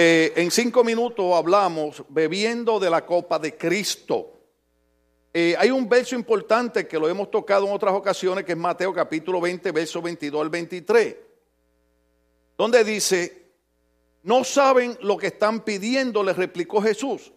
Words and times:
Eh, 0.00 0.32
en 0.36 0.52
cinco 0.52 0.84
minutos 0.84 1.34
hablamos 1.34 2.04
bebiendo 2.08 2.78
de 2.78 2.88
la 2.88 3.04
copa 3.04 3.36
de 3.36 3.56
Cristo. 3.56 4.32
Eh, 5.34 5.56
hay 5.58 5.72
un 5.72 5.88
verso 5.88 6.14
importante 6.14 6.86
que 6.86 7.00
lo 7.00 7.08
hemos 7.08 7.32
tocado 7.32 7.66
en 7.66 7.72
otras 7.72 7.92
ocasiones, 7.92 8.44
que 8.44 8.52
es 8.52 8.58
Mateo 8.58 8.94
capítulo 8.94 9.40
20, 9.40 9.72
verso 9.72 10.00
22 10.00 10.40
al 10.40 10.50
23, 10.50 11.16
donde 12.56 12.84
dice, 12.84 13.50
no 14.22 14.44
saben 14.44 14.96
lo 15.02 15.16
que 15.16 15.26
están 15.26 15.64
pidiendo, 15.64 16.22
les 16.22 16.36
replicó 16.36 16.80
Jesús. 16.80 17.32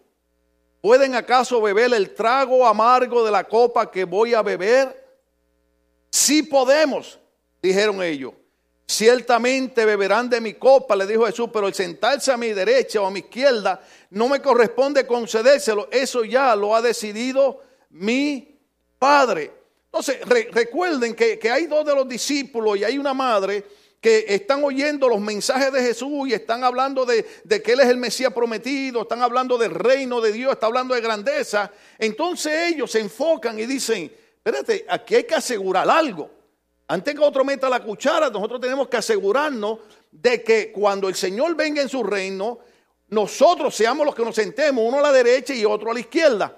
¿Pueden 0.80 1.16
acaso 1.16 1.60
beber 1.60 1.92
el 1.92 2.14
trago 2.14 2.64
amargo 2.64 3.24
de 3.24 3.32
la 3.32 3.42
copa 3.42 3.90
que 3.90 4.04
voy 4.04 4.34
a 4.34 4.42
beber? 4.42 5.04
Sí 6.10 6.44
podemos, 6.44 7.18
dijeron 7.60 8.00
ellos. 8.04 8.34
Ciertamente 8.86 9.84
beberán 9.84 10.28
de 10.28 10.40
mi 10.40 10.54
copa, 10.54 10.94
le 10.96 11.06
dijo 11.06 11.26
Jesús, 11.26 11.48
pero 11.52 11.68
el 11.68 11.74
sentarse 11.74 12.30
a 12.32 12.36
mi 12.36 12.52
derecha 12.52 13.00
o 13.00 13.06
a 13.06 13.10
mi 13.10 13.20
izquierda 13.20 13.80
no 14.10 14.28
me 14.28 14.42
corresponde 14.42 15.06
concedérselo. 15.06 15.88
Eso 15.90 16.24
ya 16.24 16.54
lo 16.54 16.74
ha 16.74 16.82
decidido 16.82 17.62
mi 17.90 18.58
Padre. 18.98 19.50
Entonces, 19.86 20.20
recuerden 20.52 21.14
que, 21.14 21.38
que 21.38 21.50
hay 21.50 21.66
dos 21.66 21.84
de 21.84 21.94
los 21.94 22.08
discípulos 22.08 22.78
y 22.78 22.84
hay 22.84 22.98
una 22.98 23.14
madre 23.14 23.64
que 24.02 24.24
están 24.26 24.64
oyendo 24.64 25.08
los 25.08 25.20
mensajes 25.20 25.72
de 25.72 25.80
Jesús 25.80 26.28
y 26.28 26.34
están 26.34 26.64
hablando 26.64 27.06
de, 27.06 27.24
que 27.62 27.72
Él 27.72 27.80
es 27.80 27.86
el 27.86 27.98
Mesías 27.98 28.32
prometido, 28.32 29.02
están 29.02 29.22
hablando 29.22 29.56
del 29.56 29.70
reino 29.70 30.20
de 30.20 30.32
Dios, 30.32 30.54
están 30.54 30.68
hablando 30.68 30.96
de 30.96 31.00
grandeza, 31.00 31.70
entonces 32.00 32.72
ellos 32.72 32.90
se 32.90 32.98
enfocan 32.98 33.60
y 33.60 33.64
dicen, 33.64 34.12
espérate, 34.36 34.84
aquí 34.88 35.14
hay 35.14 35.24
que 35.24 35.36
asegurar 35.36 35.88
algo. 35.88 36.28
Antes 36.88 37.14
que 37.14 37.20
otro 37.20 37.44
meta 37.44 37.68
la 37.68 37.82
cuchara, 37.82 38.28
nosotros 38.30 38.60
tenemos 38.60 38.88
que 38.88 38.96
asegurarnos 38.96 39.78
de 40.10 40.42
que 40.42 40.72
cuando 40.72 41.08
el 41.08 41.14
Señor 41.14 41.54
venga 41.56 41.80
en 41.80 41.88
su 41.88 42.02
reino, 42.02 42.58
nosotros 43.08 43.74
seamos 43.74 44.06
los 44.06 44.14
que 44.14 44.24
nos 44.24 44.34
sentemos, 44.34 44.84
uno 44.86 44.98
a 44.98 45.02
la 45.02 45.12
derecha 45.12 45.54
y 45.54 45.64
otro 45.64 45.90
a 45.90 45.94
la 45.94 46.00
izquierda. 46.00 46.56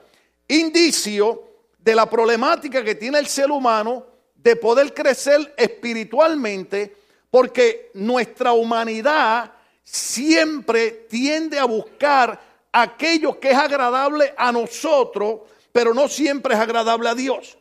Indicio 0.49 1.43
de 1.79 1.95
la 1.95 2.09
problemática 2.09 2.83
que 2.83 2.95
tiene 2.95 3.19
el 3.19 3.27
ser 3.27 3.51
humano 3.51 4.07
de 4.35 4.57
poder 4.57 4.93
crecer 4.93 5.55
espiritualmente 5.57 6.97
porque 7.31 7.91
nuestra 7.95 8.53
humanidad 8.53 9.53
siempre 9.83 10.91
tiende 11.09 11.59
a 11.59 11.65
buscar 11.65 12.41
aquello 12.73 13.39
que 13.39 13.51
es 13.51 13.57
agradable 13.57 14.35
a 14.37 14.53
nosotros, 14.53 15.41
pero 15.73 15.95
no 15.95 16.09
siempre 16.09 16.55
es 16.55 16.61
agradable 16.61 17.09
a 17.09 17.15
Dios. 17.15 17.59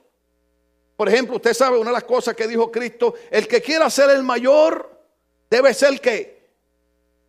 Por 0.96 1.10
ejemplo, 1.10 1.38
usted 1.38 1.54
sabe 1.54 1.78
una 1.78 1.90
de 1.90 1.96
las 1.96 2.04
cosas 2.04 2.36
que 2.36 2.48
dijo 2.48 2.72
Cristo, 2.72 3.16
el 3.32 3.48
que 3.48 3.62
quiera 3.62 3.90
ser 3.90 4.10
el 4.12 4.24
mayor 4.24 4.90
debe 5.50 5.74
ser 5.74 6.02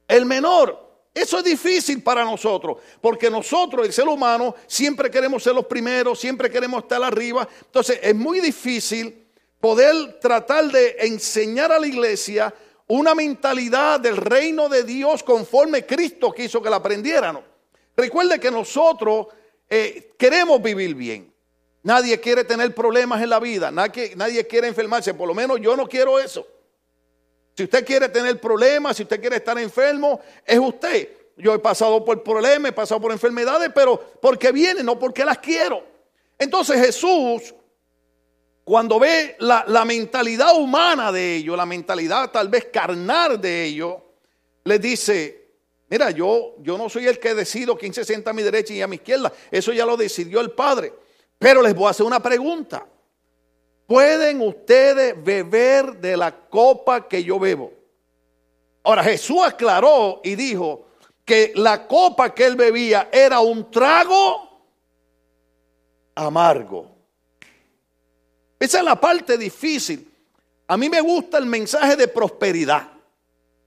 el 0.09 0.27
menor. 0.27 0.85
Eso 1.15 1.39
es 1.39 1.45
difícil 1.45 2.03
para 2.03 2.25
nosotros, 2.25 2.79
porque 3.01 3.31
nosotros, 3.31 3.87
el 3.87 3.93
ser 3.93 4.09
humano, 4.09 4.55
siempre 4.67 5.11
queremos 5.11 5.43
ser 5.43 5.55
los 5.55 5.67
primeros, 5.67 6.19
siempre 6.19 6.51
queremos 6.51 6.83
estar 6.83 7.03
arriba. 7.03 7.49
Entonces, 7.67 8.01
es 8.03 8.15
muy 8.15 8.41
difícil 8.41 9.27
poder 9.61 10.19
tratar 10.21 10.65
de 10.71 10.97
enseñar 11.01 11.71
a 11.71 11.79
la 11.79 11.87
iglesia 11.87 12.53
una 12.87 13.15
mentalidad 13.15 14.01
del 14.01 14.17
reino 14.17 14.69
de 14.69 14.83
Dios 14.83 15.23
conforme 15.23 15.87
Cristo 15.87 16.33
quiso 16.33 16.61
que 16.61 16.69
la 16.69 16.77
aprendieran. 16.77 17.41
Recuerde 17.97 18.41
que 18.41 18.51
nosotros 18.51 19.29
eh, 19.71 20.15
queremos 20.19 20.61
vivir 20.61 20.95
bien. 20.95 21.34
Nadie 21.85 22.19
quiere 22.19 22.43
tener 22.43 22.75
problemas 22.75 23.23
en 23.23 23.31
la 23.31 23.39
vida, 23.39 23.71
nadie, 23.71 24.47
quiere 24.47 24.67
enfermarse, 24.67 25.15
por 25.15 25.29
lo 25.29 25.35
menos 25.35 25.61
yo 25.61 25.77
no 25.77 25.89
quiero 25.89 26.19
eso. 26.19 26.45
Si 27.57 27.63
usted 27.63 27.87
quiere 27.87 28.09
tener 28.09 28.41
problemas, 28.41 28.97
si 28.97 29.05
usted 29.05 29.21
quiere 29.21 29.37
estar 29.37 29.57
enfermo, 29.59 30.21
es 30.45 30.59
usted. 30.59 31.09
Yo 31.37 31.55
he 31.55 31.59
pasado 31.61 32.05
por 32.05 32.23
problemas, 32.23 32.71
he 32.71 32.75
pasado 32.75 33.01
por 33.01 33.13
enfermedades, 33.13 33.71
pero 33.73 33.99
porque 34.21 34.51
vienen, 34.51 34.85
no 34.85 34.99
porque 34.99 35.25
las 35.25 35.39
quiero. 35.39 35.85
Entonces 36.39 36.85
Jesús 36.85 37.55
cuando 38.65 38.99
ve 38.99 39.37
la, 39.41 39.85
mentalidad 39.85 40.57
humana 40.57 41.13
de 41.13 41.37
ellos, 41.37 41.55
la 41.55 41.67
mentalidad 41.67 42.31
tal 42.31 42.49
vez 42.49 42.69
carnal 42.73 43.39
de 43.39 43.65
ellos, 43.65 43.97
les 44.65 44.81
dice, 44.81 45.49
mira, 45.91 46.11
yo, 46.11 46.57
yo 46.61 46.79
no 46.79 46.89
soy 46.89 47.07
el 47.07 47.19
que 47.19 47.35
decido 47.35 47.77
quién 47.77 47.93
se 47.93 48.07
sienta 48.07 48.31
a 48.31 48.33
mi 48.33 48.43
derecha 48.43 48.73
y 48.73 48.81
a 48.81 48.87
mi 48.87 48.97
izquierda, 48.97 49.31
eso 49.51 49.71
ya 49.75 49.85
lo 49.85 49.99
decidió 49.99 50.41
el 50.41 50.53
Padre. 50.53 50.95
Pero 51.45 51.61
les 51.61 51.75
voy 51.75 51.89
a 51.89 51.91
hacer 51.91 52.07
una 52.07 52.21
pregunta. 52.21 52.87
¿Pueden 53.87 54.41
ustedes 54.41 55.23
beber 55.23 55.95
de 55.99 56.17
la 56.17 56.35
copa 56.35 57.07
que 57.07 57.23
yo 57.23 57.39
bebo? 57.39 57.71
Ahora 58.83 59.05
Jesús 59.05 59.43
aclaró 59.45 60.23
y 60.25 60.37
dijo 60.37 60.87
que 61.23 61.53
la 61.55 61.87
copa 61.87 62.33
que 62.35 62.47
él 62.47 62.57
bebía 62.57 63.11
era 63.13 63.41
un 63.41 63.71
trago 63.71 64.65
amargo. 66.15 66.97
Esa 68.59 68.79
es 68.79 68.85
la 68.85 68.99
parte 68.99 69.37
difícil. 69.37 70.11
A 70.67 70.79
mí 70.79 70.89
me 70.89 71.03
gusta 71.03 71.37
el 71.37 71.45
mensaje 71.45 71.95
de 71.95 72.09
prosperidad. 72.09 72.89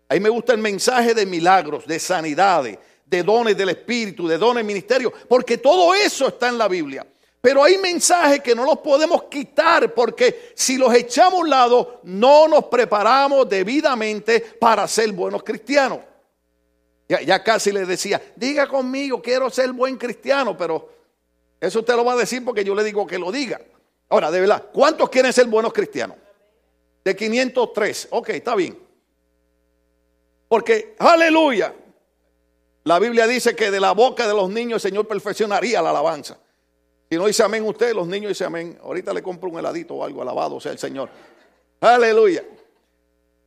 A 0.09 0.15
mí 0.15 0.19
me 0.19 0.29
gusta 0.29 0.53
el 0.53 0.59
mensaje 0.59 1.13
de 1.13 1.27
milagros, 1.27 1.85
de 1.85 1.99
sanidades, 1.99 2.79
de 3.05 3.21
dones 3.21 3.55
del 3.55 3.69
Espíritu, 3.69 4.27
de 4.27 4.39
dones 4.39 4.65
ministerio, 4.65 5.13
porque 5.29 5.59
todo 5.59 5.93
eso 5.93 6.29
está 6.29 6.49
en 6.49 6.57
la 6.57 6.67
Biblia. 6.67 7.05
Pero 7.47 7.63
hay 7.63 7.77
mensajes 7.77 8.41
que 8.41 8.53
no 8.53 8.65
los 8.65 8.79
podemos 8.79 9.23
quitar 9.31 9.93
porque 9.93 10.51
si 10.53 10.77
los 10.77 10.93
echamos 10.93 11.35
a 11.35 11.41
un 11.43 11.49
lado, 11.49 12.01
no 12.03 12.45
nos 12.45 12.65
preparamos 12.65 13.47
debidamente 13.47 14.41
para 14.41 14.85
ser 14.85 15.13
buenos 15.13 15.43
cristianos. 15.43 15.99
Ya, 17.07 17.41
casi 17.41 17.71
le 17.71 17.85
decía, 17.85 18.21
diga 18.35 18.67
conmigo, 18.67 19.21
quiero 19.21 19.49
ser 19.49 19.71
buen 19.71 19.95
cristiano, 19.95 20.57
pero 20.57 20.89
eso 21.57 21.79
usted 21.79 21.95
lo 21.95 22.03
va 22.03 22.11
a 22.11 22.17
decir 22.17 22.43
porque 22.43 22.65
yo 22.65 22.75
le 22.75 22.83
digo 22.83 23.07
que 23.07 23.17
lo 23.17 23.31
diga. 23.31 23.61
Ahora, 24.09 24.29
de 24.29 24.41
verdad, 24.41 24.65
¿cuántos 24.73 25.09
quieren 25.09 25.31
ser 25.31 25.47
buenos 25.47 25.71
cristianos? 25.71 26.17
De 27.05 27.15
503. 27.15 28.09
Ok, 28.11 28.27
está 28.27 28.55
bien. 28.55 28.77
Porque, 30.49 30.97
aleluya, 30.99 31.73
la 32.83 32.99
Biblia 32.99 33.25
dice 33.25 33.55
que 33.55 33.71
de 33.71 33.79
la 33.79 33.93
boca 33.93 34.27
de 34.27 34.33
los 34.33 34.49
niños 34.49 34.83
el 34.83 34.91
Señor 34.91 35.07
perfeccionaría 35.07 35.81
la 35.81 35.91
alabanza. 35.91 36.39
Si 37.09 37.15
no 37.15 37.25
dice 37.25 37.43
amén 37.43 37.63
usted, 37.63 37.93
los 37.93 38.07
niños 38.07 38.29
dicen 38.29 38.47
amén. 38.47 38.79
Ahorita 38.83 39.13
le 39.13 39.23
compro 39.23 39.49
un 39.49 39.59
heladito 39.59 39.95
o 39.95 40.03
algo, 40.03 40.21
alabado 40.21 40.59
sea 40.59 40.73
el 40.73 40.79
Señor. 40.79 41.09
Aleluya. 41.79 42.43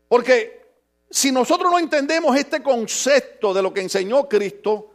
Porque 0.09 0.61
si 1.11 1.31
nosotros 1.31 1.71
no 1.71 1.79
entendemos 1.79 2.37
este 2.37 2.63
concepto 2.63 3.53
de 3.53 3.63
lo 3.63 3.73
que 3.73 3.81
enseñó 3.81 4.29
Cristo, 4.29 4.95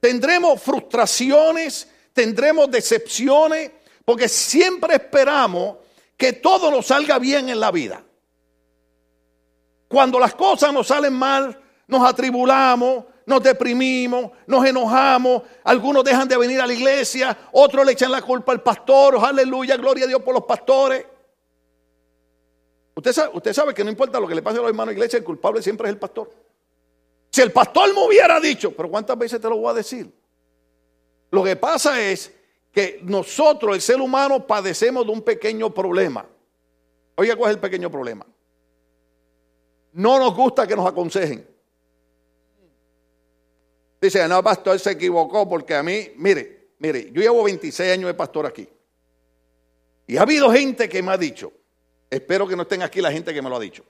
tendremos 0.00 0.62
frustraciones, 0.62 1.88
tendremos 2.12 2.70
decepciones, 2.70 3.72
porque 4.04 4.28
siempre 4.28 4.94
esperamos 4.94 5.78
que 6.16 6.32
todo 6.34 6.70
nos 6.70 6.86
salga 6.86 7.18
bien 7.18 7.48
en 7.48 7.60
la 7.60 7.70
vida. 7.70 8.02
Cuando 9.88 10.18
las 10.18 10.34
cosas 10.34 10.72
nos 10.72 10.86
salen 10.86 11.12
mal, 11.12 11.60
nos 11.86 12.08
atribulamos, 12.08 13.04
nos 13.26 13.42
deprimimos, 13.42 14.30
nos 14.46 14.64
enojamos, 14.64 15.42
algunos 15.64 16.04
dejan 16.04 16.28
de 16.28 16.36
venir 16.36 16.60
a 16.60 16.66
la 16.66 16.72
iglesia, 16.72 17.36
otros 17.52 17.84
le 17.84 17.92
echan 17.92 18.12
la 18.12 18.22
culpa 18.22 18.52
al 18.52 18.62
pastor, 18.62 19.18
aleluya, 19.20 19.76
gloria 19.76 20.04
a 20.04 20.08
Dios 20.08 20.22
por 20.22 20.32
los 20.32 20.44
pastores. 20.44 21.04
Usted 22.94 23.52
sabe, 23.52 23.74
que 23.74 23.84
no 23.84 23.90
importa 23.90 24.20
lo 24.20 24.28
que 24.28 24.34
le 24.34 24.42
pase 24.42 24.58
a 24.58 24.60
los 24.62 24.70
hermanos 24.70 24.94
de 24.94 24.98
iglesia, 24.98 25.18
el 25.18 25.24
culpable 25.24 25.60
siempre 25.60 25.88
es 25.88 25.92
el 25.92 25.98
pastor. 25.98 26.30
Si 27.30 27.42
el 27.42 27.52
pastor 27.52 27.92
me 27.92 28.06
hubiera 28.06 28.40
dicho, 28.40 28.70
pero 28.74 28.88
¿cuántas 28.88 29.18
veces 29.18 29.40
te 29.40 29.48
lo 29.48 29.58
voy 29.58 29.70
a 29.70 29.74
decir? 29.74 30.10
Lo 31.32 31.42
que 31.42 31.56
pasa 31.56 32.00
es 32.00 32.32
que 32.72 33.00
nosotros, 33.02 33.74
el 33.74 33.82
ser 33.82 34.00
humano, 34.00 34.46
padecemos 34.46 35.04
de 35.04 35.12
un 35.12 35.22
pequeño 35.22 35.74
problema. 35.74 36.24
Oiga, 37.16 37.34
¿cuál 37.34 37.50
es 37.50 37.56
el 37.56 37.60
pequeño 37.60 37.90
problema? 37.90 38.24
No 39.92 40.18
nos 40.18 40.34
gusta 40.34 40.66
que 40.66 40.76
nos 40.76 40.86
aconsejen. 40.86 41.55
Dice, 44.00 44.26
no, 44.28 44.42
pastor, 44.42 44.78
se 44.78 44.92
equivocó 44.92 45.48
porque 45.48 45.74
a 45.74 45.82
mí, 45.82 46.12
mire, 46.16 46.70
mire, 46.78 47.10
yo 47.12 47.22
llevo 47.22 47.42
26 47.44 47.92
años 47.92 48.06
de 48.08 48.14
pastor 48.14 48.46
aquí. 48.46 48.68
Y 50.06 50.16
ha 50.16 50.22
habido 50.22 50.50
gente 50.52 50.88
que 50.88 51.02
me 51.02 51.12
ha 51.12 51.16
dicho, 51.16 51.52
espero 52.10 52.46
que 52.46 52.56
no 52.56 52.62
estén 52.62 52.82
aquí 52.82 53.00
la 53.00 53.10
gente 53.10 53.32
que 53.34 53.42
me 53.42 53.48
lo 53.48 53.56
ha 53.56 53.60
dicho. 53.60 53.84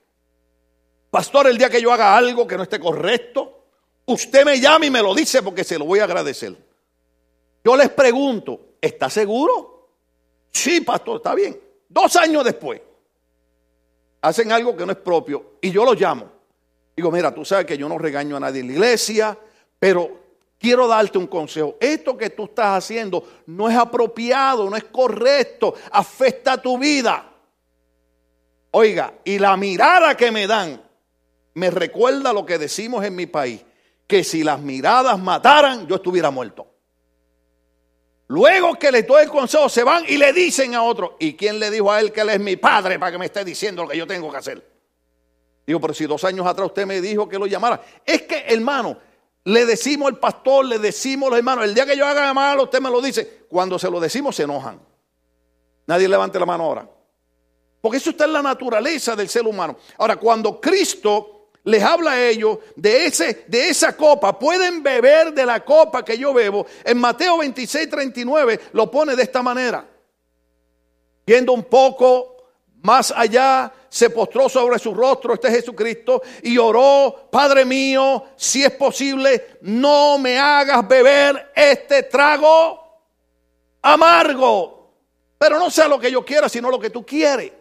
Pastor, 1.11 1.47
el 1.49 1.59
día 1.59 1.69
que 1.69 1.81
yo 1.81 1.93
haga 1.93 2.17
algo 2.17 2.47
que 2.47 2.57
no 2.57 2.63
esté 2.63 2.79
correcto, 2.79 3.67
usted 4.07 4.45
me 4.45 4.61
llama 4.61 4.87
y 4.87 4.91
me 4.91 5.03
lo 5.03 5.15
dice 5.15 5.43
porque 5.43 5.65
se 5.65 5.79
lo 5.79 5.85
voy 5.85 5.99
a 5.99 6.05
agradecer. 6.05 6.57
Yo 7.65 7.77
les 7.77 7.91
pregunto, 7.91 8.67
¿Está 8.87 9.11
seguro? 9.11 9.89
Sí, 10.53 10.81
pastor, 10.81 11.17
está 11.17 11.35
bien. 11.35 11.61
Dos 11.89 12.15
años 12.17 12.45
después, 12.45 12.81
hacen 14.21 14.53
algo 14.53 14.77
que 14.77 14.87
no 14.87 14.93
es 14.93 14.99
propio 14.99 15.57
y 15.61 15.71
yo 15.71 15.85
lo 15.85 15.95
llamo. 15.95 16.31
Digo, 16.95 17.11
mira, 17.11 17.35
tú 17.35 17.45
sabes 17.45 17.67
que 17.67 17.77
yo 17.77 17.89
no 17.89 17.99
regaño 17.99 18.37
a 18.37 18.41
nadie 18.41 18.61
en 18.61 18.69
la 18.69 18.73
iglesia, 18.75 19.39
pero 19.79 20.21
quiero 20.59 20.89
darte 20.89 21.19
un 21.19 21.27
consejo. 21.27 21.77
Esto 21.81 22.17
que 22.17 22.31
tú 22.31 22.45
estás 22.45 22.85
haciendo 22.85 23.27
no 23.47 23.69
es 23.69 23.77
apropiado, 23.77 24.69
no 24.69 24.77
es 24.77 24.85
correcto, 24.85 25.75
afecta 25.91 26.61
tu 26.61 26.79
vida. 26.79 27.33
Oiga, 28.73 29.15
y 29.25 29.39
la 29.39 29.57
mirada 29.57 30.17
que 30.17 30.31
me 30.31 30.47
dan 30.47 30.83
me 31.55 31.71
recuerda 31.71 32.33
lo 32.33 32.45
que 32.45 32.59
decimos 32.59 33.05
en 33.05 33.17
mi 33.17 33.27
país, 33.27 33.65
que 34.07 34.23
si 34.23 34.45
las 34.45 34.61
miradas 34.61 35.19
mataran, 35.19 35.87
yo 35.87 35.97
estuviera 35.97 36.31
muerto. 36.31 36.67
Luego 38.29 38.75
que 38.75 38.91
le 38.91 39.05
doy 39.05 39.23
el 39.25 39.31
consejo, 39.31 39.69
se 39.69 39.85
van 39.85 40.05
y 40.07 40.17
le 40.17 40.33
dicen 40.33 40.75
a 40.75 40.83
otro, 40.83 41.17
¿y 41.19 41.35
quién 41.35 41.59
le 41.59 41.71
dijo 41.71 41.91
a 41.91 42.01
él 42.01 42.13
que 42.13 42.21
él 42.23 42.31
es 42.31 42.41
mi 42.41 42.57
padre 42.57 42.99
para 42.99 43.13
que 43.13 43.19
me 43.19 43.27
esté 43.27 43.45
diciendo 43.45 43.83
lo 43.83 43.89
que 43.89 43.97
yo 43.97 44.07
tengo 44.07 44.31
que 44.31 44.37
hacer? 44.37 44.77
Digo, 45.67 45.81
pero 45.81 45.95
si 45.95 46.07
dos 46.07 46.23
años 46.25 46.47
atrás 46.47 46.67
usted 46.67 46.87
me 46.87 47.01
dijo 47.01 47.29
que 47.29 47.39
lo 47.39 47.47
llamara. 47.47 47.81
Es 48.05 48.23
que, 48.23 48.45
hermano, 48.49 48.99
le 49.47 49.65
decimos 49.65 50.09
al 50.09 50.19
pastor, 50.19 50.65
le 50.65 50.81
decimos 50.81 51.29
a 51.29 51.31
los 51.31 51.39
hermanos, 51.39 51.65
el 51.65 51.75
día 51.75 51.87
que 51.87 51.97
yo 51.97 52.05
haga 52.05 52.35
mal, 52.35 52.59
usted 52.59 52.81
me 52.81 52.91
lo 52.91 53.01
dice. 53.01 53.45
Cuando 53.49 53.79
se 53.79 53.89
lo 53.89 54.01
decimos, 54.01 54.35
se 54.35 54.43
enojan. 54.43 54.81
Nadie 55.87 56.09
levante 56.09 56.39
la 56.41 56.47
mano 56.47 56.65
ahora. 56.65 56.91
Porque 57.81 57.99
eso 57.99 58.11
está 58.11 58.25
en 58.25 58.33
la 58.33 58.43
naturaleza 58.43 59.15
del 59.15 59.29
ser 59.29 59.47
humano. 59.47 59.77
Ahora, 59.99 60.17
cuando 60.17 60.61
Cristo 60.61 61.51
les 61.63 61.83
habla 61.83 62.13
a 62.13 62.29
ellos 62.29 62.59
de, 62.75 63.07
ese, 63.07 63.45
de 63.47 63.69
esa 63.69 63.97
copa. 63.97 64.37
Pueden 64.37 64.83
beber 64.83 65.33
de 65.33 65.47
la 65.47 65.65
copa 65.65 66.05
que 66.05 66.19
yo 66.19 66.35
bebo. 66.35 66.67
En 66.85 66.99
Mateo 66.99 67.39
26, 67.39 67.89
39 67.89 68.61
lo 68.73 68.91
pone 68.91 69.15
de 69.15 69.23
esta 69.23 69.43
manera. 69.43 69.89
Viendo 71.25 71.53
un 71.53 71.65
poco 71.65 72.36
más 72.87 73.13
allá, 73.15 73.73
se 73.89 74.11
postró 74.11 74.49
sobre 74.49 74.79
su 74.79 74.95
rostro, 74.95 75.35
este 75.35 75.51
Jesucristo, 75.51 76.23
y 76.43 76.57
oró, 76.57 77.29
Padre 77.33 77.65
mío, 77.65 78.27
si 78.37 78.63
es 78.63 78.71
posible, 78.71 79.59
no 79.63 80.19
me 80.19 80.39
hagas 80.39 80.87
beber 80.87 81.51
este 81.57 82.05
trago 82.05 82.81
amargo. 83.83 84.93
Pero 85.37 85.59
no 85.59 85.69
sea 85.69 85.89
lo 85.89 85.99
que 85.99 86.13
yo 86.13 86.25
quiera, 86.25 86.49
sino 86.49 86.71
lo 86.71 86.79
que 86.79 86.91
tú 86.91 87.05
quieres. 87.05 87.53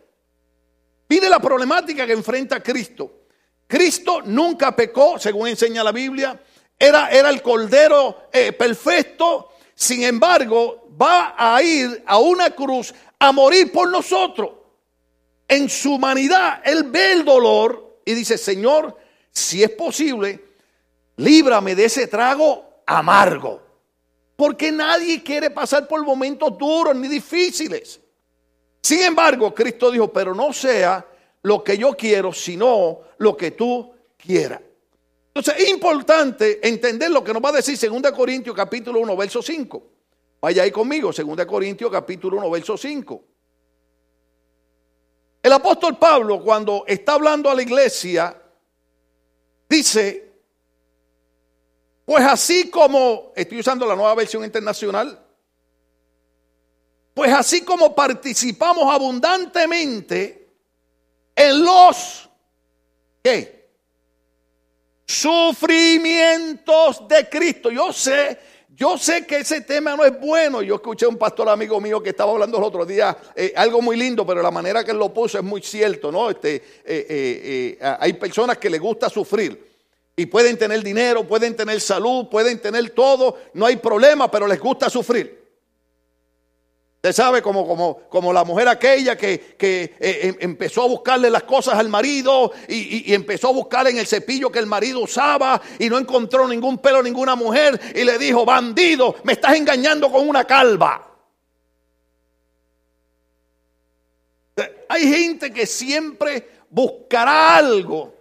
Pide 1.08 1.28
la 1.28 1.40
problemática 1.40 2.06
que 2.06 2.14
enfrenta 2.14 2.62
Cristo. 2.62 3.26
Cristo 3.66 4.22
nunca 4.22 4.76
pecó, 4.76 5.18
según 5.18 5.48
enseña 5.48 5.84
la 5.84 5.92
Biblia. 5.92 6.40
Era, 6.78 7.10
era 7.10 7.32
el 7.32 7.42
cordero 7.42 8.28
eh, 8.32 8.52
perfecto. 8.54 9.50
Sin 9.74 10.04
embargo, 10.04 10.88
va 11.02 11.34
a 11.36 11.64
ir 11.64 12.04
a 12.06 12.20
una 12.20 12.52
cruz 12.52 12.94
a 13.18 13.32
morir 13.32 13.72
por 13.72 13.90
nosotros. 13.90 14.65
En 15.48 15.70
su 15.70 15.96
humanidad, 15.96 16.62
Él 16.64 16.84
ve 16.84 17.14
el 17.14 17.26
dolor 17.26 18.00
y 18.06 18.14
dice, 18.14 18.38
Señor, 18.38 18.98
si 19.32 19.64
es 19.64 19.72
posible, 19.72 20.44
líbrame 21.18 21.76
de 21.76 21.86
ese 21.86 22.08
trago 22.08 22.82
amargo. 22.86 23.62
Porque 24.36 24.72
nadie 24.72 25.24
quiere 25.24 25.50
pasar 25.52 25.88
por 25.88 26.04
momentos 26.04 26.58
duros 26.58 26.96
ni 26.96 27.08
difíciles. 27.08 28.02
Sin 28.82 29.02
embargo, 29.02 29.54
Cristo 29.54 29.90
dijo, 29.92 30.12
pero 30.12 30.36
no 30.36 30.52
sea 30.52 31.06
lo 31.44 31.64
que 31.64 31.78
yo 31.78 31.94
quiero, 31.94 32.34
sino 32.34 33.00
lo 33.18 33.38
que 33.38 33.52
tú 33.52 33.94
quieras. 34.18 34.62
Entonces 35.28 35.64
es 35.64 35.70
importante 35.70 36.68
entender 36.68 37.12
lo 37.12 37.24
que 37.24 37.34
nos 37.34 37.44
va 37.44 37.50
a 37.50 37.54
decir 37.54 37.78
2 37.78 38.12
Corintios 38.12 38.56
capítulo 38.56 39.00
1, 39.00 39.18
verso 39.18 39.42
5. 39.42 39.84
Vaya 40.42 40.64
ahí 40.64 40.72
conmigo, 40.72 41.12
2 41.12 41.46
Corintios 41.46 41.92
capítulo 41.92 42.38
1, 42.38 42.50
verso 42.50 42.78
5. 42.78 43.24
El 45.46 45.54
apóstol 45.54 46.00
Pablo 46.00 46.42
cuando 46.42 46.86
está 46.88 47.14
hablando 47.14 47.52
a 47.52 47.54
la 47.54 47.62
iglesia, 47.62 48.36
dice, 49.70 50.34
pues 52.04 52.26
así 52.26 52.72
como, 52.72 53.32
estoy 53.36 53.60
usando 53.60 53.86
la 53.86 53.96
nueva 53.96 54.16
versión 54.16 54.44
internacional, 54.44 55.24
pues 57.14 57.32
así 57.32 57.64
como 57.64 57.94
participamos 57.94 58.92
abundantemente 58.92 60.50
en 61.36 61.64
los 61.64 62.28
sufrimientos 65.06 67.08
de 67.08 67.30
Cristo. 67.30 67.70
Yo 67.70 67.94
sé, 67.94 68.40
yo 68.76 68.98
sé 68.98 69.26
que 69.26 69.38
ese 69.38 69.62
tema 69.62 69.96
no 69.96 70.04
es 70.04 70.20
bueno. 70.20 70.62
Yo 70.62 70.76
escuché 70.76 71.06
a 71.06 71.10
un 71.10 71.18
pastor 71.18 71.48
amigo 71.48 71.80
mío 71.80 72.04
que 72.04 72.10
estaba 72.10 72.34
hablando 72.34 72.58
el 72.58 72.64
otro 72.64 72.86
día, 72.86 73.16
eh, 73.34 73.54
algo 73.56 73.82
muy 73.82 73.96
lindo, 73.96 74.26
pero 74.26 74.42
la 74.42 74.52
manera 74.52 74.84
que 74.84 74.92
lo 74.92 75.14
puso 75.14 75.38
es 75.38 75.44
muy 75.44 75.62
cierto, 75.62 76.12
¿no? 76.12 76.30
Este, 76.30 76.56
eh, 76.56 76.62
eh, 76.86 77.78
hay 78.00 78.14
personas 78.14 78.58
que 78.58 78.70
les 78.70 78.82
gusta 78.82 79.10
sufrir. 79.10 79.66
Y 80.18 80.26
pueden 80.26 80.58
tener 80.58 80.84
dinero, 80.84 81.26
pueden 81.26 81.56
tener 81.56 81.80
salud, 81.80 82.28
pueden 82.30 82.60
tener 82.60 82.90
todo, 82.90 83.38
no 83.54 83.66
hay 83.66 83.78
problema, 83.78 84.30
pero 84.30 84.46
les 84.46 84.60
gusta 84.60 84.90
sufrir. 84.90 85.45
Usted 87.06 87.24
sabe, 87.24 87.44
como, 87.44 87.68
como, 87.68 88.00
como 88.10 88.34
la 88.34 88.44
mujer 88.44 88.68
aquella 88.68 89.16
que, 89.16 89.56
que 89.56 89.96
eh, 90.00 90.22
em, 90.24 90.38
empezó 90.40 90.82
a 90.82 90.88
buscarle 90.88 91.30
las 91.30 91.44
cosas 91.44 91.76
al 91.76 91.88
marido 91.88 92.52
y, 92.68 93.12
y, 93.12 93.14
empezó 93.14 93.50
a 93.50 93.52
buscar 93.52 93.88
en 93.88 94.00
el 94.00 94.08
cepillo 94.08 94.52
que 94.52 94.58
el 94.58 94.66
marido 94.66 95.02
usaba 95.02 95.62
y 95.78 95.88
no 95.88 96.00
encontró 96.00 96.48
ningún 96.48 96.80
pelo, 96.80 97.04
ninguna 97.04 97.36
mujer 97.36 97.80
y 97.94 98.04
le 98.04 98.18
dijo, 98.18 98.44
bandido, 98.44 99.18
me 99.24 99.34
estás 99.34 99.54
engañando 99.54 100.12
con 100.12 100.28
una 100.28 100.46
calva. 100.46 101.08
Hay 104.90 105.08
gente 105.08 105.54
que 105.54 105.68
siempre 105.68 106.64
buscará 106.72 107.58
algo 107.58 108.15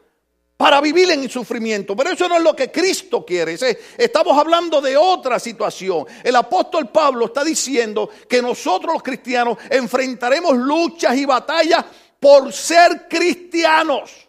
para 0.57 0.81
vivir 0.81 1.11
en 1.11 1.29
sufrimiento. 1.29 1.97
Pero 1.97 2.11
eso 2.11 2.29
no 2.29 2.37
es 2.37 2.43
lo 2.43 2.55
que 2.55 2.71
Cristo 2.71 3.25
quiere. 3.25 3.57
Estamos 3.99 4.39
hablando 4.39 4.81
de 4.81 4.97
otra 4.97 5.39
situación. 5.39 6.07
El 6.23 6.37
apóstol 6.37 6.89
Pablo 6.91 7.27
está 7.27 7.45
diciendo 7.45 8.09
que 8.29 8.41
nosotros 8.41 8.95
los 8.95 9.03
cristianos 9.03 9.59
enfrentaremos 9.71 10.57
luchas 10.57 11.17
y 11.17 11.25
batallas 11.25 11.85
por 12.21 12.53
ser 12.53 13.07
cristianos. 13.09 14.29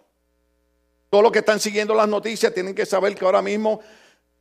Todos 1.09 1.23
los 1.23 1.31
que 1.31 1.39
están 1.39 1.59
siguiendo 1.59 1.93
las 1.93 2.09
noticias 2.09 2.53
tienen 2.53 2.75
que 2.75 2.85
saber 2.85 3.15
que 3.15 3.23
ahora 3.23 3.41
mismo 3.41 3.79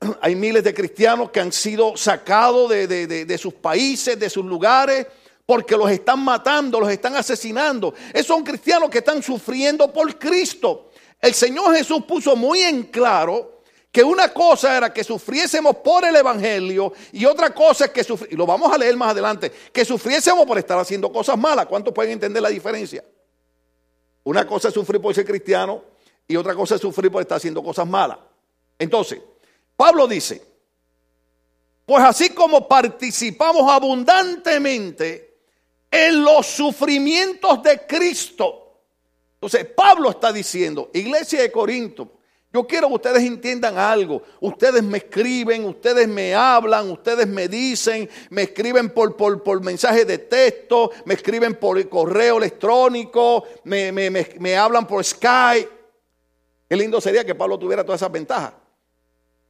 hay 0.21 0.35
miles 0.35 0.65
de 0.65 0.75
cristianos 0.75 1.31
que 1.31 1.41
han 1.41 1.53
sido 1.53 1.97
sacados 1.97 2.71
de, 2.71 2.87
de 3.07 3.39
sus 3.39 3.55
países, 3.55 4.19
de 4.19 4.31
sus 4.31 4.45
lugares 4.45 5.07
porque 5.47 5.77
los 5.77 5.91
están 5.91 6.21
matando, 6.21 6.81
los 6.81 6.91
están 6.91 7.17
asesinando. 7.17 7.95
Esos 8.13 8.29
son 8.29 8.45
cristianos 8.45 8.89
que 8.91 8.99
están 8.99 9.23
sufriendo 9.23 9.93
por 9.93 10.19
Cristo. 10.19 10.91
El 11.21 11.35
Señor 11.35 11.75
Jesús 11.77 12.05
puso 12.07 12.35
muy 12.37 12.61
en 12.61 12.85
claro 12.85 13.63
que 13.91 14.03
una 14.03 14.33
cosa 14.33 14.77
era 14.77 14.93
que 14.93 15.05
sufriésemos 15.05 15.77
por 15.77 16.05
el 16.05 16.17
Evangelio 16.17 16.93
y 17.13 17.25
otra 17.27 17.55
cosa 17.55 17.85
es 17.85 17.91
que 17.93 18.05
y 18.31 18.37
lo 18.37 18.45
vamos 18.45 18.73
a 18.73 18.79
leer 18.79 18.97
más 18.97 19.11
adelante, 19.11 19.53
que 19.73 19.85
sufriésemos 19.85 20.45
por 20.47 20.59
estar 20.59 20.79
haciendo 20.79 21.13
cosas 21.13 21.39
malas. 21.39 21.67
¿Cuántos 21.67 21.95
pueden 21.95 22.13
entender 22.13 22.43
la 22.43 22.49
diferencia? 22.49 23.05
Una 24.25 24.47
cosa 24.47 24.69
es 24.69 24.75
sufrir 24.75 25.01
por 25.01 25.15
ser 25.15 25.25
cristiano 25.25 25.83
y 26.27 26.35
otra 26.37 26.55
cosa 26.55 26.75
es 26.75 26.81
sufrir 26.81 27.13
por 27.13 27.23
estar 27.23 27.37
haciendo 27.37 27.63
cosas 27.63 27.87
malas. 27.87 28.19
Entonces, 28.79 29.21
Pablo 29.77 30.09
dice, 30.09 30.43
pues 31.87 32.03
así 32.03 32.31
como 32.31 32.67
participamos 32.67 33.71
abundantemente 33.71 35.34
en 35.95 36.25
los 36.25 36.47
sufrimientos 36.47 37.63
de 37.63 37.87
Cristo, 37.87 38.65
entonces, 39.45 39.67
Pablo 39.77 40.09
está 40.09 40.33
diciendo, 40.33 40.89
iglesia 40.95 41.43
de 41.43 41.53
Corinto, 41.53 42.13
yo 42.51 42.67
quiero 42.67 42.89
que 42.89 42.95
ustedes 42.95 43.25
entiendan 43.25 43.77
algo. 43.77 44.23
Ustedes 44.41 44.83
me 44.83 44.97
escriben, 44.97 45.67
ustedes 45.67 46.09
me 46.09 46.35
hablan, 46.35 46.91
ustedes 46.91 47.27
me 47.27 47.47
dicen, 47.47 48.09
me 48.31 48.45
escriben 48.45 48.89
por, 48.89 49.17
por, 49.17 49.43
por 49.43 49.63
mensaje 49.63 50.07
de 50.07 50.17
texto, 50.17 50.93
me 51.05 51.13
escriben 51.13 51.57
por 51.57 51.87
correo 51.91 52.39
electrónico, 52.39 53.45
me, 53.65 53.93
me, 53.93 54.11
me 54.11 54.57
hablan 54.57 54.87
por 54.87 55.05
Skype. 55.05 55.69
Qué 56.71 56.77
lindo 56.77 56.99
sería 57.03 57.23
que 57.23 57.35
Pablo 57.35 57.59
tuviera 57.59 57.85
todas 57.85 58.01
esas 58.01 58.13
ventajas. 58.13 58.55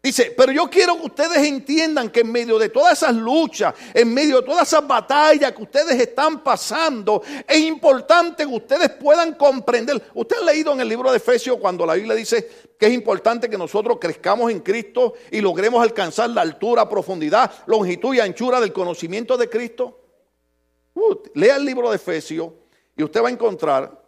Dice, 0.04 0.34
pero 0.36 0.52
yo 0.52 0.68
quiero 0.68 0.98
que 0.98 1.06
ustedes 1.06 1.38
entiendan 1.38 2.10
que 2.10 2.20
en 2.20 2.30
medio 2.30 2.58
de 2.58 2.68
todas 2.68 2.92
esas 2.92 3.14
luchas, 3.14 3.74
en 3.94 4.12
medio 4.12 4.42
de 4.42 4.46
todas 4.46 4.68
esas 4.68 4.86
batallas 4.86 5.52
que 5.52 5.62
ustedes 5.62 5.98
están 5.98 6.44
pasando, 6.44 7.22
es 7.48 7.58
importante 7.60 8.46
que 8.46 8.54
ustedes 8.54 8.90
puedan 8.90 9.32
comprender. 9.32 10.10
Usted 10.12 10.36
ha 10.42 10.44
leído 10.44 10.74
en 10.74 10.82
el 10.82 10.90
libro 10.90 11.10
de 11.10 11.16
Efesios 11.16 11.56
cuando 11.58 11.86
la 11.86 11.94
Biblia 11.94 12.14
dice 12.14 12.50
que 12.78 12.84
es 12.84 12.92
importante 12.92 13.48
que 13.48 13.56
nosotros 13.56 13.96
crezcamos 13.98 14.50
en 14.50 14.60
Cristo 14.60 15.14
y 15.30 15.40
logremos 15.40 15.82
alcanzar 15.82 16.28
la 16.28 16.42
altura, 16.42 16.86
profundidad, 16.86 17.50
longitud 17.64 18.14
y 18.14 18.20
anchura 18.20 18.60
del 18.60 18.74
conocimiento 18.74 19.38
de 19.38 19.48
Cristo. 19.48 20.02
Lea 21.32 21.56
el 21.56 21.64
libro 21.64 21.88
de 21.88 21.96
Efesios 21.96 22.50
y 22.94 23.02
usted 23.02 23.22
va 23.22 23.28
a 23.28 23.32
encontrar 23.32 24.03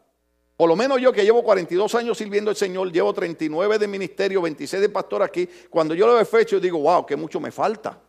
por 0.57 0.69
lo 0.69 0.77
menos 0.77 1.01
yo 1.01 1.13
que 1.13 1.23
llevo 1.23 1.43
42 1.43 1.95
años 1.97 2.17
sirviendo 2.17 2.51
al 2.51 2.57
Señor, 2.57 2.91
llevo 2.91 3.13
39 3.13 3.79
de 3.79 3.87
ministerio, 3.87 4.41
26 4.41 4.81
de 4.81 4.89
pastor 4.89 5.23
aquí, 5.23 5.47
cuando 5.69 5.95
yo 5.95 6.07
lo 6.07 6.19
he 6.19 6.25
fecho 6.25 6.59
digo, 6.59 6.79
wow, 6.79 7.05
que 7.05 7.15
mucho 7.15 7.39
me 7.41 7.51
falta. 7.51 8.01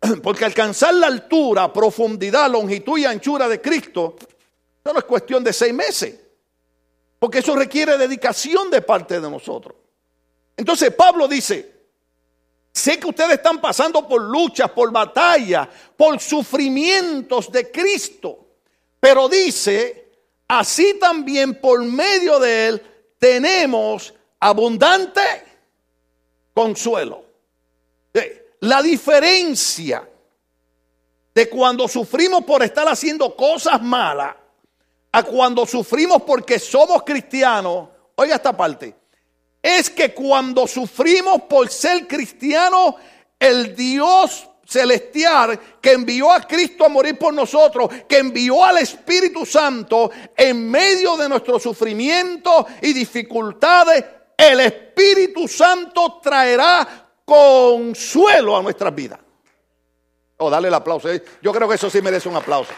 Porque 0.22 0.44
alcanzar 0.44 0.94
la 0.94 1.08
altura, 1.08 1.72
profundidad, 1.72 2.48
longitud 2.48 2.98
y 2.98 3.06
anchura 3.06 3.48
de 3.48 3.60
Cristo, 3.60 4.16
no 4.84 4.96
es 4.96 5.04
cuestión 5.04 5.42
de 5.42 5.52
seis 5.52 5.74
meses. 5.74 6.14
Porque 7.18 7.38
eso 7.38 7.56
requiere 7.56 7.98
dedicación 7.98 8.70
de 8.70 8.82
parte 8.82 9.20
de 9.20 9.28
nosotros. 9.28 9.76
Entonces 10.56 10.94
Pablo 10.94 11.26
dice, 11.26 11.74
sé 12.72 13.00
que 13.00 13.08
ustedes 13.08 13.32
están 13.32 13.60
pasando 13.60 14.06
por 14.06 14.22
luchas, 14.22 14.70
por 14.70 14.92
batallas, 14.92 15.66
por 15.96 16.20
sufrimientos 16.20 17.50
de 17.50 17.68
Cristo. 17.72 18.46
Pero 19.00 19.28
dice, 19.28 20.05
así 20.48 20.98
también 21.00 21.60
por 21.60 21.82
medio 21.82 22.38
de 22.38 22.68
él 22.68 22.82
tenemos 23.18 24.14
abundante 24.40 25.20
consuelo. 26.54 27.24
La 28.60 28.82
diferencia 28.82 30.08
de 31.34 31.48
cuando 31.50 31.86
sufrimos 31.86 32.44
por 32.44 32.62
estar 32.62 32.88
haciendo 32.88 33.36
cosas 33.36 33.82
malas 33.82 34.34
a 35.12 35.22
cuando 35.22 35.66
sufrimos 35.66 36.22
porque 36.22 36.58
somos 36.58 37.02
cristianos, 37.02 37.88
oiga 38.14 38.36
esta 38.36 38.56
parte, 38.56 38.94
es 39.62 39.90
que 39.90 40.14
cuando 40.14 40.66
sufrimos 40.66 41.42
por 41.42 41.68
ser 41.68 42.06
cristianos, 42.06 42.94
el 43.38 43.74
Dios 43.76 44.48
celestial 44.66 45.58
que 45.80 45.92
envió 45.92 46.32
a 46.32 46.40
Cristo 46.40 46.84
a 46.84 46.88
morir 46.88 47.18
por 47.18 47.32
nosotros, 47.32 47.88
que 48.08 48.18
envió 48.18 48.64
al 48.64 48.78
Espíritu 48.78 49.46
Santo 49.46 50.10
en 50.36 50.70
medio 50.70 51.16
de 51.16 51.28
nuestro 51.28 51.58
sufrimiento 51.58 52.66
y 52.82 52.92
dificultades, 52.92 54.04
el 54.36 54.60
Espíritu 54.60 55.48
Santo 55.48 56.20
traerá 56.22 57.08
consuelo 57.24 58.56
a 58.56 58.62
nuestras 58.62 58.94
vidas. 58.94 59.20
O 60.38 60.46
oh, 60.46 60.50
darle 60.50 60.68
el 60.68 60.74
aplauso. 60.74 61.10
Eh. 61.10 61.22
Yo 61.40 61.52
creo 61.52 61.68
que 61.68 61.76
eso 61.76 61.88
sí 61.88 62.02
merece 62.02 62.28
un 62.28 62.36
aplauso. 62.36 62.72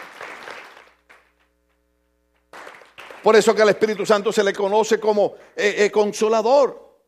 Por 3.21 3.35
eso 3.35 3.53
que 3.53 3.61
al 3.61 3.69
Espíritu 3.69 4.05
Santo 4.05 4.31
se 4.31 4.43
le 4.43 4.53
conoce 4.53 4.97
como 4.99 5.35
eh, 5.55 5.75
eh, 5.79 5.91
consolador, 5.91 6.99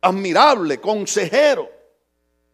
admirable, 0.00 0.80
consejero. 0.80 1.70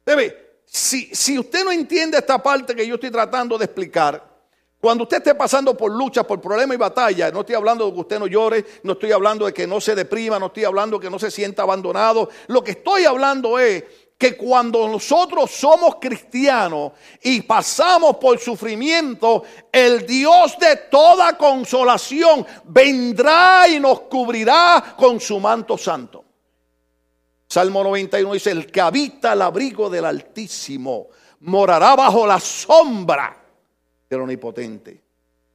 Debe, 0.04 0.43
si, 0.66 1.38
usted 1.38 1.64
no 1.64 1.72
entiende 1.72 2.18
esta 2.18 2.42
parte 2.42 2.74
que 2.74 2.86
yo 2.86 2.94
estoy 2.94 3.10
tratando 3.10 3.56
de 3.56 3.64
explicar, 3.66 4.34
cuando 4.80 5.04
usted 5.04 5.18
esté 5.18 5.34
pasando 5.34 5.74
por 5.74 5.90
luchas, 5.90 6.26
por 6.26 6.40
problemas 6.40 6.74
y 6.74 6.78
batallas, 6.78 7.32
no 7.32 7.40
estoy 7.40 7.54
hablando 7.54 7.86
de 7.86 7.94
que 7.94 8.00
usted 8.00 8.18
no 8.18 8.26
llore, 8.26 8.64
no 8.82 8.92
estoy 8.92 9.12
hablando 9.12 9.46
de 9.46 9.54
que 9.54 9.66
no 9.66 9.80
se 9.80 9.94
deprima, 9.94 10.38
no 10.38 10.46
estoy 10.46 10.64
hablando 10.64 10.98
de 10.98 11.04
que 11.06 11.10
no 11.10 11.18
se 11.18 11.30
sienta 11.30 11.62
abandonado. 11.62 12.28
Lo 12.48 12.62
que 12.62 12.72
estoy 12.72 13.04
hablando 13.04 13.58
es 13.58 13.84
que 14.18 14.36
cuando 14.36 14.86
nosotros 14.88 15.50
somos 15.50 15.96
cristianos 16.00 16.92
y 17.22 17.40
pasamos 17.42 18.16
por 18.16 18.38
sufrimiento, 18.38 19.42
el 19.72 20.06
Dios 20.06 20.58
de 20.58 20.76
toda 20.90 21.36
consolación 21.38 22.46
vendrá 22.64 23.66
y 23.68 23.80
nos 23.80 24.00
cubrirá 24.02 24.94
con 24.96 25.18
su 25.18 25.40
manto 25.40 25.78
santo. 25.78 26.23
Salmo 27.54 27.84
91 27.84 28.34
dice, 28.34 28.50
el 28.50 28.66
que 28.66 28.80
habita 28.80 29.32
el 29.32 29.40
abrigo 29.40 29.88
del 29.88 30.04
Altísimo 30.06 31.06
morará 31.42 31.94
bajo 31.94 32.26
la 32.26 32.40
sombra 32.40 33.36
del 34.10 34.22
Omnipotente. 34.22 35.00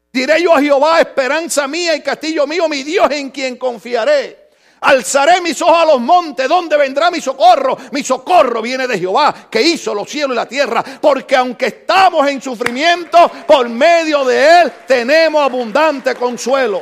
Diré 0.10 0.41
yo 0.41 0.56
a 0.56 0.62
Jehová, 0.62 1.01
esperanza 1.01 1.68
mía 1.68 1.94
y 1.98 2.01
castillo 2.01 2.48
mío, 2.48 2.70
mi 2.70 2.84
Dios 2.84 3.12
en 3.12 3.32
quien 3.32 3.58
confiaré. 3.58 4.48
Alzaré 4.79 5.41
mis 5.41 5.62
ojos 5.62 5.77
a 5.77 5.86
los 5.88 6.00
montes, 6.00 6.48
¿dónde 6.48 6.77
vendrá 6.77 7.12
mi 7.12 7.20
socorro? 7.20 7.77
Mi 7.91 8.01
socorro 8.01 8.62
viene 8.62 8.88
de 8.88 8.98
Jehová, 8.98 9.50
que 9.51 9.62
hizo 9.62 9.94
los 9.94 10.10
cielos 10.10 10.32
y 10.32 10.36
la 10.36 10.46
tierra. 10.46 10.82
Porque 11.01 11.36
aunque 11.36 11.65
estamos 11.65 12.25
en 12.29 12.41
sufrimiento, 12.41 13.29
por 13.46 13.68
medio 13.68 14.24
de 14.24 14.62
Él 14.62 14.74
tenemos 14.88 15.44
abundante 15.44 16.15
consuelo. 16.15 16.82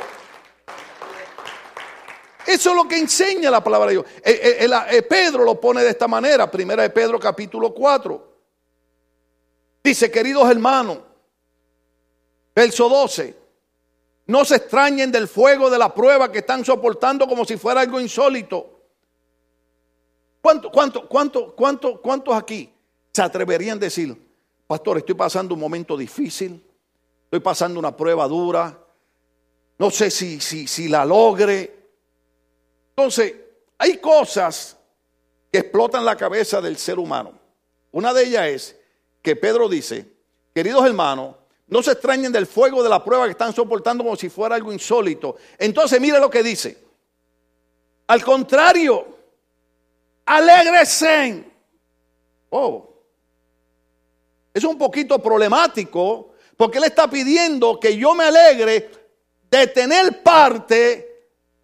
Eso 2.48 2.70
es 2.70 2.76
lo 2.76 2.88
que 2.88 2.96
enseña 2.96 3.50
la 3.50 3.62
palabra 3.62 3.88
de 3.88 3.92
Dios. 3.92 4.06
Eh, 4.24 4.58
eh, 4.60 4.70
eh, 4.92 5.02
Pedro 5.02 5.44
lo 5.44 5.60
pone 5.60 5.82
de 5.82 5.90
esta 5.90 6.08
manera, 6.08 6.50
primera 6.50 6.82
de 6.82 6.88
Pedro 6.88 7.20
capítulo 7.20 7.74
4. 7.74 8.36
Dice, 9.84 10.10
queridos 10.10 10.50
hermanos, 10.50 11.00
verso 12.56 12.88
12. 12.88 13.36
No 14.28 14.46
se 14.46 14.56
extrañen 14.56 15.12
del 15.12 15.28
fuego 15.28 15.68
de 15.68 15.76
la 15.76 15.92
prueba 15.92 16.32
que 16.32 16.38
están 16.38 16.64
soportando 16.64 17.28
como 17.28 17.44
si 17.44 17.58
fuera 17.58 17.82
algo 17.82 18.00
insólito. 18.00 18.80
¿Cuánto, 20.40 20.70
cuánto, 20.70 21.06
cuánto, 21.06 21.54
cuánto, 21.54 22.00
¿Cuántos 22.00 22.34
aquí 22.34 22.72
se 23.12 23.20
atreverían 23.20 23.76
a 23.76 23.80
decir, 23.80 24.16
pastor, 24.66 24.96
estoy 24.96 25.16
pasando 25.16 25.52
un 25.52 25.60
momento 25.60 25.98
difícil, 25.98 26.64
estoy 27.24 27.40
pasando 27.40 27.78
una 27.78 27.94
prueba 27.94 28.26
dura, 28.26 28.86
no 29.76 29.90
sé 29.90 30.10
si, 30.10 30.40
si, 30.40 30.66
si 30.66 30.88
la 30.88 31.04
logre? 31.04 31.77
Entonces, 32.98 33.32
hay 33.78 33.98
cosas 33.98 34.76
que 35.52 35.60
explotan 35.60 36.04
la 36.04 36.16
cabeza 36.16 36.60
del 36.60 36.76
ser 36.76 36.98
humano. 36.98 37.32
Una 37.92 38.12
de 38.12 38.24
ellas 38.24 38.46
es 38.48 38.76
que 39.22 39.36
Pedro 39.36 39.68
dice, 39.68 40.04
queridos 40.52 40.84
hermanos, 40.84 41.36
no 41.68 41.80
se 41.80 41.92
extrañen 41.92 42.32
del 42.32 42.48
fuego 42.48 42.82
de 42.82 42.88
la 42.88 43.04
prueba 43.04 43.26
que 43.26 43.30
están 43.30 43.52
soportando 43.54 44.02
como 44.02 44.16
si 44.16 44.28
fuera 44.28 44.56
algo 44.56 44.72
insólito. 44.72 45.36
Entonces 45.58 46.00
mire 46.00 46.18
lo 46.18 46.28
que 46.28 46.42
dice. 46.42 46.76
Al 48.08 48.24
contrario, 48.24 49.06
alégresen. 50.26 51.52
Oh, 52.50 52.96
es 54.52 54.64
un 54.64 54.76
poquito 54.76 55.20
problemático 55.20 56.32
porque 56.56 56.78
él 56.78 56.84
está 56.84 57.08
pidiendo 57.08 57.78
que 57.78 57.96
yo 57.96 58.12
me 58.16 58.24
alegre 58.24 58.90
de 59.48 59.68
tener 59.68 60.20
parte 60.20 61.07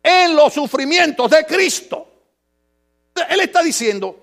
en 0.05 0.37
los 0.37 0.53
sufrimientos 0.53 1.31
de 1.31 1.47
Cristo. 1.47 2.07
Él 3.29 3.41
está 3.41 3.63
diciendo, 3.63 4.19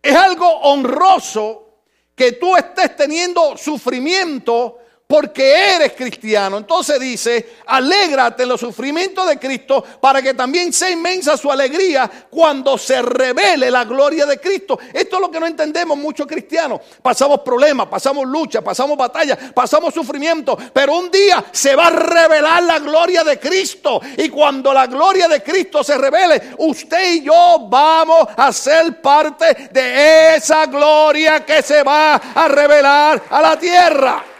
es 0.00 0.16
algo 0.16 0.48
honroso 0.62 1.82
que 2.14 2.32
tú 2.32 2.56
estés 2.56 2.96
teniendo 2.96 3.56
sufrimiento 3.58 4.78
porque 5.06 5.74
eres 5.74 5.92
cristiano. 5.92 6.56
Entonces 6.56 6.98
dice, 6.98 7.56
alégrate 7.66 8.44
en 8.44 8.48
los 8.48 8.60
sufrimientos 8.60 9.28
de 9.28 9.38
Cristo 9.38 9.84
para 10.00 10.22
que 10.22 10.32
también 10.32 10.72
sea 10.72 10.90
inmensa 10.90 11.36
su 11.36 11.52
alegría 11.52 12.10
cuando 12.30 12.78
se 12.78 13.02
revele 13.02 13.70
la 13.70 13.84
gloria 13.84 14.24
de 14.24 14.40
Cristo. 14.40 14.78
Esto 14.90 15.16
es 15.16 15.22
lo 15.22 15.30
que 15.30 15.38
no 15.38 15.46
entendemos 15.46 15.98
muchos 15.98 16.26
cristianos. 16.26 16.80
Pasamos 17.02 17.40
problemas, 17.40 17.88
pasamos 17.88 18.26
lucha, 18.26 18.62
pasamos 18.62 18.96
batallas, 18.96 19.38
pasamos 19.54 19.92
sufrimiento, 19.92 20.56
pero 20.72 20.96
un 20.96 21.10
día 21.10 21.44
se 21.52 21.76
va 21.76 21.88
a 21.88 21.90
revelar 21.90 22.62
la 22.62 22.78
gloria 22.78 23.22
de 23.22 23.38
Cristo. 23.38 24.00
Y 24.16 24.30
cuando 24.30 24.72
la 24.72 24.86
gloria 24.86 25.28
de 25.28 25.42
Cristo 25.42 25.84
se 25.84 25.98
revele, 25.98 26.54
usted 26.58 27.16
y 27.16 27.22
yo 27.22 27.66
vamos 27.68 28.28
a 28.34 28.50
ser 28.50 29.00
parte 29.02 29.68
de 29.70 30.36
esa 30.36 30.64
gloria 30.64 31.44
que 31.44 31.62
se 31.62 31.82
va 31.82 32.14
a 32.14 32.48
revelar 32.48 33.22
a 33.28 33.42
la 33.42 33.58
tierra. 33.58 34.31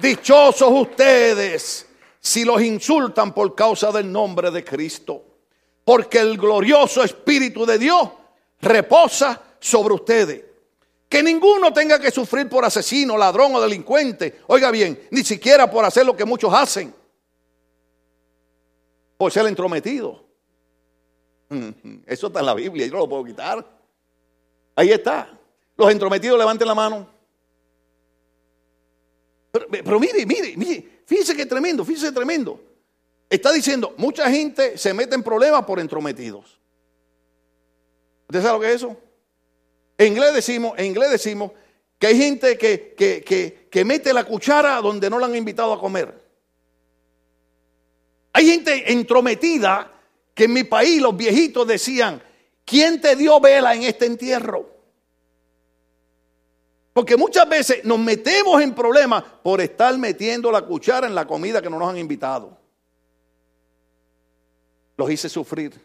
Dichosos 0.00 0.70
ustedes 0.70 1.86
si 2.20 2.44
los 2.44 2.62
insultan 2.62 3.32
por 3.32 3.54
causa 3.54 3.90
del 3.90 4.10
nombre 4.10 4.50
de 4.50 4.62
Cristo, 4.62 5.24
porque 5.84 6.18
el 6.18 6.36
glorioso 6.36 7.02
Espíritu 7.02 7.64
de 7.64 7.78
Dios 7.78 8.08
reposa 8.60 9.42
sobre 9.58 9.94
ustedes. 9.94 10.44
Que 11.08 11.22
ninguno 11.22 11.72
tenga 11.72 11.98
que 11.98 12.10
sufrir 12.10 12.48
por 12.48 12.64
asesino, 12.64 13.16
ladrón 13.16 13.54
o 13.54 13.60
delincuente. 13.60 14.42
Oiga 14.46 14.70
bien, 14.70 15.08
ni 15.10 15.24
siquiera 15.24 15.68
por 15.68 15.84
hacer 15.84 16.06
lo 16.06 16.16
que 16.16 16.24
muchos 16.24 16.52
hacen. 16.54 16.94
Por 19.16 19.32
ser 19.32 19.46
entrometido. 19.46 20.24
Eso 22.06 22.28
está 22.28 22.40
en 22.40 22.46
la 22.46 22.54
Biblia, 22.54 22.86
yo 22.86 22.92
no 22.92 22.98
lo 23.00 23.08
puedo 23.08 23.24
quitar. 23.24 23.66
Ahí 24.76 24.92
está. 24.92 25.36
Los 25.76 25.90
entrometidos 25.90 26.38
levanten 26.38 26.68
la 26.68 26.74
mano. 26.74 27.19
Pero, 29.52 29.98
mire, 29.98 30.24
mire, 30.26 30.56
mire, 30.56 31.02
fíjese 31.06 31.36
que 31.36 31.46
tremendo, 31.46 31.84
fíjese 31.84 32.12
tremendo. 32.12 32.60
Está 33.28 33.52
diciendo, 33.52 33.94
mucha 33.96 34.30
gente 34.30 34.78
se 34.78 34.94
mete 34.94 35.14
en 35.14 35.22
problemas 35.22 35.64
por 35.64 35.80
entrometidos. 35.80 36.58
¿Usted 38.28 38.42
sabe 38.42 38.54
lo 38.54 38.60
que 38.60 38.68
es 38.68 38.74
eso? 38.76 38.96
En 39.98 40.08
inglés 40.08 40.34
decimos, 40.34 40.78
en 40.78 40.86
inglés 40.86 41.10
decimos 41.10 41.52
que 41.98 42.06
hay 42.06 42.16
gente 42.16 42.56
que, 42.56 42.94
que, 42.96 43.68
que 43.70 43.84
mete 43.84 44.12
la 44.12 44.24
cuchara 44.24 44.80
donde 44.80 45.10
no 45.10 45.18
la 45.18 45.26
han 45.26 45.36
invitado 45.36 45.72
a 45.72 45.80
comer. 45.80 46.14
Hay 48.32 48.46
gente 48.46 48.92
entrometida 48.92 49.92
que 50.34 50.44
en 50.44 50.52
mi 50.52 50.64
país 50.64 51.02
los 51.02 51.16
viejitos 51.16 51.66
decían, 51.66 52.22
¿quién 52.64 53.00
te 53.00 53.16
dio 53.16 53.40
vela 53.40 53.74
en 53.74 53.82
este 53.82 54.06
entierro? 54.06 54.79
Porque 56.92 57.16
muchas 57.16 57.48
veces 57.48 57.84
nos 57.84 57.98
metemos 57.98 58.60
en 58.60 58.74
problemas 58.74 59.22
por 59.42 59.60
estar 59.60 59.96
metiendo 59.96 60.50
la 60.50 60.62
cuchara 60.62 61.06
en 61.06 61.14
la 61.14 61.26
comida 61.26 61.62
que 61.62 61.70
no 61.70 61.78
nos 61.78 61.88
han 61.88 61.98
invitado. 61.98 62.58
Los 64.96 65.10
hice 65.10 65.28
sufrir. 65.28 65.80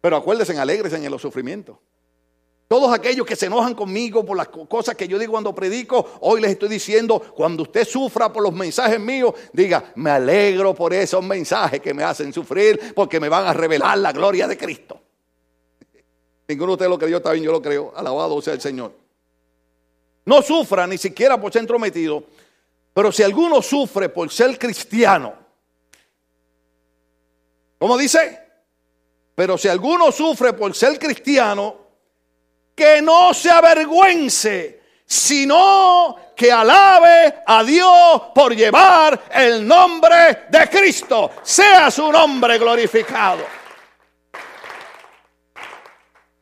Pero 0.00 0.16
acuérdense, 0.16 0.56
alegres 0.58 0.92
en 0.92 1.10
los 1.10 1.22
sufrimientos. 1.22 1.76
Todos 2.68 2.92
aquellos 2.92 3.26
que 3.26 3.34
se 3.34 3.46
enojan 3.46 3.74
conmigo 3.74 4.26
por 4.26 4.36
las 4.36 4.48
cosas 4.48 4.94
que 4.94 5.08
yo 5.08 5.18
digo 5.18 5.32
cuando 5.32 5.54
predico, 5.54 6.18
hoy 6.20 6.42
les 6.42 6.50
estoy 6.50 6.68
diciendo, 6.68 7.18
cuando 7.34 7.62
usted 7.62 7.86
sufra 7.86 8.30
por 8.30 8.42
los 8.42 8.52
mensajes 8.52 9.00
míos, 9.00 9.32
diga, 9.54 9.92
me 9.94 10.10
alegro 10.10 10.74
por 10.74 10.92
esos 10.92 11.24
mensajes 11.24 11.80
que 11.80 11.94
me 11.94 12.02
hacen 12.02 12.30
sufrir 12.30 12.92
porque 12.94 13.18
me 13.18 13.30
van 13.30 13.46
a 13.46 13.54
revelar 13.54 13.96
la 13.96 14.12
gloria 14.12 14.46
de 14.46 14.58
Cristo. 14.58 15.00
Ninguno 16.48 16.72
de 16.72 16.74
ustedes 16.74 16.90
lo 16.90 16.98
creyó, 16.98 17.22
también 17.22 17.44
yo 17.44 17.52
lo 17.52 17.62
creo. 17.62 17.90
Alabado 17.96 18.40
sea 18.42 18.52
el 18.52 18.60
Señor. 18.60 19.07
No 20.28 20.42
sufra 20.42 20.86
ni 20.86 20.98
siquiera 20.98 21.40
por 21.40 21.50
ser 21.50 21.60
entrometido, 21.60 22.22
pero 22.92 23.10
si 23.10 23.22
alguno 23.22 23.62
sufre 23.62 24.10
por 24.10 24.30
ser 24.30 24.58
cristiano, 24.58 25.32
¿cómo 27.78 27.96
dice? 27.96 28.38
Pero 29.34 29.56
si 29.56 29.68
alguno 29.68 30.12
sufre 30.12 30.52
por 30.52 30.74
ser 30.74 30.98
cristiano, 30.98 31.76
que 32.74 33.00
no 33.00 33.32
se 33.32 33.50
avergüence, 33.50 34.82
sino 35.06 36.16
que 36.36 36.52
alabe 36.52 37.42
a 37.46 37.64
Dios 37.64 38.22
por 38.34 38.54
llevar 38.54 39.18
el 39.32 39.66
nombre 39.66 40.44
de 40.50 40.68
Cristo. 40.68 41.30
Sea 41.42 41.90
su 41.90 42.12
nombre 42.12 42.58
glorificado. 42.58 43.46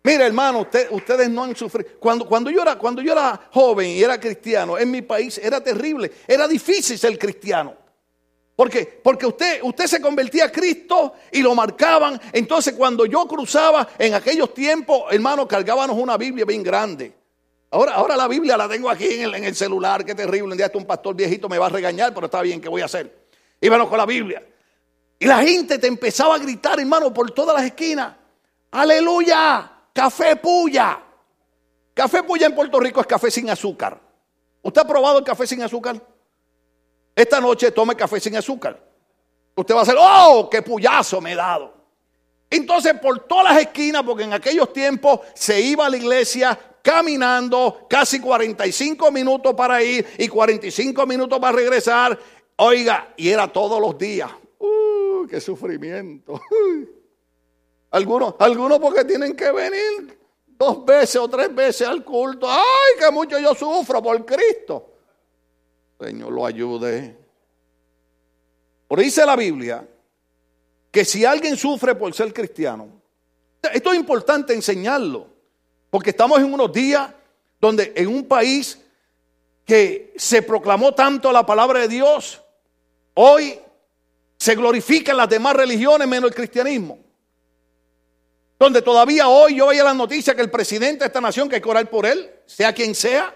Mire, 0.06 0.24
hermano, 0.24 0.68
ustedes 0.90 1.28
no 1.28 1.42
han 1.42 1.56
sufrido. 1.56 1.90
Cuando, 1.98 2.28
cuando, 2.28 2.48
yo 2.48 2.62
era, 2.62 2.78
cuando 2.78 3.02
yo 3.02 3.10
era 3.10 3.48
joven 3.50 3.88
y 3.88 4.04
era 4.04 4.20
cristiano, 4.20 4.78
en 4.78 4.88
mi 4.88 5.02
país 5.02 5.36
era 5.36 5.60
terrible. 5.60 6.12
Era 6.28 6.46
difícil 6.46 6.96
ser 6.96 7.18
cristiano. 7.18 7.74
¿Por 8.54 8.70
qué? 8.70 9.00
Porque 9.02 9.26
usted, 9.26 9.58
usted 9.64 9.86
se 9.88 10.00
convertía 10.00 10.44
a 10.44 10.52
Cristo 10.52 11.14
y 11.32 11.42
lo 11.42 11.56
marcaban. 11.56 12.20
Entonces, 12.32 12.74
cuando 12.74 13.04
yo 13.04 13.26
cruzaba 13.26 13.88
en 13.98 14.14
aquellos 14.14 14.54
tiempos, 14.54 15.06
hermano, 15.10 15.48
cargábamos 15.48 15.98
una 15.98 16.16
Biblia 16.16 16.44
bien 16.44 16.62
grande. 16.62 17.12
Ahora, 17.72 17.94
ahora 17.94 18.16
la 18.16 18.28
Biblia 18.28 18.56
la 18.56 18.68
tengo 18.68 18.88
aquí 18.88 19.08
en 19.08 19.42
el, 19.42 19.56
celular, 19.56 20.04
qué 20.04 20.14
terrible. 20.14 20.52
Un 20.52 20.56
día 20.56 20.70
un 20.72 20.86
pastor 20.86 21.16
viejito 21.16 21.48
me 21.48 21.58
va 21.58 21.66
a 21.66 21.70
regañar, 21.70 22.14
pero 22.14 22.26
está 22.26 22.42
bien, 22.42 22.60
¿qué 22.60 22.68
voy 22.68 22.82
a 22.82 22.84
hacer? 22.84 23.26
Íbamos 23.60 23.88
con 23.88 23.98
la 23.98 24.06
Biblia. 24.06 24.40
Y 25.18 25.26
la 25.26 25.42
gente 25.42 25.80
te 25.80 25.88
empezaba 25.88 26.36
a 26.36 26.38
gritar, 26.38 26.78
hermano, 26.78 27.12
por 27.12 27.32
todas 27.32 27.56
las 27.56 27.64
esquinas. 27.64 28.14
Aleluya. 28.70 29.72
Café 29.96 30.36
puya. 30.36 31.02
Café 31.94 32.22
puya 32.22 32.46
en 32.48 32.54
Puerto 32.54 32.78
Rico 32.78 33.00
es 33.00 33.06
café 33.06 33.30
sin 33.30 33.48
azúcar. 33.48 33.98
¿Usted 34.60 34.82
ha 34.82 34.86
probado 34.86 35.20
el 35.20 35.24
café 35.24 35.46
sin 35.46 35.62
azúcar? 35.62 36.06
Esta 37.14 37.40
noche 37.40 37.70
tome 37.70 37.96
café 37.96 38.20
sin 38.20 38.36
azúcar. 38.36 38.78
Usted 39.54 39.74
va 39.74 39.78
a 39.78 39.82
hacer, 39.84 39.96
oh, 39.98 40.50
qué 40.50 40.60
puyazo 40.60 41.22
me 41.22 41.32
he 41.32 41.34
dado. 41.34 41.72
Entonces, 42.50 42.92
por 43.00 43.20
todas 43.20 43.54
las 43.54 43.62
esquinas, 43.62 44.02
porque 44.02 44.24
en 44.24 44.34
aquellos 44.34 44.70
tiempos 44.70 45.20
se 45.32 45.58
iba 45.62 45.86
a 45.86 45.88
la 45.88 45.96
iglesia 45.96 46.58
caminando 46.82 47.86
casi 47.88 48.20
45 48.20 49.10
minutos 49.10 49.54
para 49.54 49.82
ir 49.82 50.06
y 50.18 50.28
45 50.28 51.06
minutos 51.06 51.38
para 51.38 51.56
regresar. 51.56 52.18
Oiga, 52.56 53.14
y 53.16 53.30
era 53.30 53.50
todos 53.50 53.80
los 53.80 53.96
días. 53.96 54.30
¡Uh, 54.58 55.26
qué 55.26 55.40
sufrimiento! 55.40 56.42
Algunos, 57.96 58.34
algunos 58.40 58.78
porque 58.78 59.06
tienen 59.06 59.34
que 59.34 59.50
venir 59.50 60.18
dos 60.48 60.84
veces 60.84 61.16
o 61.16 61.26
tres 61.28 61.54
veces 61.54 61.88
al 61.88 62.04
culto. 62.04 62.46
¡Ay, 62.46 62.98
que 62.98 63.10
mucho 63.10 63.38
yo 63.38 63.54
sufro 63.54 64.02
por 64.02 64.22
Cristo! 64.26 64.92
Señor 65.98 66.30
lo 66.30 66.44
ayude. 66.44 67.16
Por 68.86 69.00
dice 69.00 69.24
la 69.24 69.34
Biblia 69.34 69.88
que 70.90 71.06
si 71.06 71.24
alguien 71.24 71.56
sufre 71.56 71.94
por 71.94 72.12
ser 72.12 72.34
cristiano, 72.34 73.00
esto 73.72 73.92
es 73.92 73.98
importante 73.98 74.52
enseñarlo, 74.52 75.28
porque 75.88 76.10
estamos 76.10 76.38
en 76.40 76.52
unos 76.52 76.70
días 76.70 77.10
donde 77.58 77.94
en 77.96 78.08
un 78.08 78.28
país 78.28 78.78
que 79.64 80.12
se 80.18 80.42
proclamó 80.42 80.92
tanto 80.92 81.32
la 81.32 81.46
palabra 81.46 81.80
de 81.80 81.88
Dios, 81.88 82.42
hoy 83.14 83.58
se 84.36 84.54
glorifican 84.54 85.16
las 85.16 85.30
demás 85.30 85.56
religiones 85.56 86.06
menos 86.06 86.28
el 86.28 86.36
cristianismo. 86.36 87.05
Donde 88.58 88.80
todavía 88.80 89.28
hoy 89.28 89.56
yo 89.56 89.66
veía 89.66 89.84
la 89.84 89.94
noticia 89.94 90.34
que 90.34 90.42
el 90.42 90.50
presidente 90.50 91.00
de 91.00 91.06
esta 91.06 91.20
nación, 91.20 91.48
que 91.48 91.56
hay 91.56 91.60
que 91.60 91.68
orar 91.68 91.90
por 91.90 92.06
él, 92.06 92.30
sea 92.46 92.72
quien 92.72 92.94
sea, 92.94 93.34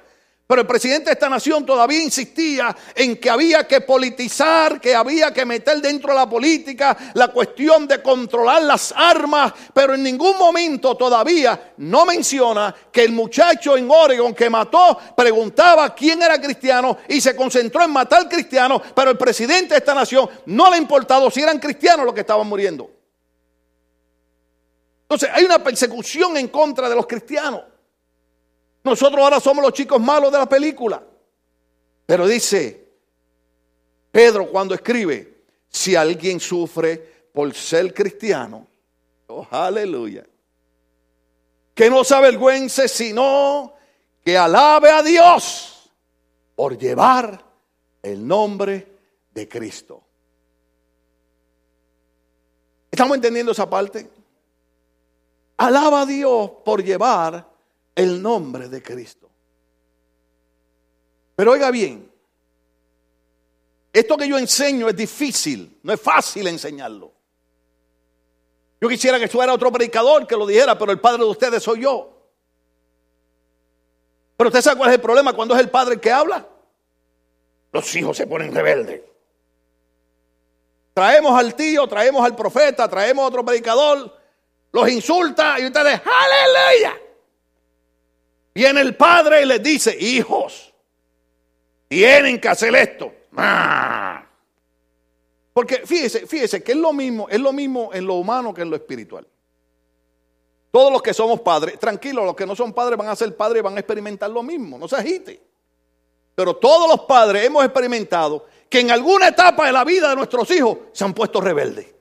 pero 0.51 0.63
el 0.63 0.67
presidente 0.67 1.05
de 1.05 1.13
esta 1.13 1.29
nación 1.29 1.65
todavía 1.65 2.03
insistía 2.03 2.77
en 2.97 3.19
que 3.19 3.31
había 3.31 3.69
que 3.69 3.83
politizar, 3.83 4.81
que 4.81 4.97
había 4.97 5.33
que 5.33 5.45
meter 5.45 5.81
dentro 5.81 6.11
de 6.11 6.19
la 6.19 6.29
política 6.29 6.97
la 7.15 7.29
cuestión 7.29 7.87
de 7.87 8.03
controlar 8.03 8.63
las 8.63 8.93
armas, 8.97 9.53
pero 9.73 9.95
en 9.95 10.03
ningún 10.03 10.37
momento 10.39 10.97
todavía 10.97 11.75
no 11.77 12.05
menciona 12.05 12.75
que 12.91 13.05
el 13.05 13.13
muchacho 13.13 13.77
en 13.77 13.89
Oregon 13.89 14.35
que 14.35 14.51
mató 14.51 14.99
preguntaba 15.17 15.95
quién 15.95 16.21
era 16.21 16.41
cristiano 16.41 16.99
y 17.07 17.21
se 17.21 17.37
concentró 17.37 17.85
en 17.85 17.93
matar 17.93 18.29
cristianos, 18.29 18.83
pero 18.93 19.13
el 19.13 19.17
presidente 19.17 19.75
de 19.75 19.79
esta 19.79 19.95
nación 19.95 20.29
no 20.47 20.69
le 20.69 20.75
ha 20.75 20.81
importado 20.81 21.31
si 21.31 21.43
eran 21.43 21.61
cristianos 21.61 22.05
los 22.05 22.13
que 22.13 22.23
estaban 22.23 22.49
muriendo. 22.49 23.00
Entonces 25.11 25.29
hay 25.33 25.45
una 25.45 25.59
persecución 25.59 26.37
en 26.37 26.47
contra 26.47 26.89
de 26.89 26.95
los 26.95 27.05
cristianos. 27.05 27.65
Nosotros 28.85 29.21
ahora 29.21 29.41
somos 29.41 29.65
los 29.65 29.73
chicos 29.73 30.01
malos 30.01 30.31
de 30.31 30.39
la 30.39 30.49
película. 30.49 31.03
Pero 32.07 32.29
dice 32.29 32.89
Pedro 34.13 34.49
cuando 34.49 34.73
escribe, 34.73 35.47
si 35.69 35.97
alguien 35.97 36.39
sufre 36.39 37.27
por 37.33 37.53
ser 37.55 37.93
cristiano, 37.93 38.69
oh, 39.27 39.45
aleluya, 39.51 40.25
que 41.75 41.91
no 41.91 42.05
se 42.05 42.15
avergüence, 42.15 42.87
sino 42.87 43.75
que 44.25 44.39
alabe 44.39 44.91
a 44.91 45.03
Dios 45.03 45.91
por 46.55 46.79
llevar 46.79 47.45
el 48.01 48.25
nombre 48.25 48.87
de 49.33 49.49
Cristo. 49.49 50.05
¿Estamos 52.93 53.17
entendiendo 53.17 53.51
esa 53.51 53.69
parte? 53.69 54.20
Alaba 55.61 56.01
a 56.01 56.07
Dios 56.07 56.51
por 56.65 56.83
llevar 56.83 57.47
el 57.95 58.23
nombre 58.23 58.71
de 58.71 58.83
Cristo. 58.83 59.29
Pero 61.37 61.53
oiga 61.53 61.71
bien, 61.71 62.11
esto 63.93 64.17
que 64.17 64.27
yo 64.27 64.39
enseño 64.39 64.89
es 64.89 64.97
difícil, 64.97 65.79
no 65.83 65.93
es 65.93 66.01
fácil 66.01 66.47
enseñarlo. 66.47 67.13
Yo 68.81 68.89
quisiera 68.89 69.19
que 69.19 69.29
fuera 69.29 69.53
otro 69.53 69.71
predicador 69.71 70.27
que 70.27 70.35
lo 70.35 70.47
dijera, 70.47 70.79
pero 70.79 70.93
el 70.93 71.01
padre 71.01 71.25
de 71.25 71.31
ustedes 71.31 71.63
soy 71.63 71.83
yo. 71.83 72.11
Pero 74.39 74.49
usted 74.49 74.63
sabe 74.63 74.79
cuál 74.79 74.89
es 74.89 74.95
el 74.95 75.03
problema 75.03 75.35
cuando 75.35 75.55
es 75.55 75.61
el 75.61 75.69
padre 75.69 75.97
el 75.97 76.01
que 76.01 76.11
habla. 76.11 76.49
Los 77.71 77.95
hijos 77.97 78.17
se 78.17 78.27
ponen 78.27 78.55
rebeldes. 78.55 79.03
Traemos 80.95 81.39
al 81.39 81.55
tío, 81.55 81.87
traemos 81.87 82.25
al 82.25 82.35
profeta, 82.35 82.89
traemos 82.89 83.25
a 83.25 83.29
otro 83.29 83.45
predicador, 83.45 84.20
los 84.73 84.89
insulta 84.89 85.59
y 85.59 85.67
ustedes, 85.67 86.01
aleluya. 86.05 87.01
Viene 88.55 88.81
el 88.81 88.97
padre 88.97 89.43
y 89.43 89.47
les 89.47 89.63
dice, 89.63 89.97
hijos, 89.99 90.73
tienen 91.89 92.41
que 92.41 92.49
hacer 92.49 92.75
esto. 92.75 93.13
Ah. 93.37 94.27
Porque 95.53 95.83
fíjese, 95.85 96.27
fíjese 96.27 96.63
que 96.63 96.73
es 96.73 96.79
lo 96.79 96.93
mismo, 96.93 97.29
es 97.29 97.41
lo 97.41 97.53
mismo 97.53 97.91
en 97.93 98.07
lo 98.07 98.15
humano 98.15 98.55
que 98.55 98.63
en 98.63 98.71
lo 98.71 98.77
espiritual. 98.77 99.27
Todos 100.71 100.93
los 100.93 101.03
que 101.03 101.13
somos 101.13 101.41
padres, 101.41 101.79
tranquilos, 101.79 102.25
los 102.25 102.37
que 102.37 102.47
no 102.47 102.55
son 102.55 102.73
padres 102.73 102.97
van 102.97 103.09
a 103.09 103.17
ser 103.17 103.37
padres 103.37 103.61
y 103.61 103.65
van 103.65 103.77
a 103.77 103.81
experimentar 103.81 104.31
lo 104.31 104.43
mismo, 104.43 104.79
no 104.79 104.87
se 104.87 104.97
agite. 104.97 105.43
Pero 106.35 106.57
todos 106.57 106.89
los 106.89 107.07
padres 107.07 107.45
hemos 107.45 107.65
experimentado 107.65 108.47
que 108.69 108.81
en 108.81 108.93
alguna 108.93 109.29
etapa 109.29 109.67
de 109.67 109.73
la 109.73 109.85
vida 109.85 110.11
de 110.11 110.17
nuestros 110.17 110.49
hijos 110.53 110.79
se 110.93 111.05
han 111.05 111.13
puesto 111.13 111.41
rebeldes. 111.41 111.93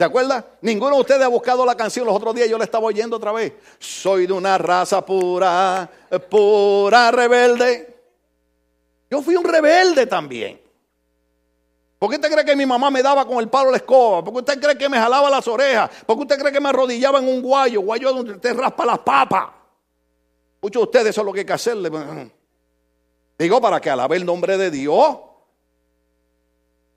¿Se 0.00 0.04
acuerda? 0.04 0.42
Ninguno 0.62 0.94
de 0.94 1.00
ustedes 1.02 1.20
ha 1.20 1.28
buscado 1.28 1.66
la 1.66 1.76
canción. 1.76 2.06
Los 2.06 2.16
otros 2.16 2.34
días 2.34 2.48
yo 2.48 2.56
la 2.56 2.64
estaba 2.64 2.86
oyendo 2.86 3.16
otra 3.16 3.32
vez. 3.32 3.52
Soy 3.78 4.26
de 4.26 4.32
una 4.32 4.56
raza 4.56 5.04
pura, 5.04 5.90
pura 6.30 7.10
rebelde. 7.10 8.02
Yo 9.10 9.20
fui 9.20 9.36
un 9.36 9.44
rebelde 9.44 10.06
también. 10.06 10.58
¿Por 11.98 12.08
qué 12.08 12.16
usted 12.16 12.32
cree 12.32 12.46
que 12.46 12.56
mi 12.56 12.64
mamá 12.64 12.90
me 12.90 13.02
daba 13.02 13.26
con 13.26 13.40
el 13.40 13.50
palo 13.50 13.70
la 13.70 13.76
escoba? 13.76 14.24
¿Por 14.24 14.32
qué 14.32 14.38
usted 14.38 14.58
cree 14.62 14.78
que 14.78 14.88
me 14.88 14.96
jalaba 14.96 15.28
las 15.28 15.46
orejas? 15.46 15.90
¿Por 16.06 16.16
qué 16.16 16.22
usted 16.22 16.38
cree 16.38 16.52
que 16.54 16.60
me 16.60 16.70
arrodillaba 16.70 17.18
en 17.18 17.28
un 17.28 17.42
guayo? 17.42 17.82
Guayo 17.82 18.14
donde 18.14 18.32
usted 18.32 18.56
raspa 18.56 18.86
las 18.86 19.00
papas. 19.00 19.50
Muchos 20.62 20.80
de 20.80 20.84
ustedes 20.84 21.06
eso 21.08 21.20
es 21.20 21.26
lo 21.26 21.32
que 21.34 21.40
hay 21.40 21.46
que 21.46 21.52
hacerle. 21.52 21.90
Digo, 23.38 23.60
para 23.60 23.78
que 23.78 23.90
alabe 23.90 24.16
el 24.16 24.24
nombre 24.24 24.56
de 24.56 24.70
Dios. 24.70 25.18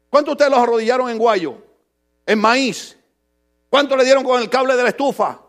¿Cuántos 0.09 0.31
de 0.31 0.31
ustedes 0.31 0.51
los 0.51 0.59
arrodillaron 0.61 1.09
en 1.09 1.17
guayo? 1.17 1.62
En 2.25 2.39
maíz. 2.39 2.97
¿Cuánto 3.69 3.95
le 3.97 4.03
dieron 4.03 4.23
con 4.23 4.41
el 4.41 4.49
cable 4.49 4.75
de 4.75 4.83
la 4.83 4.89
estufa? 4.89 5.41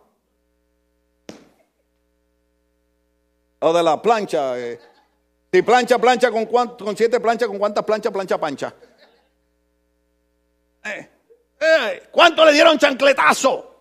O 3.61 3.73
de 3.73 3.83
la 3.83 4.01
plancha. 4.01 4.59
Eh. 4.59 4.81
Si 5.53 5.63
plancha, 5.63 5.99
plancha 5.99 6.31
con, 6.31 6.47
con 6.47 6.97
siete 6.97 7.21
planchas, 7.21 7.49
¿con 7.49 7.59
cuántas 7.59 7.85
planchas, 7.85 8.13
plancha, 8.13 8.39
pancha? 8.39 8.75
Eh, 10.85 11.11
eh, 11.61 12.09
¿Cuánto 12.11 12.45
le 12.45 12.53
dieron 12.53 12.79
chancletazo? 12.79 13.75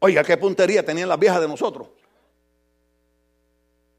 Oiga, 0.00 0.22
qué 0.24 0.36
puntería 0.36 0.84
tenían 0.84 1.08
las 1.08 1.18
viejas 1.18 1.40
de 1.40 1.48
nosotros. 1.48 1.88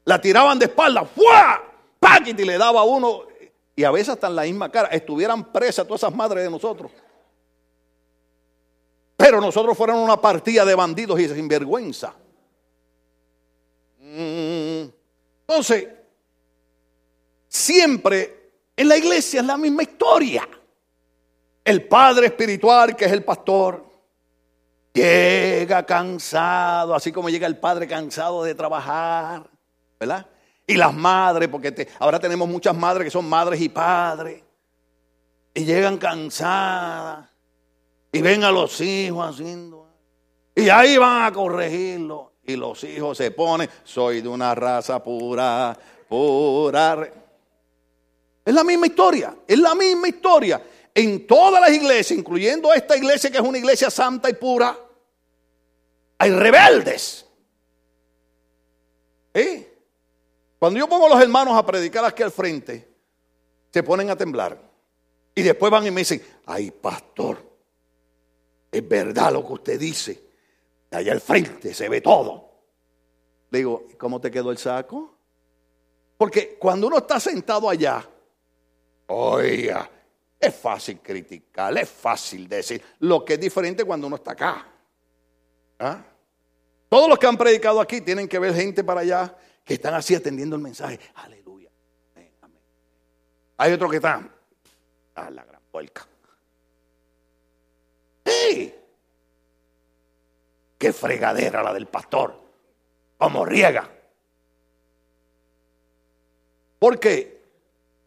La 0.04 0.20
tiraban 0.20 0.58
de 0.58 0.66
espalda, 0.66 1.04
¡fua! 1.04 1.62
Y 2.26 2.32
le 2.32 2.58
daba 2.58 2.82
uno 2.82 3.29
y 3.76 3.84
a 3.84 3.90
veces 3.90 4.10
hasta 4.10 4.26
en 4.26 4.36
la 4.36 4.42
misma 4.42 4.70
cara, 4.70 4.88
estuvieran 4.88 5.52
presas 5.52 5.86
todas 5.86 6.02
esas 6.02 6.14
madres 6.14 6.44
de 6.44 6.50
nosotros. 6.50 6.90
Pero 9.16 9.40
nosotros 9.40 9.76
fueron 9.76 9.98
una 9.98 10.20
partida 10.20 10.64
de 10.64 10.74
bandidos 10.74 11.20
y 11.20 11.28
sinvergüenza. 11.28 12.14
Mm. 13.98 14.84
Entonces, 15.46 15.88
siempre 17.48 18.52
en 18.76 18.88
la 18.88 18.96
iglesia 18.96 19.40
es 19.40 19.46
la 19.46 19.56
misma 19.56 19.82
historia. 19.82 20.48
El 21.62 21.86
padre 21.86 22.26
espiritual, 22.26 22.96
que 22.96 23.04
es 23.04 23.12
el 23.12 23.22
pastor, 23.22 23.90
Llega 24.92 25.86
cansado, 25.86 26.94
así 26.94 27.12
como 27.12 27.28
llega 27.30 27.46
el 27.46 27.58
padre 27.58 27.86
cansado 27.86 28.42
de 28.42 28.56
trabajar, 28.56 29.48
¿verdad? 30.00 30.26
Y 30.70 30.76
las 30.76 30.94
madres, 30.94 31.48
porque 31.48 31.88
ahora 31.98 32.20
tenemos 32.20 32.48
muchas 32.48 32.76
madres 32.76 33.06
que 33.06 33.10
son 33.10 33.28
madres 33.28 33.60
y 33.60 33.68
padres, 33.68 34.40
y 35.52 35.64
llegan 35.64 35.98
cansadas, 35.98 37.28
y 38.12 38.22
ven 38.22 38.44
a 38.44 38.52
los 38.52 38.80
hijos 38.80 39.34
haciendo, 39.34 39.88
y 40.54 40.68
ahí 40.68 40.96
van 40.96 41.24
a 41.24 41.32
corregirlo, 41.32 42.34
y 42.44 42.54
los 42.54 42.84
hijos 42.84 43.18
se 43.18 43.32
ponen, 43.32 43.68
soy 43.82 44.20
de 44.20 44.28
una 44.28 44.54
raza 44.54 45.02
pura, 45.02 45.76
pura. 46.08 47.10
Es 48.44 48.54
la 48.54 48.62
misma 48.62 48.86
historia, 48.86 49.38
es 49.48 49.58
la 49.58 49.74
misma 49.74 50.06
historia 50.06 50.62
en 50.94 51.26
todas 51.26 51.60
las 51.60 51.72
iglesias, 51.72 52.16
incluyendo 52.16 52.72
esta 52.72 52.96
iglesia 52.96 53.28
que 53.28 53.38
es 53.38 53.42
una 53.42 53.58
iglesia 53.58 53.90
santa 53.90 54.30
y 54.30 54.34
pura, 54.34 54.78
hay 56.16 56.30
rebeldes. 56.30 57.26
Cuando 60.60 60.78
yo 60.78 60.86
pongo 60.86 61.06
a 61.06 61.08
los 61.08 61.22
hermanos 61.22 61.56
a 61.56 61.64
predicar 61.64 62.04
aquí 62.04 62.22
al 62.22 62.30
frente, 62.30 62.86
se 63.72 63.82
ponen 63.82 64.10
a 64.10 64.16
temblar. 64.16 64.60
Y 65.34 65.40
después 65.40 65.72
van 65.72 65.86
y 65.86 65.90
me 65.90 66.02
dicen, 66.02 66.22
ay 66.44 66.70
pastor, 66.70 67.38
es 68.70 68.86
verdad 68.86 69.32
lo 69.32 69.46
que 69.46 69.54
usted 69.54 69.80
dice. 69.80 70.22
Allá 70.90 71.12
al 71.12 71.22
frente 71.22 71.72
se 71.72 71.88
ve 71.88 72.02
todo. 72.02 72.50
Le 73.50 73.60
digo, 73.60 73.86
¿cómo 73.96 74.20
te 74.20 74.30
quedó 74.30 74.50
el 74.50 74.58
saco? 74.58 75.16
Porque 76.18 76.58
cuando 76.58 76.88
uno 76.88 76.98
está 76.98 77.18
sentado 77.18 77.70
allá, 77.70 78.06
oiga, 79.06 79.90
es 80.38 80.54
fácil 80.54 81.00
criticar, 81.00 81.74
es 81.78 81.88
fácil 81.88 82.46
decir 82.46 82.82
lo 82.98 83.24
que 83.24 83.34
es 83.34 83.40
diferente 83.40 83.82
cuando 83.82 84.08
uno 84.08 84.16
está 84.16 84.32
acá. 84.32 84.66
¿Ah? 85.78 86.04
Todos 86.90 87.08
los 87.08 87.18
que 87.18 87.26
han 87.26 87.38
predicado 87.38 87.80
aquí 87.80 88.02
tienen 88.02 88.28
que 88.28 88.38
ver 88.38 88.52
gente 88.52 88.84
para 88.84 89.00
allá 89.00 89.34
que 89.70 89.74
están 89.74 89.94
así 89.94 90.16
atendiendo 90.16 90.56
el 90.56 90.62
mensaje. 90.62 90.98
Aleluya. 91.14 91.70
Hay 93.56 93.72
otros 93.72 93.88
que 93.88 93.98
están 93.98 94.28
a 95.14 95.30
la 95.30 95.44
gran 95.44 95.62
puerca. 95.70 96.08
¡Sí! 98.26 98.74
¡Qué 100.76 100.92
fregadera 100.92 101.62
la 101.62 101.72
del 101.72 101.86
pastor! 101.86 102.34
¡Como 103.16 103.44
riega! 103.44 103.88
¿Por 106.80 106.98
qué? 106.98 107.40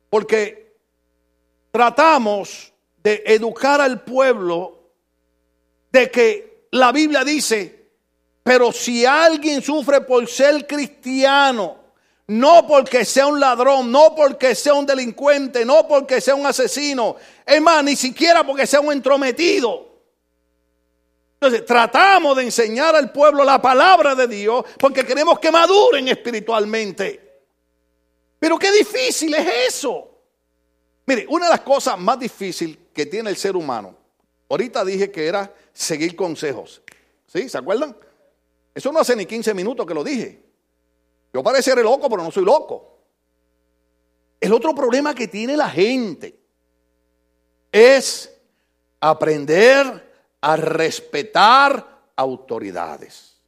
Porque 0.09 0.75
tratamos 1.71 2.73
de 2.97 3.23
educar 3.25 3.79
al 3.79 4.03
pueblo 4.03 4.91
de 5.93 6.11
que 6.11 6.67
la 6.71 6.91
Biblia 6.91 7.23
dice, 7.23 7.82
pero 8.43 8.73
si 8.73 9.05
alguien 9.05 9.61
sufre 9.61 10.01
por 10.01 10.27
ser 10.27 10.67
cristiano, 10.67 11.77
no 12.27 12.67
porque 12.67 13.05
sea 13.05 13.27
un 13.27 13.39
ladrón, 13.39 13.91
no 13.91 14.13
porque 14.13 14.53
sea 14.53 14.73
un 14.73 14.85
delincuente, 14.85 15.65
no 15.65 15.87
porque 15.87 16.19
sea 16.19 16.35
un 16.35 16.45
asesino, 16.45 17.15
es 17.45 17.61
más, 17.61 17.83
ni 17.83 17.95
siquiera 17.95 18.43
porque 18.43 18.67
sea 18.67 18.81
un 18.81 18.91
entrometido. 18.91 19.93
Entonces, 21.35 21.65
tratamos 21.65 22.37
de 22.37 22.43
enseñar 22.43 22.95
al 22.95 23.11
pueblo 23.11 23.43
la 23.43 23.61
palabra 23.61 24.15
de 24.15 24.27
Dios 24.27 24.63
porque 24.77 25.05
queremos 25.05 25.39
que 25.39 25.51
maduren 25.51 26.07
espiritualmente. 26.07 27.41
Pero 28.39 28.57
qué 28.57 28.71
difícil 28.71 29.33
es 29.33 29.47
eso. 29.67 30.09
Mire, 31.05 31.25
una 31.27 31.45
de 31.45 31.51
las 31.51 31.61
cosas 31.61 31.97
más 31.99 32.17
difíciles 32.19 32.77
que 32.93 33.05
tiene 33.05 33.29
el 33.29 33.35
ser 33.35 33.57
humano, 33.57 33.95
ahorita 34.49 34.85
dije 34.85 35.11
que 35.11 35.27
era 35.27 35.53
seguir 35.73 36.15
consejos. 36.15 36.81
¿Sí? 37.27 37.49
¿Se 37.49 37.57
acuerdan? 37.57 37.95
Eso 38.73 38.91
no 38.91 38.99
hace 38.99 39.15
ni 39.15 39.25
15 39.25 39.53
minutos 39.53 39.85
que 39.85 39.93
lo 39.93 40.03
dije. 40.03 40.43
Yo 41.33 41.43
pareceré 41.43 41.83
loco, 41.83 42.09
pero 42.09 42.23
no 42.23 42.31
soy 42.31 42.45
loco. 42.45 42.99
El 44.39 44.53
otro 44.53 44.75
problema 44.75 45.15
que 45.15 45.27
tiene 45.27 45.55
la 45.55 45.69
gente 45.69 46.39
es 47.71 48.29
aprender 48.99 50.11
a 50.41 50.55
respetar 50.55 52.11
autoridades. 52.15 53.41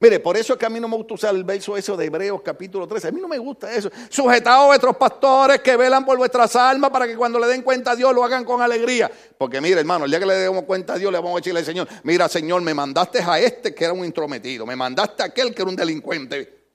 Mire, 0.00 0.20
por 0.20 0.36
eso 0.36 0.52
es 0.52 0.58
que 0.60 0.66
a 0.66 0.70
mí 0.70 0.78
no 0.78 0.86
me 0.86 0.96
gusta 0.96 1.14
usar 1.14 1.34
el 1.34 1.42
verso 1.42 1.76
eso 1.76 1.96
de 1.96 2.06
Hebreos 2.06 2.40
capítulo 2.40 2.86
13. 2.86 3.08
A 3.08 3.10
mí 3.10 3.20
no 3.20 3.26
me 3.26 3.38
gusta 3.38 3.72
eso. 3.74 3.90
Sujetados 4.08 4.62
a 4.62 4.66
vuestros 4.66 4.96
pastores 4.96 5.60
que 5.60 5.76
velan 5.76 6.04
por 6.04 6.16
vuestras 6.16 6.54
almas 6.54 6.90
para 6.90 7.04
que 7.08 7.16
cuando 7.16 7.40
le 7.40 7.48
den 7.48 7.62
cuenta 7.62 7.90
a 7.90 7.96
Dios 7.96 8.14
lo 8.14 8.22
hagan 8.22 8.44
con 8.44 8.62
alegría. 8.62 9.10
Porque 9.36 9.60
mire, 9.60 9.80
hermano, 9.80 10.04
el 10.04 10.10
día 10.12 10.20
que 10.20 10.26
le 10.26 10.34
demos 10.34 10.62
cuenta 10.64 10.92
a 10.92 10.98
Dios 10.98 11.10
le 11.10 11.18
vamos 11.18 11.32
a 11.32 11.36
decirle 11.38 11.60
al 11.60 11.66
Señor, 11.66 11.88
mira, 12.04 12.28
Señor, 12.28 12.62
me 12.62 12.74
mandaste 12.74 13.20
a 13.20 13.40
este 13.40 13.74
que 13.74 13.84
era 13.84 13.92
un 13.92 14.04
intrometido, 14.04 14.64
me 14.64 14.76
mandaste 14.76 15.24
a 15.24 15.26
aquel 15.26 15.52
que 15.52 15.62
era 15.62 15.70
un 15.70 15.76
delincuente. 15.76 16.66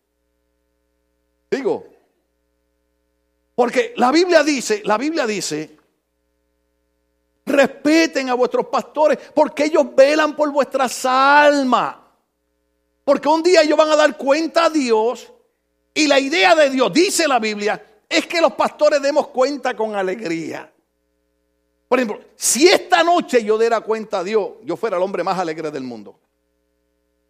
Digo, 1.50 1.88
porque 3.56 3.94
la 3.96 4.12
Biblia 4.12 4.44
dice, 4.44 4.82
la 4.84 4.98
Biblia 4.98 5.26
dice, 5.26 5.78
respeten 7.46 8.30
a 8.30 8.34
vuestros 8.34 8.68
pastores 8.68 9.18
porque 9.34 9.64
ellos 9.64 9.96
velan 9.96 10.36
por 10.36 10.52
vuestras 10.52 11.06
almas. 11.06 12.03
Porque 13.04 13.28
un 13.28 13.44
día 13.44 13.62
ellos 13.62 13.78
van 13.78 13.90
a 13.90 13.96
dar 13.96 14.18
cuenta 14.18 14.66
a 14.66 14.70
Dios 14.70 15.32
y 15.94 16.08
la 16.08 16.20
idea 16.20 16.56
de 16.56 16.70
Dios, 16.70 16.92
dice 16.92 17.28
la 17.28 17.40
Biblia, 17.40 17.84
es 18.10 18.26
que 18.26 18.42
los 18.42 18.54
pastores 18.54 19.02
demos 19.02 19.28
cuenta 19.28 19.76
con 19.76 19.96
alegría. 19.96 20.72
Por 21.88 22.00
ejemplo, 22.00 22.26
si 22.36 22.68
esta 22.68 23.04
noche 23.04 23.44
yo 23.44 23.58
diera 23.58 23.82
cuenta 23.82 24.20
a 24.20 24.24
Dios, 24.24 24.54
yo 24.64 24.76
fuera 24.76 24.98
el 24.98 25.04
hombre 25.04 25.24
más 25.24 25.38
alegre 25.38 25.70
del 25.70 25.84
mundo. 25.84 26.20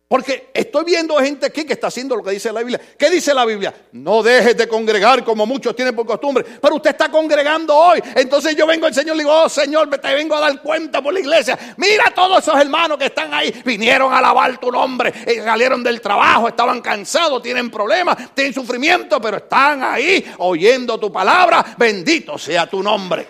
Porque 0.07 0.51
estoy 0.53 0.85
viendo 0.85 1.15
gente 1.17 1.47
aquí 1.47 1.65
que 1.65 1.73
está 1.73 1.87
haciendo 1.87 2.15
lo 2.15 2.21
que 2.21 2.31
dice 2.31 2.51
la 2.53 2.59
Biblia. 2.59 2.79
¿Qué 2.99 3.09
dice 3.09 3.33
la 3.33 3.45
Biblia? 3.45 3.73
No 3.93 4.21
dejes 4.21 4.55
de 4.55 4.67
congregar 4.67 5.23
como 5.23 5.45
muchos 5.47 5.75
tienen 5.75 5.95
por 5.95 6.05
costumbre. 6.05 6.45
Pero 6.61 6.75
usted 6.75 6.91
está 6.91 7.09
congregando 7.09 7.75
hoy. 7.75 7.99
Entonces 8.15 8.55
yo 8.55 8.67
vengo 8.67 8.85
al 8.85 8.93
Señor 8.93 9.15
y 9.15 9.19
digo, 9.19 9.33
oh 9.33 9.49
Señor, 9.49 9.89
te 9.89 10.13
vengo 10.13 10.35
a 10.35 10.41
dar 10.41 10.61
cuenta 10.61 11.01
por 11.01 11.13
la 11.13 11.19
iglesia. 11.19 11.57
Mira 11.77 12.11
todos 12.13 12.43
esos 12.43 12.59
hermanos 12.61 12.99
que 12.99 13.05
están 13.05 13.33
ahí. 13.33 13.51
Vinieron 13.65 14.13
a 14.13 14.19
alabar 14.19 14.59
tu 14.59 14.71
nombre. 14.71 15.11
Salieron 15.43 15.81
del 15.81 15.99
trabajo, 15.99 16.47
estaban 16.47 16.81
cansados, 16.81 17.41
tienen 17.41 17.71
problemas, 17.71 18.35
tienen 18.35 18.53
sufrimiento, 18.53 19.19
pero 19.19 19.37
están 19.37 19.81
ahí 19.83 20.31
oyendo 20.37 20.99
tu 20.99 21.11
palabra. 21.11 21.75
Bendito 21.75 22.37
sea 22.37 22.67
tu 22.67 22.83
nombre. 22.83 23.27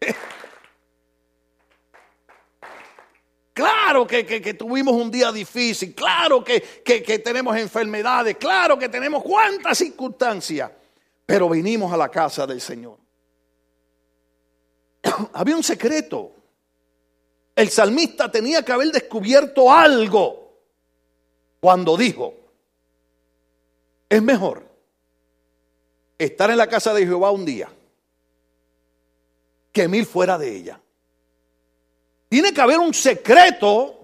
Claro 3.58 4.06
que, 4.06 4.54
tuvimos 4.54 4.94
un 4.94 5.10
día 5.10 5.32
difícil, 5.32 5.92
claro 5.92 6.44
que, 6.44 6.60
tenemos 7.24 7.56
enfermedades, 7.56 8.36
claro 8.36 8.78
que 8.78 8.88
tenemos 8.88 9.20
cuantas 9.24 9.78
circunstancias, 9.78 10.70
pero 11.26 11.48
vinimos 11.48 11.92
a 11.92 11.96
la 11.96 12.08
casa 12.08 12.46
del 12.46 12.60
Señor. 12.60 12.98
Había 15.32 15.56
un 15.56 15.64
secreto. 15.64 16.36
El 17.56 17.68
salmista 17.68 18.30
tenía 18.30 18.64
que 18.64 18.70
haber 18.70 18.92
descubierto 18.92 19.72
algo 19.72 20.60
cuando 21.58 21.96
dijo, 21.96 22.34
es 24.08 24.22
mejor 24.22 24.68
estar 26.16 26.48
en 26.48 26.58
la 26.58 26.68
casa 26.68 26.94
de 26.94 27.04
Jehová 27.04 27.32
un 27.32 27.44
día 27.44 27.68
que 29.72 29.88
mil 29.88 30.06
fuera 30.06 30.38
de 30.38 30.56
ella. 30.56 30.80
Tiene 32.28 32.52
que 32.52 32.60
haber 32.60 32.78
un 32.78 32.92
secreto 32.92 33.98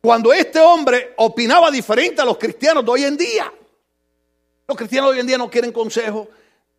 cuando 0.00 0.32
este 0.32 0.60
hombre 0.60 1.14
opinaba 1.16 1.70
diferente 1.70 2.20
a 2.20 2.24
los 2.24 2.36
cristianos 2.36 2.84
de 2.84 2.90
hoy 2.90 3.04
en 3.04 3.16
día. 3.16 3.52
Los 4.66 4.76
cristianos 4.76 5.10
de 5.10 5.14
hoy 5.14 5.20
en 5.20 5.26
día 5.26 5.38
no 5.38 5.50
quieren 5.50 5.72
consejo, 5.72 6.28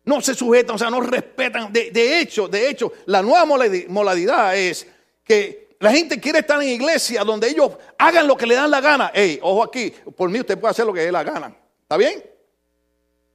no 0.04 0.20
se 0.20 0.34
sujetan, 0.34 0.76
o 0.76 0.78
sea, 0.78 0.90
no 0.90 1.00
respetan. 1.00 1.72
De, 1.72 2.20
hecho, 2.20 2.48
de 2.48 2.68
hecho, 2.68 2.92
la 3.06 3.22
nueva 3.22 3.44
modalidad 3.88 4.56
es 4.56 4.86
que 5.24 5.76
la 5.80 5.90
gente 5.90 6.20
quiere 6.20 6.40
estar 6.40 6.62
en 6.62 6.68
iglesia 6.68 7.24
donde 7.24 7.48
ellos 7.48 7.72
hagan 7.98 8.26
lo 8.26 8.36
que 8.36 8.46
le 8.46 8.54
dan 8.54 8.70
la 8.70 8.80
gana. 8.80 9.10
Ey, 9.14 9.38
ojo 9.42 9.62
aquí, 9.62 9.92
por 10.16 10.30
mí 10.30 10.40
usted 10.40 10.58
puede 10.58 10.70
hacer 10.70 10.86
lo 10.86 10.92
que 10.92 11.00
le 11.00 11.06
dé 11.06 11.12
la 11.12 11.24
gana. 11.24 11.54
¿Está 11.82 11.96
bien? 11.96 12.24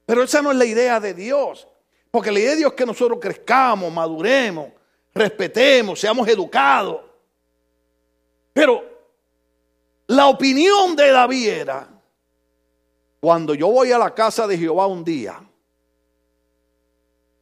Pero 0.06 0.22
esa 0.22 0.42
no 0.42 0.50
es 0.50 0.56
la 0.56 0.64
idea 0.64 1.00
de 1.00 1.14
Dios. 1.14 1.68
Porque 2.10 2.30
la 2.30 2.40
idea 2.40 2.50
de 2.50 2.56
Dios 2.56 2.72
es 2.72 2.76
que 2.76 2.86
nosotros 2.86 3.18
crezcamos, 3.20 3.92
maduremos, 3.92 4.68
respetemos, 5.14 6.00
seamos 6.00 6.26
educados. 6.28 7.00
Pero 8.52 8.84
la 10.06 10.26
opinión 10.26 10.94
de 10.94 11.10
David 11.10 11.48
era, 11.48 11.88
cuando 13.20 13.54
yo 13.54 13.68
voy 13.68 13.92
a 13.92 13.98
la 13.98 14.14
casa 14.14 14.46
de 14.46 14.58
Jehová 14.58 14.86
un 14.86 15.04
día, 15.04 15.42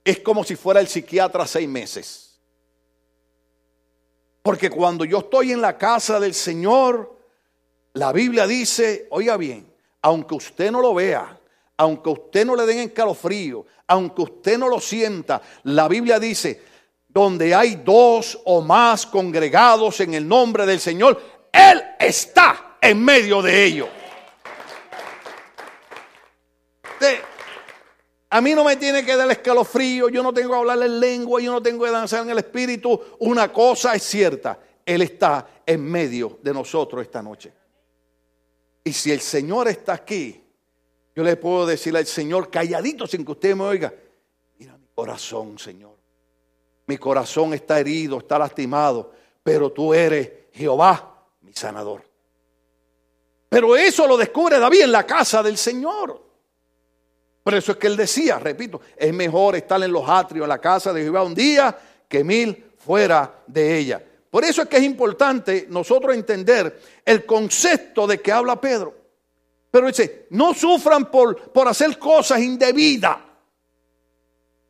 es 0.05 0.21
como 0.21 0.45
si 0.45 0.57
fuera 0.57 0.81
el 0.81 0.89
psiquiatra 0.89 1.47
seis 1.47 1.69
meses. 1.69 2.41
Porque 4.43 4.71
cuando 4.71 5.05
yo 5.05 5.19
estoy 5.19 5.53
en 5.53 5.61
la 5.61 5.77
casa 5.77 6.19
del 6.19 6.35
Señor, 6.35 7.19
la 7.93 8.13
Biblia 8.13 8.47
dice, 8.47 9.07
oiga 9.11 9.37
bien, 9.37 9.73
aunque 10.03 10.35
usted 10.35 10.71
no 10.71 10.81
lo 10.81 10.95
vea, 10.95 11.39
aunque 11.77 12.11
usted 12.11 12.47
no 12.47 12.57
le 12.57 12.67
den 12.67 12.79
escalofrío, 12.79 13.67
aunque 13.87 14.23
usted 14.23 14.59
no 14.59 14.69
lo 14.69 14.81
sienta, 14.81 15.43
la 15.65 15.89
Biblia 15.89 16.19
dice, 16.19 16.63
donde 17.13 17.55
hay 17.55 17.77
dos 17.77 18.39
o 18.45 18.61
más 18.61 19.05
congregados 19.07 20.01
en 20.01 20.15
el 20.15 20.27
nombre 20.27 20.65
del 20.65 20.81
Señor, 20.81 21.21
Él 21.53 21.83
está 21.99 22.77
en 22.81 23.05
medio 23.05 23.43
de 23.43 23.65
ellos. 23.65 23.89
A 28.33 28.41
mí 28.41 28.55
no 28.55 28.63
me 28.63 28.77
tiene 28.77 29.05
que 29.05 29.17
dar 29.17 29.29
escalofrío, 29.31 30.09
yo 30.09 30.23
no 30.23 30.33
tengo 30.33 30.51
que 30.51 30.57
hablar 30.57 30.81
en 30.83 31.01
lengua, 31.01 31.41
yo 31.41 31.51
no 31.51 31.61
tengo 31.61 31.85
que 31.85 31.91
danzar 31.91 32.23
en 32.23 32.31
el 32.31 32.39
espíritu. 32.39 33.01
Una 33.19 33.53
cosa 33.53 33.95
es 33.95 34.05
cierta, 34.05 34.61
Él 34.87 35.03
está 35.03 35.63
en 35.67 35.83
medio 35.83 36.39
de 36.41 36.55
nosotros 36.55 37.03
esta 37.03 37.23
noche. 37.23 37.53
Y 38.85 38.93
si 38.93 39.11
el 39.11 39.21
Señor 39.21 39.67
está 39.67 39.95
aquí, 39.95 40.41
yo 41.17 41.25
le 41.25 41.37
puedo 41.37 41.67
decirle 41.67 41.99
al 41.99 42.07
Señor 42.07 42.51
calladito 42.51 43.07
sin 43.07 43.25
que 43.25 43.33
usted 43.33 43.57
me 43.57 43.65
oiga, 43.65 43.93
mira 44.59 44.79
mi 44.79 44.87
corazón, 44.95 45.59
Señor. 45.59 46.00
Mi 46.91 46.99
corazón 46.99 47.55
está 47.55 47.79
herido, 47.79 48.19
está 48.19 48.37
lastimado, 48.37 49.13
pero 49.45 49.71
tú 49.71 49.95
eres 49.95 50.29
Jehová, 50.53 51.25
mi 51.41 51.53
sanador. 51.53 52.03
Pero 53.49 53.77
eso 53.77 54.09
lo 54.09 54.17
descubre 54.17 54.59
David 54.59 54.81
en 54.83 54.91
la 54.91 55.07
casa 55.07 55.41
del 55.41 55.57
Señor. 55.57 56.21
Por 57.45 57.55
eso 57.55 57.71
es 57.71 57.79
que 57.79 57.87
él 57.87 57.97
decía, 57.97 58.41
repito, 58.41 58.81
es 58.97 59.15
mejor 59.15 59.55
estar 59.55 59.81
en 59.81 59.93
los 59.93 60.03
atrios, 60.09 60.43
en 60.43 60.49
la 60.49 60.61
casa 60.61 60.93
de 60.93 61.05
Jehová 61.05 61.23
un 61.23 61.33
día 61.33 61.79
que 62.09 62.25
mil 62.25 62.73
fuera 62.77 63.41
de 63.47 63.79
ella. 63.79 64.05
Por 64.29 64.43
eso 64.43 64.63
es 64.63 64.69
que 64.69 64.79
es 64.79 64.83
importante 64.83 65.67
nosotros 65.69 66.13
entender 66.17 66.77
el 67.05 67.25
concepto 67.25 68.05
de 68.09 68.21
que 68.21 68.33
habla 68.33 68.61
Pedro. 68.61 68.97
Pero 69.71 69.87
dice, 69.87 70.27
no 70.31 70.55
sufran 70.55 71.09
por, 71.09 71.53
por 71.53 71.69
hacer 71.69 71.97
cosas 72.01 72.41
indebidas. 72.41 73.17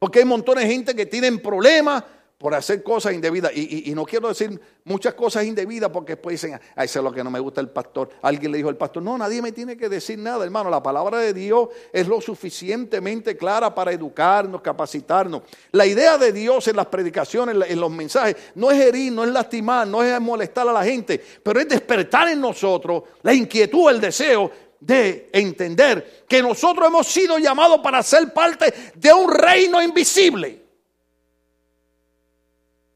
Porque 0.00 0.20
hay 0.20 0.24
montones 0.24 0.64
de 0.64 0.72
gente 0.72 0.96
que 0.96 1.04
tienen 1.04 1.38
problemas 1.40 2.02
por 2.38 2.54
hacer 2.54 2.82
cosas 2.82 3.12
indebidas. 3.12 3.54
Y, 3.54 3.92
no 3.94 4.06
quiero 4.06 4.28
decir 4.28 4.58
muchas 4.84 5.12
cosas 5.12 5.44
indebidas 5.44 5.90
porque 5.90 6.14
después 6.14 6.40
dicen, 6.40 6.58
ay, 6.74 6.86
eso 6.86 7.00
es 7.00 7.04
lo 7.04 7.12
que 7.12 7.22
no 7.22 7.30
me 7.30 7.38
gusta 7.38 7.60
el 7.60 7.68
pastor. 7.68 8.08
Alguien 8.22 8.50
le 8.50 8.56
dijo 8.56 8.70
al 8.70 8.78
pastor, 8.78 9.02
no, 9.02 9.18
nadie 9.18 9.42
me 9.42 9.52
tiene 9.52 9.76
que 9.76 9.90
decir 9.90 10.18
nada, 10.18 10.42
hermano. 10.42 10.70
La 10.70 10.82
palabra 10.82 11.18
de 11.18 11.34
Dios 11.34 11.68
es 11.92 12.08
lo 12.08 12.18
suficientemente 12.18 13.36
clara 13.36 13.74
para 13.74 13.92
educarnos, 13.92 14.62
capacitarnos. 14.62 15.42
La 15.72 15.84
idea 15.84 16.16
de 16.16 16.32
Dios 16.32 16.66
en 16.68 16.76
las 16.76 16.86
predicaciones, 16.86 17.54
en 17.68 17.78
los 17.78 17.90
mensajes, 17.90 18.36
no 18.54 18.70
es 18.70 18.80
herir, 18.80 19.12
no 19.12 19.24
es 19.24 19.30
lastimar, 19.30 19.86
no 19.86 20.02
es 20.02 20.18
molestar 20.18 20.66
a 20.66 20.72
la 20.72 20.82
gente, 20.82 21.22
pero 21.42 21.60
es 21.60 21.68
despertar 21.68 22.26
en 22.28 22.40
nosotros 22.40 23.02
la 23.20 23.34
inquietud, 23.34 23.90
el 23.90 24.00
deseo 24.00 24.50
de 24.80 25.28
entender 25.32 26.24
que 26.26 26.42
nosotros 26.42 26.88
hemos 26.88 27.06
sido 27.06 27.38
llamados 27.38 27.80
para 27.80 28.02
ser 28.02 28.32
parte 28.32 28.92
de 28.94 29.12
un 29.12 29.30
reino 29.32 29.80
invisible. 29.82 30.64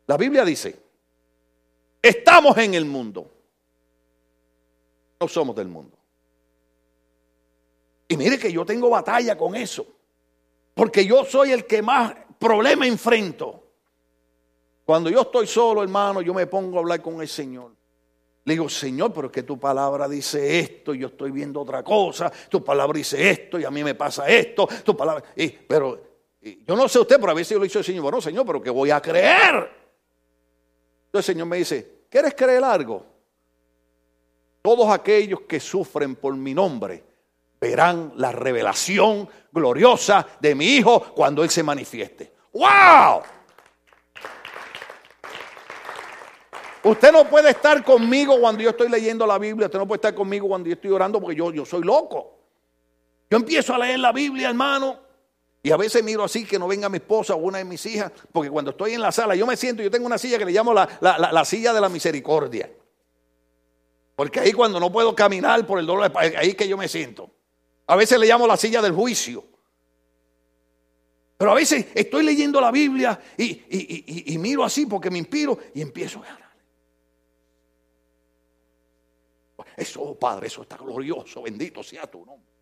La 0.06 0.16
Biblia 0.16 0.44
dice, 0.44 0.76
estamos 2.02 2.56
en 2.58 2.74
el 2.74 2.84
mundo, 2.84 3.30
no 5.20 5.28
somos 5.28 5.54
del 5.54 5.68
mundo. 5.68 5.96
Y 8.08 8.16
mire 8.16 8.38
que 8.38 8.52
yo 8.52 8.64
tengo 8.64 8.90
batalla 8.90 9.36
con 9.36 9.54
eso, 9.54 9.86
porque 10.74 11.06
yo 11.06 11.24
soy 11.24 11.52
el 11.52 11.66
que 11.66 11.82
más 11.82 12.14
problema 12.38 12.86
enfrento. 12.86 13.62
Cuando 14.84 15.08
yo 15.08 15.22
estoy 15.22 15.46
solo, 15.46 15.82
hermano, 15.82 16.20
yo 16.20 16.34
me 16.34 16.46
pongo 16.46 16.76
a 16.76 16.80
hablar 16.80 17.00
con 17.00 17.20
el 17.20 17.28
Señor. 17.28 17.72
Le 18.44 18.52
digo, 18.52 18.68
Señor, 18.68 19.12
pero 19.12 19.28
es 19.28 19.32
que 19.32 19.42
tu 19.42 19.58
palabra 19.58 20.06
dice 20.06 20.58
esto 20.58 20.94
y 20.94 20.98
yo 20.98 21.08
estoy 21.08 21.30
viendo 21.30 21.62
otra 21.62 21.82
cosa. 21.82 22.30
Tu 22.48 22.62
palabra 22.62 22.98
dice 22.98 23.30
esto 23.30 23.58
y 23.58 23.64
a 23.64 23.70
mí 23.70 23.82
me 23.82 23.94
pasa 23.94 24.28
esto. 24.28 24.68
Tu 24.84 24.94
palabra. 24.96 25.24
pero 25.66 26.00
yo 26.40 26.76
no 26.76 26.86
sé 26.88 26.98
usted, 26.98 27.16
pero 27.18 27.32
a 27.32 27.34
veces 27.34 27.50
yo 27.50 27.58
le 27.58 27.68
digo 27.68 27.82
Señor, 27.82 28.02
bueno, 28.02 28.20
Señor, 28.20 28.44
pero 28.44 28.60
que 28.60 28.70
voy 28.70 28.90
a 28.90 29.00
creer. 29.00 29.70
Entonces 31.06 31.28
el 31.28 31.34
Señor 31.34 31.46
me 31.46 31.56
dice, 31.56 32.04
¿quieres 32.10 32.34
creer 32.34 32.62
algo? 32.62 33.06
Todos 34.60 34.90
aquellos 34.90 35.42
que 35.42 35.58
sufren 35.58 36.16
por 36.16 36.36
mi 36.36 36.52
nombre 36.52 37.02
verán 37.60 38.12
la 38.16 38.30
revelación 38.30 39.26
gloriosa 39.50 40.26
de 40.38 40.54
mi 40.54 40.66
Hijo 40.66 41.00
cuando 41.14 41.42
Él 41.42 41.48
se 41.48 41.62
manifieste. 41.62 42.34
¡Wow! 42.52 43.22
Usted 46.84 47.12
no 47.12 47.26
puede 47.28 47.50
estar 47.50 47.82
conmigo 47.82 48.38
cuando 48.38 48.62
yo 48.62 48.70
estoy 48.70 48.90
leyendo 48.90 49.26
la 49.26 49.38
Biblia, 49.38 49.66
usted 49.66 49.78
no 49.78 49.88
puede 49.88 49.96
estar 49.96 50.14
conmigo 50.14 50.46
cuando 50.46 50.68
yo 50.68 50.74
estoy 50.74 50.90
orando 50.90 51.18
porque 51.18 51.34
yo, 51.34 51.50
yo 51.50 51.64
soy 51.64 51.82
loco. 51.82 52.38
Yo 53.30 53.38
empiezo 53.38 53.74
a 53.74 53.78
leer 53.78 54.00
la 54.00 54.12
Biblia, 54.12 54.50
hermano, 54.50 55.00
y 55.62 55.70
a 55.70 55.78
veces 55.78 56.04
miro 56.04 56.22
así 56.22 56.44
que 56.44 56.58
no 56.58 56.68
venga 56.68 56.90
mi 56.90 56.98
esposa 56.98 57.34
o 57.34 57.38
una 57.38 57.56
de 57.56 57.64
mis 57.64 57.86
hijas, 57.86 58.12
porque 58.30 58.50
cuando 58.50 58.72
estoy 58.72 58.92
en 58.92 59.00
la 59.00 59.12
sala, 59.12 59.34
yo 59.34 59.46
me 59.46 59.56
siento, 59.56 59.82
yo 59.82 59.90
tengo 59.90 60.04
una 60.04 60.18
silla 60.18 60.36
que 60.36 60.44
le 60.44 60.52
llamo 60.52 60.74
la, 60.74 61.44
silla 61.46 61.72
de 61.72 61.80
la 61.80 61.88
misericordia. 61.88 62.70
Porque 64.14 64.40
ahí 64.40 64.52
cuando 64.52 64.78
no 64.78 64.92
puedo 64.92 65.14
caminar 65.14 65.66
por 65.66 65.78
el 65.78 65.86
dolor, 65.86 66.12
ahí 66.14 66.52
que 66.52 66.68
yo 66.68 66.76
me 66.76 66.86
siento. 66.86 67.30
A 67.86 67.96
veces 67.96 68.18
le 68.18 68.26
llamo 68.26 68.46
la 68.46 68.58
silla 68.58 68.82
del 68.82 68.92
juicio. 68.92 69.42
Pero 71.38 71.50
a 71.50 71.54
veces 71.54 71.86
estoy 71.94 72.24
leyendo 72.24 72.60
la 72.60 72.70
Biblia 72.70 73.18
y, 73.38 74.34
y 74.34 74.36
miro 74.36 74.64
así 74.64 74.84
porque 74.84 75.10
me 75.10 75.16
inspiro 75.16 75.58
y 75.74 75.80
empiezo 75.80 76.22
a 76.22 76.30
hablar. 76.30 76.44
Eso, 79.76 80.02
oh, 80.02 80.18
Padre, 80.18 80.46
eso 80.46 80.62
está 80.62 80.76
glorioso, 80.76 81.42
bendito 81.42 81.82
sea 81.82 82.06
tu 82.06 82.24
nombre. 82.24 82.52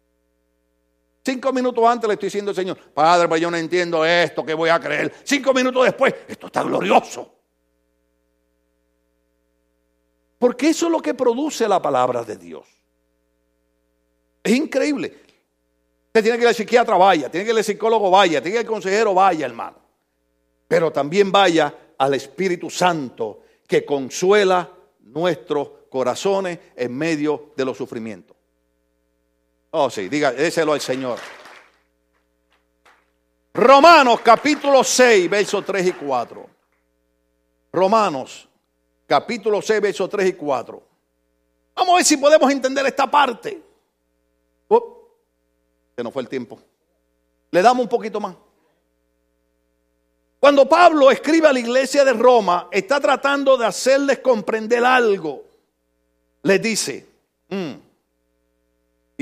Cinco 1.25 1.53
minutos 1.53 1.85
antes 1.85 2.09
le 2.09 2.15
estoy 2.15 2.27
diciendo 2.27 2.51
al 2.51 2.57
Señor, 2.57 2.77
Padre, 2.93 3.29
pues 3.29 3.41
yo 3.41 3.51
no 3.51 3.57
entiendo 3.57 4.05
esto, 4.05 4.45
¿qué 4.45 4.55
voy 4.55 4.71
a 4.71 4.81
creer? 4.81 5.13
Cinco 5.23 5.55
minutos 5.55 5.85
después, 5.85 6.15
esto 6.27 6.47
está 6.47 6.63
glorioso. 6.63 7.33
Porque 10.39 10.71
eso 10.71 10.87
es 10.87 10.93
lo 10.93 11.01
que 11.01 11.15
produce 11.15 11.69
la 11.69 11.81
palabra 11.81 12.25
de 12.25 12.37
Dios. 12.37 12.67
Es 14.43 14.53
increíble. 14.53 15.17
Usted 16.07 16.23
tiene 16.23 16.37
que 16.37 16.43
ir 16.43 16.49
al 16.49 16.55
psiquiatra, 16.55 16.97
vaya, 16.97 17.31
tiene 17.31 17.45
que 17.45 17.53
ir 17.53 17.57
al 17.57 17.65
psicólogo, 17.65 18.11
vaya, 18.11 18.43
tiene 18.43 18.57
que 18.57 18.61
ir 18.63 18.67
al 18.67 18.73
consejero, 18.73 19.15
vaya, 19.15 19.47
hermano. 19.47 19.79
Pero 20.67 20.91
también 20.91 21.31
vaya 21.31 21.95
al 21.97 22.15
Espíritu 22.15 22.69
Santo 22.69 23.43
que 23.69 23.85
consuela 23.85 24.69
nuestros 25.01 25.71
corazones 25.93 26.59
en 26.75 26.97
medio 26.97 27.53
de 27.55 27.67
los 27.67 27.77
sufrimientos. 27.77 28.35
Oh, 29.73 29.91
sí, 29.91 30.09
diga, 30.09 30.33
déselo 30.33 30.73
al 30.73 30.81
Señor. 30.81 31.19
Romanos 33.53 34.21
capítulo 34.23 34.83
6, 34.83 35.29
versos 35.29 35.63
3 35.67 35.87
y 35.87 35.93
4. 35.93 36.47
Romanos 37.73 38.49
capítulo 39.07 39.61
6, 39.61 39.81
versos 39.83 40.09
3 40.09 40.31
y 40.31 40.33
4. 40.33 40.83
Vamos 41.75 41.93
a 41.93 41.97
ver 41.97 42.05
si 42.07 42.17
podemos 42.17 42.51
entender 42.51 42.87
esta 42.87 43.11
parte. 43.11 43.63
Oh, 44.69 45.09
que 45.95 46.03
no 46.03 46.11
fue 46.11 46.23
el 46.23 46.29
tiempo. 46.29 46.59
Le 47.51 47.61
damos 47.61 47.83
un 47.83 47.89
poquito 47.91 48.19
más. 48.19 48.35
Cuando 50.41 50.67
Pablo 50.67 51.11
escribe 51.11 51.49
a 51.49 51.53
la 51.53 51.61
iglesia 51.61 52.03
de 52.03 52.15
Roma, 52.15 52.69
está 52.73 52.99
tratando 52.99 53.59
de 53.59 53.67
hacerles 53.67 54.21
comprender 54.21 54.83
algo. 54.85 55.52
Les 56.43 56.61
dice, 56.61 57.07
mm, 57.49 57.73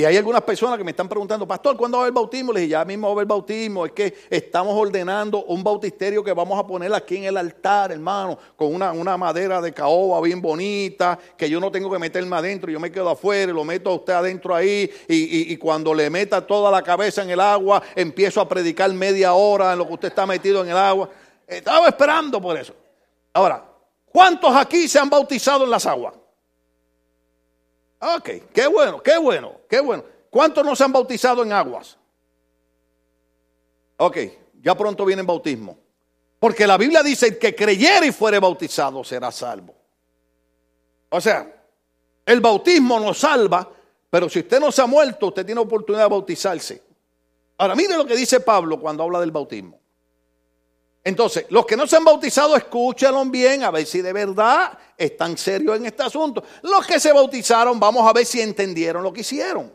y 0.00 0.04
hay 0.06 0.16
algunas 0.16 0.40
personas 0.42 0.78
que 0.78 0.84
me 0.84 0.92
están 0.92 1.10
preguntando, 1.10 1.46
pastor, 1.46 1.76
¿cuándo 1.76 1.98
va 1.98 2.06
a 2.06 2.10
bautismo? 2.10 2.54
Le 2.54 2.60
dije, 2.60 2.70
ya 2.70 2.84
mismo 2.86 3.08
va 3.08 3.12
a 3.12 3.16
haber 3.16 3.26
bautismo. 3.26 3.84
Es 3.84 3.92
que 3.92 4.14
estamos 4.30 4.72
ordenando 4.74 5.44
un 5.44 5.62
bautisterio 5.62 6.24
que 6.24 6.32
vamos 6.32 6.58
a 6.58 6.66
poner 6.66 6.94
aquí 6.94 7.18
en 7.18 7.24
el 7.24 7.36
altar, 7.36 7.92
hermano, 7.92 8.38
con 8.56 8.74
una, 8.74 9.16
madera 9.18 9.60
de 9.60 9.74
caoba 9.74 10.18
bien 10.22 10.40
bonita, 10.40 11.18
que 11.36 11.50
yo 11.50 11.60
no 11.60 11.70
tengo 11.70 11.90
que 11.90 11.98
meterme 11.98 12.34
adentro, 12.34 12.70
yo 12.70 12.80
me 12.80 12.90
quedo 12.90 13.10
afuera 13.10 13.52
y 13.52 13.54
lo 13.54 13.62
meto 13.62 13.90
a 13.90 13.94
usted 13.96 14.14
adentro 14.14 14.54
ahí. 14.54 14.90
Y, 15.06 15.52
y 15.52 15.56
cuando 15.58 15.92
le 15.92 16.08
meta 16.08 16.46
toda 16.46 16.70
la 16.70 16.82
cabeza 16.82 17.22
en 17.22 17.28
el 17.28 17.40
agua, 17.40 17.82
empiezo 17.94 18.40
a 18.40 18.48
predicar 18.48 18.90
media 18.94 19.34
hora 19.34 19.72
en 19.72 19.78
lo 19.80 19.86
que 19.86 19.92
usted 19.92 20.08
está 20.08 20.24
metido 20.24 20.62
en 20.62 20.70
el 20.70 20.78
agua. 20.78 21.10
Estaba 21.46 21.88
esperando 21.88 22.40
por 22.40 22.56
eso. 22.56 22.74
Ahora, 23.34 23.62
¿cuántos 24.06 24.56
aquí 24.56 24.88
se 24.88 24.98
han 24.98 25.10
bautizado 25.10 25.64
en 25.64 25.70
las 25.70 25.84
aguas? 25.84 26.19
Ok, 28.00 28.30
qué 28.52 28.66
bueno, 28.66 29.02
qué 29.02 29.18
bueno, 29.18 29.60
qué 29.68 29.80
bueno. 29.80 30.04
¿Cuántos 30.30 30.64
no 30.64 30.74
se 30.74 30.84
han 30.84 30.92
bautizado 30.92 31.42
en 31.42 31.52
aguas? 31.52 31.98
Ok, 33.98 34.16
ya 34.62 34.74
pronto 34.74 35.04
viene 35.04 35.20
el 35.20 35.26
bautismo. 35.26 35.78
Porque 36.38 36.66
la 36.66 36.78
Biblia 36.78 37.02
dice 37.02 37.38
que 37.38 37.54
creyere 37.54 38.06
y 38.06 38.12
fuere 38.12 38.38
bautizado 38.38 39.04
será 39.04 39.30
salvo. 39.30 39.74
O 41.10 41.20
sea, 41.20 41.54
el 42.24 42.40
bautismo 42.40 42.98
nos 42.98 43.18
salva, 43.18 43.68
pero 44.08 44.28
si 44.28 44.38
usted 44.38 44.60
no 44.60 44.72
se 44.72 44.80
ha 44.80 44.86
muerto, 44.86 45.26
usted 45.26 45.44
tiene 45.44 45.60
oportunidad 45.60 46.04
de 46.04 46.10
bautizarse. 46.10 46.82
Ahora, 47.58 47.74
mire 47.74 47.94
lo 47.96 48.06
que 48.06 48.16
dice 48.16 48.40
Pablo 48.40 48.80
cuando 48.80 49.02
habla 49.02 49.20
del 49.20 49.32
bautismo. 49.32 49.79
Entonces, 51.02 51.46
los 51.48 51.64
que 51.64 51.76
no 51.76 51.86
se 51.86 51.96
han 51.96 52.04
bautizado, 52.04 52.56
escúchenlo 52.56 53.24
bien, 53.26 53.64
a 53.64 53.70
ver 53.70 53.86
si 53.86 54.02
de 54.02 54.12
verdad 54.12 54.78
están 54.96 55.38
serios 55.38 55.76
en 55.76 55.86
este 55.86 56.02
asunto. 56.02 56.44
Los 56.62 56.86
que 56.86 57.00
se 57.00 57.12
bautizaron, 57.12 57.80
vamos 57.80 58.06
a 58.06 58.12
ver 58.12 58.26
si 58.26 58.40
entendieron 58.40 59.02
lo 59.02 59.12
que 59.12 59.22
hicieron. 59.22 59.72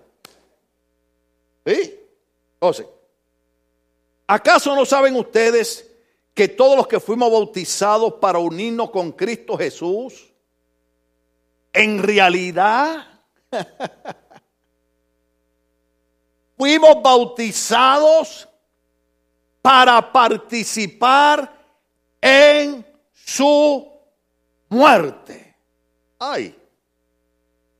¿Sí? 1.66 2.00
Entonces, 2.54 2.86
¿acaso 4.28 4.76
no 4.76 4.86
saben 4.86 5.16
ustedes 5.16 5.92
que 6.36 6.50
todos 6.50 6.78
los 6.78 6.88
que 6.88 7.00
fuimos 7.00 7.32
bautizados 7.32 8.16
para 8.16 8.38
unirnos 8.38 8.92
con 8.92 9.14
Cristo 9.14 9.58
Jesús, 9.58 10.32
en 11.74 12.04
realidad 12.04 13.22
fuimos 16.58 17.02
bautizados 17.02 18.48
para 19.66 20.12
participar 20.12 21.52
en 22.22 22.86
su 23.12 23.92
muerte. 24.70 25.56
Ay. 26.20 26.56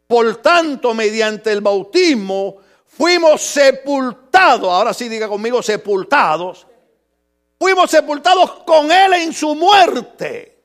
Por 0.08 0.38
tanto, 0.38 0.96
mediante 0.96 1.52
el 1.52 1.62
bautismo 1.62 2.58
fuimos 2.88 3.40
sepultados, 3.40 4.68
ahora 4.68 4.96
sí 4.96 5.08
diga 5.08 5.28
conmigo, 5.28 5.62
sepultados. 5.62 6.66
Fuimos 7.60 7.92
sepultados 7.92 8.64
con 8.66 8.92
Él 8.92 9.14
en 9.14 9.32
su 9.32 9.54
muerte, 9.54 10.64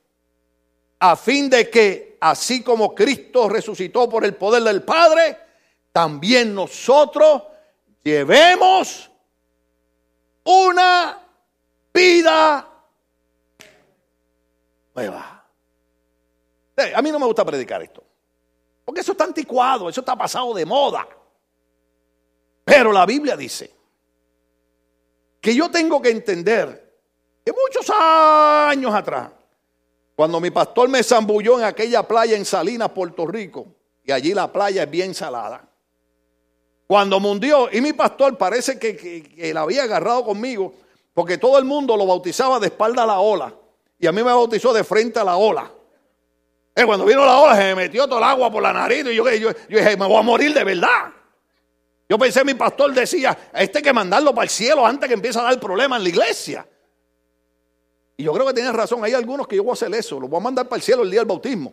a 0.97 1.15
fin 1.15 1.51
de 1.51 1.69
que, 1.69 2.17
así 2.19 2.63
como 2.63 2.95
Cristo 2.95 3.47
resucitó 3.47 4.09
por 4.09 4.25
el 4.25 4.33
poder 4.33 4.63
del 4.63 4.81
Padre, 4.81 5.37
también 5.91 6.55
nosotros 6.55 7.43
llevemos 8.03 9.10
una 10.43 11.19
vida 11.93 12.67
nueva. 14.95 15.45
A 16.95 17.01
mí 17.01 17.11
no 17.11 17.19
me 17.19 17.25
gusta 17.25 17.45
predicar 17.45 17.81
esto. 17.81 18.03
Porque 18.83 19.01
eso 19.01 19.11
está 19.11 19.25
anticuado, 19.25 19.89
eso 19.89 20.01
está 20.01 20.15
pasado 20.15 20.53
de 20.53 20.65
moda. 20.65 21.07
Pero 22.65 22.91
la 22.91 23.05
Biblia 23.05 23.35
dice 23.35 23.71
que 25.39 25.55
yo 25.55 25.69
tengo 25.69 26.01
que 26.01 26.09
entender 26.09 26.99
que 27.43 27.51
muchos 27.51 27.89
años 27.89 28.93
atrás, 28.93 29.31
cuando 30.15 30.39
mi 30.39 30.51
pastor 30.51 30.89
me 30.89 31.03
zambulló 31.03 31.59
en 31.59 31.65
aquella 31.65 32.07
playa 32.07 32.35
en 32.35 32.45
Salinas, 32.45 32.89
Puerto 32.91 33.25
Rico, 33.25 33.67
y 34.03 34.11
allí 34.11 34.33
la 34.33 34.51
playa 34.51 34.83
es 34.83 34.91
bien 34.91 35.13
salada, 35.13 35.67
cuando 36.91 37.21
mundió, 37.21 37.69
y 37.71 37.79
mi 37.79 37.93
pastor 37.93 38.37
parece 38.37 38.77
que, 38.77 38.97
que, 38.97 39.53
la 39.53 39.61
había 39.61 39.83
agarrado 39.83 40.25
conmigo, 40.25 40.73
porque 41.13 41.37
todo 41.37 41.57
el 41.57 41.63
mundo 41.63 41.95
lo 41.95 42.05
bautizaba 42.05 42.59
de 42.59 42.67
espalda 42.67 43.03
a 43.03 43.05
la 43.05 43.19
ola, 43.19 43.55
y 43.97 44.07
a 44.07 44.11
mí 44.11 44.17
me 44.17 44.23
bautizó 44.23 44.73
de 44.73 44.83
frente 44.83 45.17
a 45.17 45.23
la 45.23 45.37
ola. 45.37 45.71
Eh, 46.75 46.83
cuando 46.85 47.05
vino 47.05 47.23
la 47.23 47.39
ola 47.39 47.55
se 47.55 47.61
me 47.61 47.75
metió 47.75 48.07
todo 48.07 48.17
el 48.17 48.25
agua 48.25 48.51
por 48.51 48.61
la 48.61 48.73
nariz 48.73 49.05
y 49.05 49.15
yo, 49.15 49.23
yo, 49.35 49.53
dije, 49.69 49.95
me 49.95 50.05
voy 50.05 50.17
a 50.17 50.21
morir 50.21 50.53
de 50.53 50.65
verdad. 50.65 51.13
Yo 52.09 52.17
pensé, 52.17 52.43
mi 52.43 52.55
pastor 52.55 52.93
decía, 52.93 53.37
este 53.53 53.77
hay 53.77 53.83
que 53.85 53.93
mandarlo 53.93 54.35
para 54.35 54.43
el 54.43 54.49
cielo 54.49 54.85
antes 54.85 55.07
que 55.07 55.13
empiece 55.13 55.39
a 55.39 55.43
dar 55.43 55.57
problemas 55.61 55.97
en 55.99 56.03
la 56.03 56.09
iglesia. 56.09 56.67
Y 58.17 58.23
yo 58.23 58.33
creo 58.33 58.47
que 58.47 58.53
tienes 58.53 58.73
razón, 58.73 59.01
hay 59.05 59.13
algunos 59.13 59.47
que 59.47 59.55
yo 59.55 59.63
voy 59.63 59.71
a 59.71 59.73
hacer 59.75 59.95
eso, 59.95 60.19
los 60.19 60.29
voy 60.29 60.41
a 60.41 60.43
mandar 60.43 60.67
para 60.67 60.75
el 60.75 60.83
cielo 60.83 61.03
el 61.03 61.09
día 61.09 61.21
del 61.21 61.27
bautismo. 61.29 61.71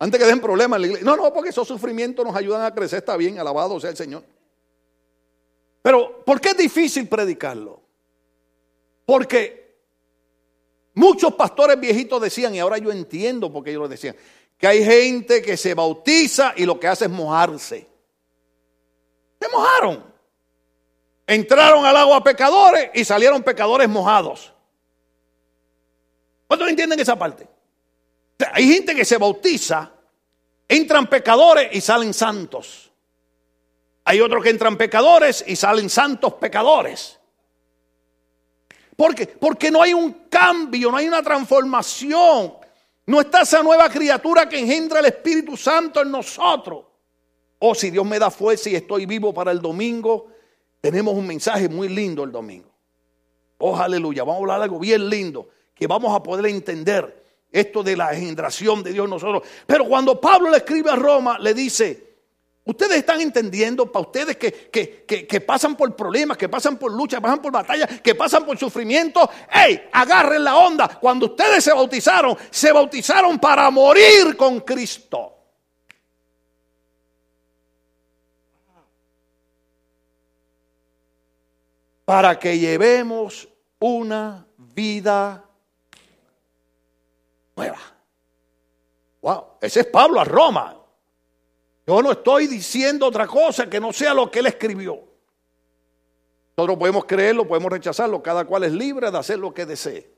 Antes 0.00 0.18
que 0.18 0.26
den 0.26 0.40
problemas 0.40 0.78
en 0.78 0.80
la 0.80 0.86
iglesia. 0.88 1.04
No, 1.04 1.16
no, 1.16 1.32
porque 1.32 1.50
esos 1.50 1.68
sufrimientos 1.68 2.24
nos 2.24 2.34
ayudan 2.34 2.62
a 2.62 2.74
crecer, 2.74 2.98
está 2.98 3.16
bien, 3.16 3.38
alabado 3.38 3.78
sea 3.78 3.90
el 3.90 3.96
Señor. 3.96 4.24
Pero, 5.82 6.24
¿por 6.24 6.40
qué 6.40 6.48
es 6.48 6.56
difícil 6.56 7.06
predicarlo? 7.06 7.80
Porque 9.06 9.60
Muchos 10.94 11.34
pastores 11.34 11.78
viejitos 11.78 12.20
decían, 12.20 12.54
y 12.54 12.58
ahora 12.58 12.78
yo 12.78 12.90
entiendo 12.90 13.52
por 13.52 13.62
qué 13.62 13.70
ellos 13.70 13.82
lo 13.82 13.88
decían, 13.88 14.16
que 14.58 14.66
hay 14.66 14.84
gente 14.84 15.40
que 15.40 15.56
se 15.56 15.74
bautiza 15.74 16.52
y 16.56 16.66
lo 16.66 16.78
que 16.78 16.88
hace 16.88 17.04
es 17.06 17.10
mojarse. 17.10 17.86
Se 19.40 19.48
mojaron. 19.48 20.04
Entraron 21.26 21.86
al 21.86 21.96
agua 21.96 22.22
pecadores 22.24 22.90
y 22.92 23.04
salieron 23.04 23.42
pecadores 23.42 23.88
mojados. 23.88 24.52
¿Cuántos 26.48 26.68
entienden 26.68 26.98
esa 26.98 27.16
parte? 27.16 27.46
Hay 28.52 28.66
gente 28.72 28.94
que 28.94 29.04
se 29.04 29.18
bautiza, 29.18 29.92
entran 30.68 31.08
pecadores 31.08 31.68
y 31.72 31.80
salen 31.80 32.14
santos. 32.14 32.90
Hay 34.04 34.20
otros 34.20 34.42
que 34.42 34.50
entran 34.50 34.76
pecadores 34.76 35.44
y 35.46 35.56
salen 35.56 35.90
santos 35.90 36.34
pecadores. 36.34 37.18
¿Por 38.96 39.14
qué? 39.14 39.26
Porque 39.26 39.70
no 39.70 39.82
hay 39.82 39.94
un 39.94 40.26
cambio, 40.28 40.90
no 40.90 40.96
hay 40.96 41.08
una 41.08 41.22
transformación. 41.22 42.54
No 43.06 43.20
está 43.20 43.42
esa 43.42 43.62
nueva 43.62 43.88
criatura 43.88 44.48
que 44.48 44.58
engendra 44.58 45.00
el 45.00 45.06
Espíritu 45.06 45.56
Santo 45.56 46.02
en 46.02 46.10
nosotros. 46.10 46.84
Oh, 47.58 47.74
si 47.74 47.90
Dios 47.90 48.06
me 48.06 48.18
da 48.18 48.30
fuerza 48.30 48.70
y 48.70 48.76
estoy 48.76 49.06
vivo 49.06 49.34
para 49.34 49.52
el 49.52 49.60
domingo, 49.60 50.28
tenemos 50.80 51.14
un 51.14 51.26
mensaje 51.26 51.68
muy 51.68 51.88
lindo 51.88 52.24
el 52.24 52.32
domingo. 52.32 52.70
Oh, 53.58 53.76
aleluya. 53.76 54.22
Vamos 54.22 54.36
a 54.36 54.40
hablar 54.40 54.58
de 54.58 54.64
algo 54.64 54.78
bien 54.78 55.08
lindo 55.08 55.48
que 55.74 55.86
vamos 55.86 56.14
a 56.14 56.22
poder 56.22 56.46
entender 56.46 57.19
esto 57.52 57.82
de 57.82 57.96
la 57.96 58.12
engendración 58.12 58.82
de 58.82 58.92
Dios 58.92 59.08
nosotros. 59.08 59.42
Pero 59.66 59.86
cuando 59.86 60.20
Pablo 60.20 60.50
le 60.50 60.58
escribe 60.58 60.90
a 60.90 60.96
Roma, 60.96 61.38
le 61.38 61.54
dice, 61.54 62.10
Ustedes 62.70 62.98
están 62.98 63.20
entendiendo 63.20 63.90
para 63.90 64.06
ustedes 64.06 64.36
que, 64.36 65.40
pasan 65.44 65.76
por 65.76 65.96
problemas, 65.96 66.36
que 66.36 66.48
pasan 66.48 66.78
por 66.78 66.92
luchas, 66.92 67.20
pasan 67.20 67.42
por 67.42 67.50
batallas, 67.50 68.00
que 68.00 68.14
pasan 68.14 68.44
por 68.44 68.56
sufrimiento. 68.58 69.28
¡Ey! 69.52 69.88
Agarren 69.92 70.44
la 70.44 70.56
onda. 70.56 70.86
Cuando 71.00 71.26
ustedes 71.26 71.64
se 71.64 71.72
bautizaron, 71.72 72.36
se 72.48 72.70
bautizaron 72.70 73.40
para 73.40 73.68
morir 73.70 74.36
con 74.36 74.60
Cristo. 74.60 75.36
Para 82.04 82.38
que 82.38 82.56
llevemos 82.56 83.48
una 83.80 84.46
vida 84.56 85.49
Wow, 89.22 89.44
ese 89.60 89.80
es 89.80 89.86
Pablo 89.86 90.20
a 90.20 90.24
Roma. 90.24 90.76
Yo 91.86 92.02
no 92.02 92.12
estoy 92.12 92.46
diciendo 92.46 93.06
otra 93.06 93.26
cosa 93.26 93.68
que 93.68 93.80
no 93.80 93.92
sea 93.92 94.14
lo 94.14 94.30
que 94.30 94.38
él 94.38 94.46
escribió. 94.46 95.00
Nosotros 96.56 96.78
podemos 96.78 97.04
creerlo, 97.04 97.48
podemos 97.48 97.72
rechazarlo, 97.72 98.22
cada 98.22 98.44
cual 98.44 98.64
es 98.64 98.72
libre 98.72 99.10
de 99.10 99.18
hacer 99.18 99.38
lo 99.38 99.52
que 99.52 99.66
desee. 99.66 100.10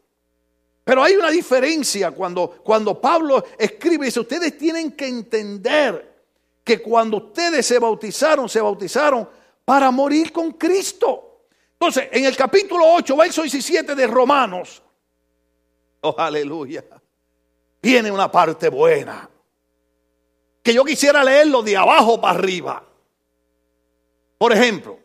Pero 0.84 1.02
hay 1.02 1.14
una 1.14 1.30
diferencia 1.30 2.10
cuando, 2.10 2.50
cuando 2.64 3.00
Pablo 3.00 3.44
escribe, 3.56 4.06
dice, 4.06 4.20
ustedes 4.20 4.58
tienen 4.58 4.92
que 4.92 5.06
entender 5.06 6.24
que 6.64 6.82
cuando 6.82 7.18
ustedes 7.18 7.64
se 7.64 7.78
bautizaron, 7.78 8.48
se 8.48 8.60
bautizaron 8.60 9.28
para 9.64 9.90
morir 9.90 10.32
con 10.32 10.52
Cristo. 10.52 11.46
Entonces, 11.74 12.08
en 12.12 12.24
el 12.24 12.36
capítulo 12.36 12.84
8, 12.94 13.16
verso 13.16 13.42
17 13.42 13.94
de 13.94 14.06
Romanos, 14.06 14.82
oh 16.00 16.14
aleluya, 16.18 16.84
viene 17.82 18.10
una 18.10 18.30
parte 18.30 18.68
buena 18.68 19.28
que 20.62 20.72
yo 20.72 20.84
quisiera 20.84 21.24
leerlo 21.24 21.62
de 21.62 21.76
abajo 21.76 22.20
para 22.20 22.38
arriba. 22.38 22.86
Por 24.38 24.52
ejemplo, 24.52 24.98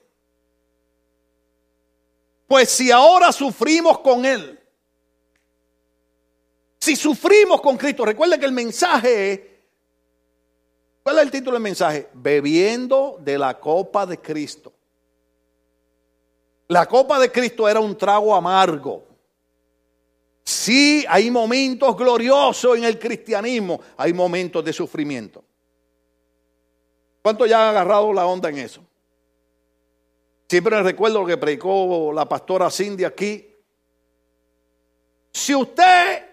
pues 2.48 2.70
si 2.70 2.92
ahora 2.92 3.32
sufrimos 3.32 4.00
con 4.00 4.24
Él, 4.24 4.60
si 6.80 6.96
sufrimos 6.96 7.60
con 7.62 7.76
Cristo, 7.76 8.06
recuerden 8.06 8.40
que 8.40 8.46
el 8.46 8.52
mensaje 8.52 9.34
es, 9.34 9.42
¿cuál 11.02 11.18
es 11.18 11.24
el 11.24 11.32
título 11.32 11.54
del 11.54 11.64
mensaje? 11.64 12.08
Bebiendo 12.14 13.18
de 13.20 13.38
la 13.38 13.60
copa 13.60 14.06
de 14.06 14.20
Cristo. 14.22 14.72
La 16.68 16.86
copa 16.86 17.20
de 17.20 17.32
Cristo 17.32 17.68
era 17.68 17.80
un 17.80 17.98
trago 17.98 18.36
amargo. 18.36 19.07
Sí, 20.48 21.04
hay 21.10 21.30
momentos 21.30 21.98
gloriosos 21.98 22.78
en 22.78 22.86
el 22.86 22.98
cristianismo, 22.98 23.82
hay 23.98 24.14
momentos 24.14 24.64
de 24.64 24.72
sufrimiento. 24.72 25.44
¿Cuánto 27.22 27.46
ya 27.46 27.64
han 27.64 27.76
agarrado 27.76 28.14
la 28.14 28.26
onda 28.26 28.48
en 28.48 28.60
eso? 28.60 28.82
Siempre 30.48 30.82
recuerdo 30.82 31.20
lo 31.20 31.28
que 31.28 31.36
predicó 31.36 32.14
la 32.14 32.30
pastora 32.30 32.72
Cindy 32.72 33.04
aquí. 33.04 33.46
Si 35.34 35.54
usted 35.54 36.26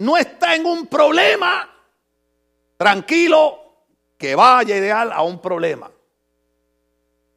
no 0.00 0.18
está 0.18 0.54
en 0.54 0.66
un 0.66 0.86
problema, 0.86 1.74
tranquilo 2.76 3.86
que 4.18 4.34
vaya 4.34 4.76
ideal 4.76 5.10
a 5.10 5.22
un 5.22 5.40
problema. 5.40 5.90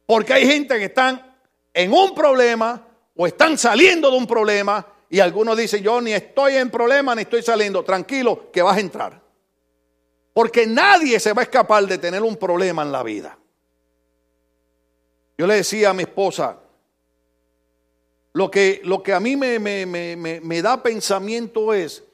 Porque 0.04 0.34
hay 0.34 0.46
gente 0.46 0.78
que 0.78 0.84
están 0.84 1.38
en 1.72 1.90
un 1.90 2.14
problema 2.14 2.86
o 3.16 3.26
están 3.26 3.56
saliendo 3.56 4.10
de 4.10 4.18
un 4.18 4.26
problema 4.26 4.92
y 5.08 5.20
algunos 5.20 5.56
dicen, 5.56 5.82
yo 5.82 6.00
ni 6.00 6.12
estoy 6.12 6.56
en 6.56 6.70
problema 6.70 7.14
ni 7.14 7.22
estoy 7.22 7.42
saliendo. 7.42 7.84
Tranquilo 7.84 8.50
que 8.50 8.62
vas 8.62 8.76
a 8.76 8.80
entrar. 8.80 9.22
Porque 10.32 10.66
nadie 10.66 11.20
se 11.20 11.32
va 11.32 11.42
a 11.42 11.44
escapar 11.44 11.86
de 11.86 11.98
tener 11.98 12.22
un 12.22 12.36
problema 12.36 12.82
en 12.82 12.92
la 12.92 13.02
vida. 13.02 13.38
Yo 15.38 15.46
le 15.46 15.54
decía 15.54 15.90
a 15.90 15.94
mi 15.94 16.02
esposa, 16.02 16.58
lo 18.32 18.50
que, 18.50 18.80
lo 18.84 19.02
que 19.02 19.12
a 19.12 19.20
mí 19.20 19.36
me, 19.36 19.58
me, 19.58 20.62
da 20.62 20.82
pensamiento 20.82 21.72
es 21.72 22.04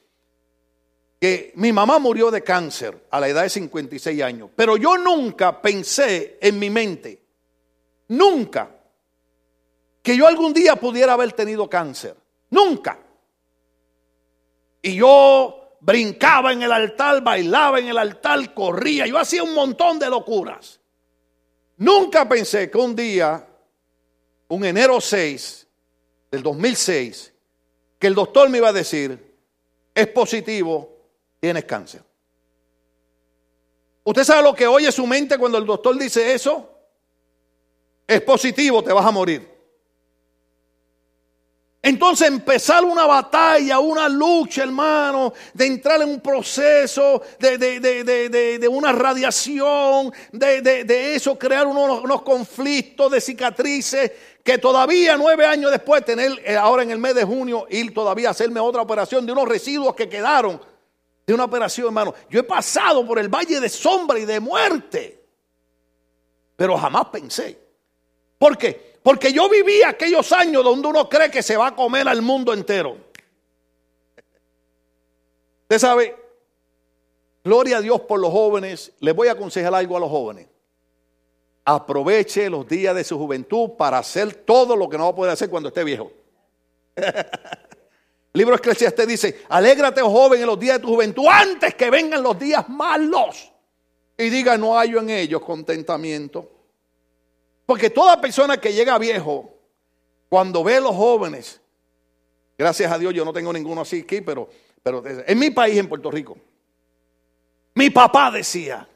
que 1.21 1.53
mi 1.57 1.73
mamá 1.73 1.99
murió 1.99 2.31
de 2.31 2.43
cáncer 2.43 3.07
a 3.11 3.19
la 3.19 3.29
edad 3.29 3.43
de 3.43 3.51
56 3.51 4.23
años, 4.23 4.51
pero 4.55 4.77
yo 4.77 4.99
nunca 4.99 5.61
pensé 5.63 6.39
en 6.41 6.59
mi 6.59 6.71
mente, 6.71 7.23
nunca, 8.09 8.71
que 10.01 10.17
yo 10.17 10.27
algún 10.27 10.53
día 10.53 10.77
pudiera 10.77 11.15
haber 11.15 11.33
tenido 11.33 11.69
cáncer. 11.69 12.22
Nunca. 12.53 12.99
Y 14.83 14.97
yo 14.97 15.77
brincaba 15.81 16.53
en 16.53 16.63
el 16.63 16.71
altar, 16.71 17.23
bailaba 17.23 17.81
en 17.81 17.89
el 17.89 17.97
altar, 17.97 18.53
corría. 18.53 19.07
Yo 19.07 19.19
hacía 19.19 19.43
un 19.43 19.55
montón 19.55 19.99
de 19.99 20.11
locuras. 20.11 20.79
Nunca 21.79 22.29
pensé 22.29 22.71
que 22.71 22.77
un 22.77 22.95
día, 22.95 23.49
un 24.49 24.65
enero 24.67 25.01
6 25.01 25.67
del 26.31 26.43
2006, 26.43 27.33
que 27.99 28.07
el 28.07 28.15
doctor 28.15 28.51
me 28.51 28.59
iba 28.59 28.69
a 28.69 28.73
decir, 28.73 29.35
es 29.95 30.07
positivo, 30.09 30.95
tienes 31.41 31.65
cáncer. 31.65 32.03
¿Usted 34.05 34.25
sabe 34.25 34.43
lo 34.43 34.55
que 34.55 34.67
oye 34.67 34.93
su 34.93 35.07
mente 35.07 35.39
cuando 35.39 35.57
el 35.57 35.65
doctor 35.65 35.99
dice 35.99 36.35
eso? 36.35 36.69
Es 38.07 38.21
positivo, 38.21 38.85
te 38.85 38.93
vas 38.93 39.07
a 39.07 39.11
morir. 39.11 39.52
Entonces 41.85 42.29
empezar 42.29 42.85
una 42.85 43.07
batalla, 43.07 43.81
una 43.81 44.09
lucha, 44.09 44.63
hermano, 44.63 45.33
de 45.53 45.67
entrar 45.67 46.01
en 46.01 46.11
un 46.11 46.21
proceso 46.21 47.21
de, 47.41 48.69
una 48.71 48.93
radiación, 48.93 50.13
de, 50.31 51.15
eso, 51.17 51.37
crear 51.37 51.67
unos, 51.67 52.05
unos, 52.05 52.23
conflictos 52.23 53.11
de 53.11 53.21
cicatrices, 53.21 54.13
que 54.45 54.59
todavía 54.59 55.17
nueve 55.17 55.45
años 55.45 55.73
después, 55.73 56.05
tener 56.05 56.41
eh, 56.45 56.57
ahora 56.57 56.85
en 56.85 56.93
el 56.93 56.99
mes 56.99 57.17
de 57.17 57.25
junio, 57.25 57.67
ir 57.69 57.93
todavía 57.93 58.29
a 58.29 58.31
hacerme 58.31 58.61
otra 58.61 58.83
operación 58.83 59.27
de 59.27 59.33
unos 59.33 59.49
residuos 59.49 59.97
que 59.97 60.09
quedaron 60.09 60.61
de 61.27 61.35
una 61.35 61.45
operación, 61.45 61.87
hermano. 61.87 62.15
Yo 62.31 62.39
he 62.39 62.45
pasado 62.45 63.05
por 63.05 63.19
el 63.19 63.29
valle 63.29 63.59
de 63.59 63.69
sombra 63.69 64.21
y 64.21 64.25
de 64.25 64.39
muerte, 64.39 65.27
pero 66.55 66.79
jamás 66.79 67.07
pensé. 67.07 67.59
¿Por 68.39 68.57
qué? 68.57 68.92
Porque 69.03 69.33
yo 69.33 69.49
viví 69.49 69.83
aquellos 69.83 70.31
años 70.33 70.63
donde 70.63 70.89
uno 70.89 71.09
cree 71.09 71.31
que 71.31 71.43
se 71.43 71.57
va 71.57 71.69
a 71.69 71.77
comer 71.77 72.07
al 72.09 72.23
mundo 72.23 72.53
entero. 72.53 72.97
Usted 75.63 75.79
sabe, 75.79 76.17
gloria 77.43 77.79
a 77.79 77.81
Dios 77.81 78.01
por 78.03 78.21
los 78.21 78.31
jóvenes. 78.31 78.93
Les 79.01 79.15
voy 79.15 79.29
a 79.29 79.33
aconsejar 79.33 79.75
algo 79.75 79.97
a 79.97 80.01
los 80.01 80.11
jóvenes. 80.11 80.47
Aproveche 81.65 82.51
los 82.51 82.69
días 82.69 82.95
de 82.95 83.05
su 83.05 83.19
juventud 83.19 83.71
para 83.71 83.99
hacer 83.99 84.35
todo 84.35 84.77
lo 84.77 84.89
que 84.89 84.99
no 84.99 85.05
va 85.05 85.11
a 85.11 85.15
poder 85.15 85.33
hacer 85.33 85.51
cuando 85.51 85.69
esté 85.69 85.83
viejo. 85.83 86.13
El 86.97 88.39
libro 88.39 88.55
Eclesiastes 88.55 89.07
dice, 89.07 89.43
alégrate, 89.49 90.01
oh 90.01 90.11
joven, 90.11 90.41
en 90.41 90.47
los 90.47 90.59
días 90.59 90.77
de 90.77 90.83
tu 90.83 90.89
juventud, 90.89 91.27
antes 91.31 91.75
que 91.75 91.91
vengan 91.91 92.23
los 92.23 92.39
días 92.39 92.67
malos. 92.69 93.53
Y 94.17 94.31
diga, 94.31 94.57
no 94.57 94.75
hallo 94.75 95.01
en 95.01 95.11
ellos 95.11 95.43
contentamiento. 95.43 96.52
Porque 97.73 97.89
toda 97.89 98.21
persona 98.21 98.59
que 98.59 98.71
llega 98.71 98.99
viejo, 98.99 99.51
cuando 100.29 100.63
ve 100.63 100.77
a 100.77 100.81
los 100.83 100.95
jóvenes, 100.95 101.59
gracias 102.59 102.93
a 102.93 102.99
Dios 102.99 103.15
yo 103.15 103.25
no 103.25 103.33
tengo 103.33 103.51
ninguno 103.51 103.81
así 103.81 104.01
aquí, 104.01 104.21
pero, 104.21 104.47
pero 104.83 105.03
en 105.07 105.39
mi 105.39 105.49
país, 105.49 105.79
en 105.79 105.89
Puerto 105.89 106.11
Rico, 106.11 106.37
mi 107.75 107.89
papá 107.89 108.31
decía, 108.31 108.87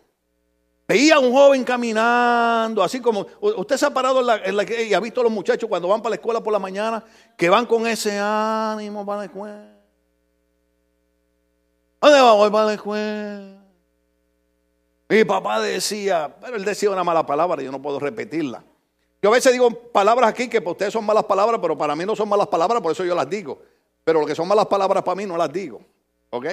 veía 0.87 1.14
a 1.14 1.20
un 1.20 1.33
joven 1.33 1.64
caminando, 1.64 2.83
así 2.83 3.01
como, 3.01 3.27
usted 3.41 3.79
se 3.79 3.87
ha 3.87 3.95
parado 3.95 4.20
y 4.20 4.93
ha 4.93 5.01
visto 5.01 5.22
a 5.22 5.24
los 5.24 5.33
muchachos 5.33 5.70
cuando 5.70 5.89
van 5.89 6.03
para 6.03 6.11
la 6.11 6.16
escuela 6.16 6.43
por 6.43 6.53
la 6.53 6.59
mañana, 6.59 7.03
que 7.35 7.49
van 7.49 7.64
con 7.64 7.87
ese 7.87 8.18
ánimo 8.18 9.07
para 9.07 9.20
la 9.20 9.24
escuela. 9.24 9.74
¿Dónde 12.03 12.20
va 12.20 12.51
para 12.51 12.66
la 12.66 12.74
escuela? 12.74 13.65
Mi 15.09 15.24
papá 15.24 15.61
decía, 15.61 16.34
pero 16.40 16.57
él 16.57 16.64
decía 16.64 16.90
una 16.90 17.04
mala 17.04 17.24
palabra, 17.24 17.62
yo 17.62 17.70
no 17.70 17.80
puedo 17.80 18.00
repetirla. 18.00 18.64
Yo 19.22 19.30
a 19.30 19.32
veces 19.32 19.52
digo 19.52 19.70
palabras 19.70 20.30
aquí 20.30 20.48
que 20.48 20.61
para 20.61 20.72
ustedes 20.72 20.92
son 20.92 21.04
malas 21.04 21.24
palabras, 21.24 21.61
pero 21.61 21.78
para 21.78 21.94
mí 21.94 22.04
no 22.04 22.16
son 22.16 22.28
malas 22.28 22.48
palabras, 22.48 22.82
por 22.82 22.92
eso 22.92 23.04
yo 23.04 23.14
las 23.14 23.28
digo. 23.28 23.61
Pero 24.04 24.20
lo 24.20 24.26
que 24.26 24.34
son 24.34 24.48
malas 24.48 24.66
palabras 24.66 25.02
para 25.02 25.16
mí 25.16 25.26
no 25.26 25.36
las 25.36 25.52
digo. 25.52 25.80
¿Ok? 26.30 26.46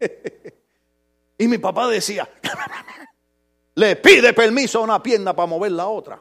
y 1.38 1.48
mi 1.48 1.58
papá 1.58 1.88
decía, 1.88 2.28
le 3.74 3.96
pide 3.96 4.32
permiso 4.32 4.80
a 4.80 4.82
una 4.82 5.02
pierna 5.02 5.34
para 5.34 5.46
mover 5.46 5.72
la 5.72 5.86
otra. 5.86 6.20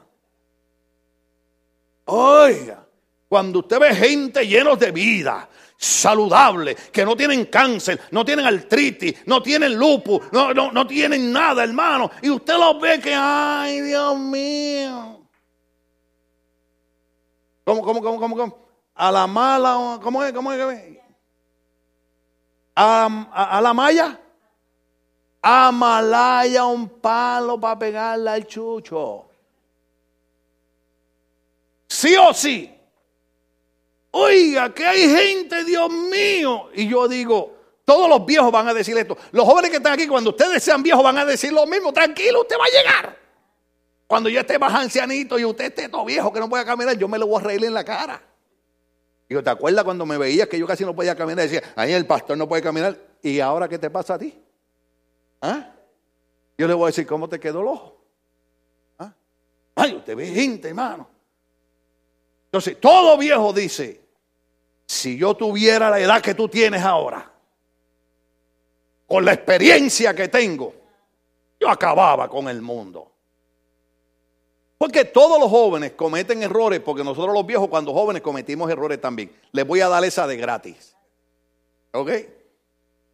Oiga, 2.05 2.85
cuando 3.27 3.59
usted 3.59 3.79
ve 3.79 3.95
gente 3.95 4.47
llenos 4.47 4.79
de 4.79 4.91
vida, 4.91 5.47
saludable, 5.81 6.75
que 6.75 7.05
no 7.05 7.15
tienen 7.15 7.45
cáncer, 7.45 8.01
no 8.11 8.25
tienen 8.25 8.45
artritis, 8.45 9.25
no 9.25 9.41
tienen 9.41 9.75
lupus, 9.75 10.21
no, 10.33 10.53
no, 10.53 10.73
no 10.73 10.85
tienen 10.85 11.31
nada, 11.31 11.63
hermano. 11.63 12.11
Y 12.21 12.29
usted 12.29 12.55
los 12.55 12.81
ve 12.81 12.99
que, 12.99 13.13
ay, 13.15 13.79
Dios 13.79 14.17
mío. 14.17 15.25
¿Cómo, 17.63 17.81
cómo, 17.81 18.01
cómo, 18.01 18.19
cómo, 18.19 18.35
cómo? 18.35 18.57
A 18.95 19.09
la 19.09 19.25
mala, 19.25 19.99
¿cómo 20.03 20.21
es? 20.21 20.33
¿Cómo 20.33 20.51
es? 20.51 20.99
A, 22.75 23.05
a, 23.31 23.61
la 23.61 23.73
malla. 23.73 24.19
A 25.41 25.71
malaya 25.71 26.65
un 26.65 26.89
palo 26.89 27.57
para 27.57 27.79
pegarle 27.79 28.29
al 28.29 28.45
chucho. 28.45 29.29
Sí 31.87 32.17
o 32.17 32.33
sí. 32.33 32.78
Oiga, 34.11 34.73
que 34.73 34.85
hay 34.85 35.07
gente, 35.07 35.63
Dios 35.63 35.89
mío. 35.91 36.69
Y 36.73 36.87
yo 36.87 37.07
digo, 37.07 37.55
todos 37.85 38.09
los 38.09 38.25
viejos 38.25 38.51
van 38.51 38.67
a 38.67 38.73
decir 38.73 38.97
esto. 38.97 39.17
Los 39.31 39.45
jóvenes 39.45 39.71
que 39.71 39.77
están 39.77 39.93
aquí, 39.93 40.07
cuando 40.07 40.31
ustedes 40.31 40.63
sean 40.63 40.83
viejos, 40.83 41.03
van 41.03 41.17
a 41.17 41.25
decir 41.25 41.51
lo 41.51 41.65
mismo. 41.65 41.93
Tranquilo, 41.93 42.41
usted 42.41 42.55
va 42.57 42.65
a 42.65 42.69
llegar. 42.69 43.19
Cuando 44.07 44.29
yo 44.29 44.39
esté 44.39 44.57
más 44.57 44.73
ancianito 44.73 45.37
y 45.37 45.45
usted 45.45 45.65
esté 45.65 45.89
todo 45.89 46.05
viejo 46.05 46.33
que 46.33 46.39
no 46.39 46.49
pueda 46.49 46.65
caminar, 46.65 46.97
yo 46.97 47.07
me 47.07 47.19
lo 47.19 47.27
voy 47.27 47.41
a 47.41 47.45
reír 47.45 47.63
en 47.63 47.73
la 47.73 47.83
cara. 47.83 48.21
Digo, 49.27 49.43
¿te 49.43 49.51
acuerdas 49.51 49.83
cuando 49.83 50.05
me 50.07 50.17
veías 50.17 50.47
que 50.47 50.57
yo 50.57 50.65
casi 50.65 50.83
no 50.83 50.95
podía 50.95 51.15
caminar? 51.15 51.47
Decía, 51.47 51.61
ahí 51.75 51.93
el 51.93 52.07
pastor 52.07 52.35
no 52.35 52.47
puede 52.47 52.63
caminar. 52.63 52.97
¿Y 53.21 53.39
ahora 53.39 53.67
qué 53.67 53.77
te 53.77 53.91
pasa 53.91 54.15
a 54.15 54.17
ti? 54.17 54.35
¿Ah? 55.41 55.71
Yo 56.57 56.67
le 56.67 56.73
voy 56.73 56.85
a 56.85 56.87
decir, 56.87 57.05
¿cómo 57.05 57.29
te 57.29 57.39
quedó 57.39 57.61
el 57.61 57.67
ojo? 57.67 58.03
¿Ah? 58.97 59.13
Ay, 59.75 59.95
usted 59.95 60.15
ve 60.15 60.27
gente, 60.27 60.69
hermano. 60.69 61.07
Entonces, 62.49 62.79
todo 62.79 63.15
viejo 63.15 63.53
dice, 63.53 64.01
si 64.87 65.17
yo 65.17 65.35
tuviera 65.35 65.91
la 65.91 65.99
edad 65.99 66.19
que 66.19 66.33
tú 66.33 66.49
tienes 66.49 66.81
ahora, 66.81 67.31
con 69.05 69.23
la 69.23 69.33
experiencia 69.33 70.15
que 70.15 70.27
tengo, 70.29 70.73
yo 71.59 71.69
acababa 71.69 72.27
con 72.27 72.49
el 72.49 72.61
mundo. 72.61 73.11
Porque 74.79 75.05
todos 75.05 75.39
los 75.39 75.49
jóvenes 75.49 75.91
cometen 75.91 76.41
errores, 76.41 76.79
porque 76.79 77.03
nosotros 77.03 77.35
los 77.35 77.45
viejos 77.45 77.67
cuando 77.67 77.93
jóvenes 77.93 78.23
cometimos 78.23 78.71
errores 78.71 78.99
también. 78.99 79.31
Les 79.51 79.67
voy 79.67 79.81
a 79.81 79.89
dar 79.89 80.03
esa 80.03 80.25
de 80.25 80.37
gratis. 80.37 80.95
¿Ok? 81.91 82.11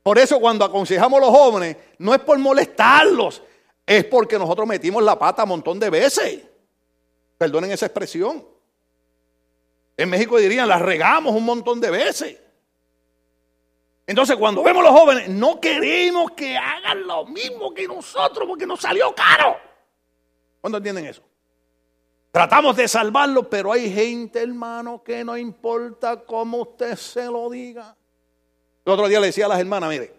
Por 0.03 0.17
eso 0.17 0.39
cuando 0.39 0.63
aconsejamos 0.63 1.17
a 1.17 1.25
los 1.25 1.31
jóvenes, 1.31 1.75
no 1.97 2.13
es 2.13 2.21
por 2.21 2.38
molestarlos, 2.38 3.41
es 3.86 4.05
porque 4.05 4.38
nosotros 4.39 4.67
metimos 4.67 5.03
la 5.03 5.19
pata 5.19 5.43
un 5.43 5.49
montón 5.49 5.79
de 5.79 5.89
veces. 5.89 6.41
Perdonen 7.38 7.71
esa 7.71 7.88
expresión. 7.88 8.55
En 9.97 10.09
México 10.09 10.37
dirían, 10.37 10.67
la 10.67 10.79
regamos 10.79 11.33
un 11.33 11.45
montón 11.45 11.79
de 11.79 11.89
veces. 11.89 12.37
Entonces, 14.07 14.35
cuando 14.35 14.61
vemos 14.63 14.85
a 14.85 14.89
los 14.91 14.99
jóvenes, 14.99 15.29
no 15.29 15.59
queremos 15.59 16.31
que 16.31 16.57
hagan 16.57 17.07
lo 17.07 17.25
mismo 17.25 17.73
que 17.73 17.87
nosotros 17.87 18.47
porque 18.47 18.67
nos 18.67 18.81
salió 18.81 19.15
caro. 19.15 19.57
¿Cuándo 20.61 20.77
entienden 20.77 21.05
eso? 21.05 21.23
Tratamos 22.31 22.75
de 22.75 22.87
salvarlo, 22.87 23.49
pero 23.49 23.71
hay 23.71 23.91
gente, 23.91 24.41
hermano, 24.41 25.01
que 25.03 25.23
no 25.23 25.37
importa 25.37 26.23
cómo 26.25 26.57
usted 26.57 26.95
se 26.97 27.25
lo 27.25 27.49
diga. 27.49 27.95
El 28.83 28.93
otro 28.93 29.07
día 29.07 29.19
le 29.19 29.27
decía 29.27 29.45
a 29.45 29.49
las 29.49 29.59
hermanas, 29.59 29.89
mire, 29.89 30.13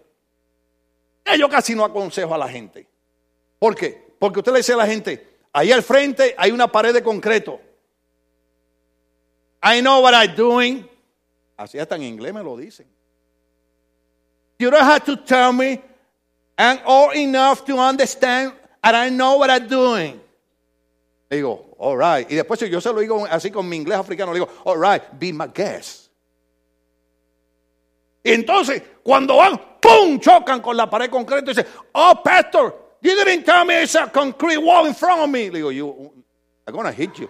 yo 1.37 1.47
casi 1.47 1.75
no 1.75 1.85
aconsejo 1.85 2.33
a 2.33 2.37
la 2.37 2.49
gente. 2.49 2.89
¿Por 3.59 3.75
qué? 3.75 4.15
Porque 4.19 4.39
usted 4.39 4.51
le 4.51 4.59
dice 4.59 4.73
a 4.73 4.77
la 4.77 4.87
gente, 4.87 5.37
ahí 5.53 5.71
al 5.71 5.83
frente 5.83 6.35
hay 6.37 6.51
una 6.51 6.71
pared 6.71 6.93
de 6.93 7.03
concreto. 7.03 7.61
I 9.61 9.81
know 9.81 10.01
what 10.01 10.13
I'm 10.13 10.35
doing. 10.35 10.85
Así 11.57 11.79
hasta 11.79 11.95
en 11.95 12.03
inglés 12.03 12.33
me 12.33 12.43
lo 12.43 12.55
dicen. 12.55 12.85
You 14.59 14.69
don't 14.69 14.83
have 14.83 15.05
to 15.05 15.15
tell 15.17 15.53
me 15.53 15.81
I'm 16.57 16.79
old 16.85 17.15
enough 17.15 17.65
to 17.65 17.77
understand 17.77 18.53
and 18.83 18.95
I 18.95 19.09
know 19.09 19.37
what 19.37 19.49
I'm 19.49 19.67
doing. 19.67 20.19
digo, 21.29 21.75
all 21.77 21.97
right. 21.97 22.29
Y 22.29 22.35
después 22.35 22.59
yo 22.69 22.79
se 22.79 22.91
lo 22.91 22.99
digo 22.99 23.25
así 23.29 23.51
con 23.51 23.67
mi 23.67 23.77
inglés 23.77 23.99
africano, 23.99 24.33
le 24.33 24.39
digo, 24.39 24.49
all 24.65 24.77
right, 24.77 25.03
be 25.19 25.31
my 25.33 25.47
guest. 25.47 26.09
Y 28.23 28.31
entonces, 28.31 28.81
cuando 29.03 29.37
van, 29.37 29.59
¡pum! 29.81 30.19
chocan 30.19 30.61
con 30.61 30.75
la 30.75 30.89
pared 30.89 31.09
concreta 31.09 31.51
y 31.51 31.53
dicen, 31.53 31.65
oh, 31.93 32.21
pastor, 32.23 32.75
you 33.01 33.15
didn't 33.15 33.45
tell 33.45 33.63
me 33.65 33.83
it's 33.83 33.95
a 33.95 34.07
concrete 34.07 34.57
wall 34.57 34.85
in 34.85 34.93
front 34.93 35.21
of 35.21 35.29
me. 35.29 35.49
Le 35.49 35.59
digo, 35.59 35.73
you, 35.73 36.11
I'm 36.67 36.73
going 36.73 36.85
to 36.85 36.91
hit 36.91 37.17
you. 37.19 37.29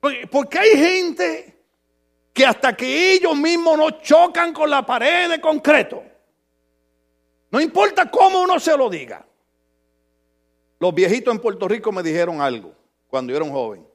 Porque 0.00 0.58
hay 0.58 0.70
gente 0.70 1.56
que 2.32 2.46
hasta 2.46 2.74
que 2.74 3.12
ellos 3.12 3.36
mismos 3.36 3.76
no 3.76 3.90
chocan 4.00 4.52
con 4.52 4.70
la 4.70 4.84
pared 4.84 5.28
de 5.28 5.40
concreto, 5.40 6.02
no 7.50 7.60
importa 7.60 8.10
cómo 8.10 8.42
uno 8.42 8.58
se 8.58 8.76
lo 8.76 8.88
diga. 8.88 9.26
Los 10.78 10.94
viejitos 10.94 11.34
en 11.34 11.40
Puerto 11.40 11.68
Rico 11.68 11.92
me 11.92 12.02
dijeron 12.02 12.40
algo. 12.40 12.74
cuando 13.08 13.32
yo 13.32 13.36
era 13.36 13.44
un 13.44 13.50
joven. 13.50 13.86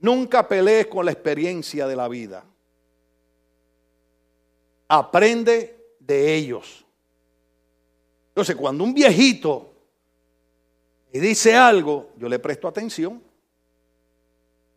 Nunca 0.00 0.46
pelees 0.46 0.88
con 0.88 1.04
la 1.04 1.12
experiencia 1.12 1.86
de 1.86 1.94
la 1.94 2.08
vida. 2.08 2.44
Aprende 4.88 5.94
de 6.00 6.34
ellos. 6.34 6.84
Entonces, 8.28 8.56
cuando 8.56 8.82
un 8.82 8.92
viejito 8.92 9.72
me 11.12 11.20
dice 11.20 11.54
algo, 11.54 12.10
yo 12.16 12.28
le 12.28 12.38
presto 12.38 12.66
atención. 12.66 13.22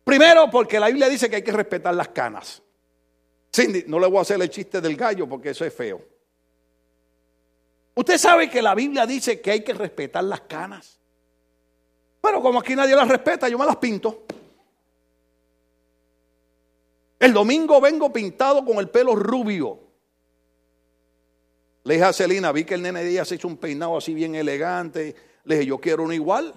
Primero, 0.04 0.50
porque 0.50 0.80
la 0.80 0.88
Biblia 0.88 1.08
dice 1.08 1.30
que 1.30 1.38
hay 1.38 1.44
que 1.44 1.52
respetar 1.52 1.94
las 1.94 2.10
canas. 2.10 2.62
Cindy, 3.54 3.86
no 3.88 4.00
le 4.00 4.08
voy 4.08 4.18
a 4.18 4.22
hacer 4.22 4.42
el 4.42 4.50
chiste 4.50 4.82
del 4.82 4.96
gallo 4.98 5.28
porque 5.30 5.52
eso 5.52 5.64
es 5.64 5.74
feo. 5.74 6.02
Usted 7.96 8.18
sabe 8.18 8.50
que 8.50 8.62
la 8.62 8.74
Biblia 8.74 9.06
dice 9.06 9.40
que 9.40 9.52
hay 9.52 9.64
que 9.64 9.74
respetar 9.74 10.24
las 10.24 10.42
canas. 10.42 11.00
Pero 12.22 12.42
como 12.42 12.60
aquí 12.60 12.76
nadie 12.76 12.96
las 12.96 13.08
respeta, 13.08 13.48
yo 13.48 13.58
me 13.58 13.66
las 13.66 13.78
pinto. 13.78 14.24
El 17.20 17.32
domingo 17.32 17.80
vengo 17.80 18.12
pintado 18.12 18.66
con 18.66 18.78
el 18.80 18.90
pelo 18.90 19.16
rubio. 19.16 19.80
Le 21.84 21.94
dije 21.96 22.06
a 22.06 22.14
Celina, 22.14 22.52
vi 22.52 22.64
que 22.64 22.74
el 22.74 22.82
nene 22.82 23.08
ella 23.08 23.26
se 23.26 23.36
hizo 23.36 23.48
un 23.48 23.58
peinado 23.58 23.98
así 23.98 24.14
bien 24.14 24.36
elegante. 24.36 25.16
Le 25.44 25.56
dije, 25.56 25.68
yo 25.68 25.78
quiero 25.80 26.04
uno 26.04 26.14
igual. 26.14 26.54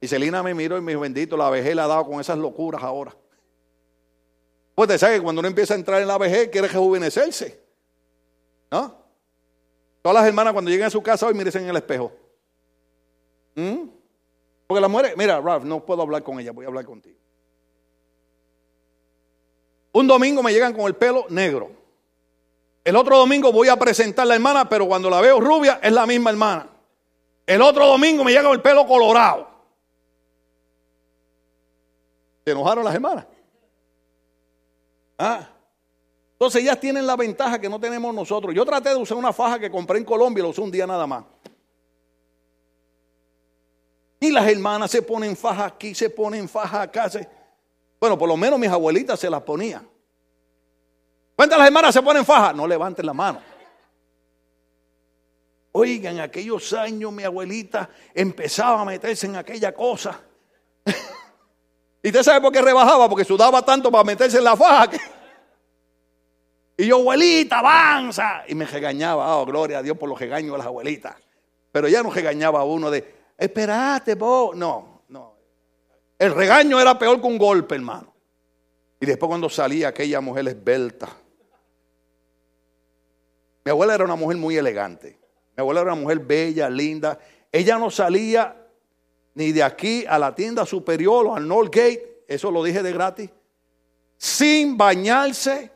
Y 0.00 0.08
Celina 0.08 0.42
me 0.42 0.54
miró 0.54 0.78
y 0.78 0.80
me 0.80 0.92
dijo, 0.92 1.02
bendito, 1.02 1.36
la 1.36 1.50
vejez 1.50 1.74
le 1.74 1.82
ha 1.82 1.86
dado 1.86 2.06
con 2.06 2.20
esas 2.20 2.38
locuras 2.38 2.82
ahora. 2.82 3.14
Pues 4.74 4.88
te 4.88 4.98
sabes 4.98 5.18
que 5.18 5.22
cuando 5.22 5.40
uno 5.40 5.48
empieza 5.48 5.74
a 5.74 5.76
entrar 5.76 6.00
en 6.00 6.08
la 6.08 6.16
vejez 6.16 6.48
quiere 6.48 6.68
rejuvenecerse. 6.68 7.60
¿No? 8.70 8.96
Todas 10.00 10.14
las 10.14 10.26
hermanas 10.26 10.54
cuando 10.54 10.70
lleguen 10.70 10.86
a 10.86 10.90
su 10.90 11.02
casa 11.02 11.26
hoy 11.26 11.34
mírense 11.34 11.58
en 11.58 11.68
el 11.68 11.76
espejo. 11.76 12.12
¿Mm? 13.54 13.88
Porque 14.66 14.80
la 14.80 14.88
mujer, 14.88 15.14
mira, 15.18 15.40
Ralph, 15.40 15.64
no 15.64 15.84
puedo 15.84 16.00
hablar 16.00 16.22
con 16.22 16.40
ella, 16.40 16.52
voy 16.52 16.64
a 16.64 16.68
hablar 16.68 16.86
contigo. 16.86 17.18
Un 19.92 20.06
domingo 20.06 20.42
me 20.42 20.52
llegan 20.52 20.72
con 20.72 20.86
el 20.86 20.94
pelo 20.94 21.26
negro. 21.28 21.72
El 22.84 22.96
otro 22.96 23.18
domingo 23.18 23.52
voy 23.52 23.68
a 23.68 23.76
presentar 23.76 24.22
a 24.22 24.26
la 24.26 24.34
hermana, 24.36 24.68
pero 24.68 24.86
cuando 24.86 25.10
la 25.10 25.20
veo 25.20 25.40
rubia 25.40 25.80
es 25.82 25.92
la 25.92 26.06
misma 26.06 26.30
hermana. 26.30 26.68
El 27.44 27.60
otro 27.60 27.86
domingo 27.86 28.24
me 28.24 28.30
llega 28.30 28.44
con 28.44 28.52
el 28.52 28.62
pelo 28.62 28.86
colorado. 28.86 29.49
¿Se 32.50 32.52
enojaron 32.52 32.84
las 32.84 32.92
hermanas? 32.92 33.26
Ah. 35.16 35.48
Entonces 36.32 36.62
ellas 36.62 36.80
tienen 36.80 37.06
la 37.06 37.14
ventaja 37.14 37.60
que 37.60 37.68
no 37.68 37.78
tenemos 37.78 38.12
nosotros. 38.12 38.52
Yo 38.52 38.64
traté 38.64 38.88
de 38.88 38.96
usar 38.96 39.16
una 39.16 39.32
faja 39.32 39.60
que 39.60 39.70
compré 39.70 39.98
en 39.98 40.04
Colombia 40.04 40.40
y 40.40 40.42
lo 40.42 40.48
usé 40.48 40.60
un 40.60 40.70
día 40.72 40.84
nada 40.84 41.06
más. 41.06 41.24
Y 44.18 44.32
las 44.32 44.48
hermanas 44.48 44.90
se 44.90 45.00
ponen 45.00 45.36
faja 45.36 45.66
aquí, 45.66 45.94
se 45.94 46.10
ponen 46.10 46.48
faja 46.48 46.82
acá. 46.82 47.08
Bueno, 48.00 48.18
por 48.18 48.28
lo 48.28 48.36
menos 48.36 48.58
mis 48.58 48.68
abuelitas 48.68 49.20
se 49.20 49.30
las 49.30 49.42
ponían. 49.42 49.88
¿Cuántas 51.36 51.56
las 51.56 51.68
hermanas 51.68 51.94
se 51.94 52.02
ponen 52.02 52.24
faja? 52.24 52.52
No 52.52 52.66
levanten 52.66 53.06
la 53.06 53.14
mano. 53.14 53.40
Oigan, 55.70 56.18
aquellos 56.18 56.72
años 56.72 57.12
mi 57.12 57.22
abuelita 57.22 57.90
empezaba 58.12 58.80
a 58.80 58.84
meterse 58.84 59.26
en 59.26 59.36
aquella 59.36 59.72
cosa. 59.72 60.20
¿Y 62.02 62.08
usted 62.08 62.22
sabe 62.22 62.40
por 62.40 62.52
qué 62.52 62.62
rebajaba? 62.62 63.08
Porque 63.08 63.24
sudaba 63.24 63.62
tanto 63.62 63.90
para 63.90 64.04
meterse 64.04 64.38
en 64.38 64.44
la 64.44 64.56
faja. 64.56 64.90
Y 66.76 66.86
yo, 66.86 66.96
abuelita, 66.96 67.58
avanza. 67.58 68.44
Y 68.48 68.54
me 68.54 68.64
regañaba, 68.64 69.36
oh, 69.36 69.44
gloria 69.44 69.78
a 69.78 69.82
Dios 69.82 69.98
por 69.98 70.08
los 70.08 70.18
regaños 70.18 70.52
de 70.52 70.58
las 70.58 70.66
abuelitas. 70.66 71.14
Pero 71.70 71.88
ya 71.88 72.02
no 72.02 72.10
regañaba 72.10 72.60
a 72.60 72.64
uno 72.64 72.90
de, 72.90 73.32
espérate, 73.36 74.14
vos. 74.14 74.56
No, 74.56 75.02
no. 75.08 75.34
El 76.18 76.34
regaño 76.34 76.80
era 76.80 76.98
peor 76.98 77.20
que 77.20 77.26
un 77.26 77.36
golpe, 77.36 77.74
hermano. 77.74 78.14
Y 78.98 79.06
después 79.06 79.28
cuando 79.28 79.50
salía 79.50 79.88
aquella 79.88 80.22
mujer 80.22 80.48
esbelta. 80.48 81.08
Mi 83.64 83.70
abuela 83.70 83.94
era 83.94 84.04
una 84.04 84.16
mujer 84.16 84.38
muy 84.38 84.56
elegante. 84.56 85.18
Mi 85.56 85.60
abuela 85.60 85.82
era 85.82 85.92
una 85.92 86.00
mujer 86.00 86.20
bella, 86.20 86.70
linda. 86.70 87.18
Ella 87.52 87.78
no 87.78 87.90
salía 87.90 88.59
ni 89.40 89.52
de 89.52 89.62
aquí 89.62 90.04
a 90.06 90.18
la 90.18 90.34
tienda 90.34 90.66
superior 90.66 91.26
o 91.26 91.34
al 91.34 91.48
North 91.48 91.74
Gate, 91.74 92.24
eso 92.28 92.50
lo 92.50 92.62
dije 92.62 92.82
de 92.82 92.92
gratis, 92.92 93.30
sin 94.18 94.76
bañarse, 94.76 95.70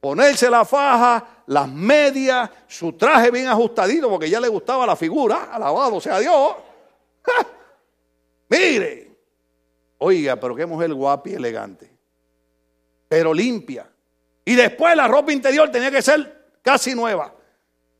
ponerse 0.00 0.50
la 0.50 0.64
faja, 0.64 1.44
las 1.46 1.68
medias, 1.68 2.50
su 2.66 2.94
traje 2.94 3.30
bien 3.30 3.46
ajustadito, 3.46 4.10
porque 4.10 4.28
ya 4.28 4.40
le 4.40 4.48
gustaba 4.48 4.84
la 4.84 4.96
figura, 4.96 5.44
alabado 5.52 6.00
sea 6.00 6.18
Dios. 6.18 6.56
Mire, 8.48 9.16
oiga, 9.98 10.34
pero 10.34 10.56
qué 10.56 10.66
mujer 10.66 10.92
guapa 10.92 11.28
y 11.28 11.34
elegante, 11.34 11.88
pero 13.08 13.32
limpia. 13.32 13.88
Y 14.44 14.56
después 14.56 14.96
la 14.96 15.06
ropa 15.06 15.32
interior 15.32 15.70
tenía 15.70 15.92
que 15.92 16.02
ser 16.02 16.56
casi 16.62 16.96
nueva, 16.96 17.32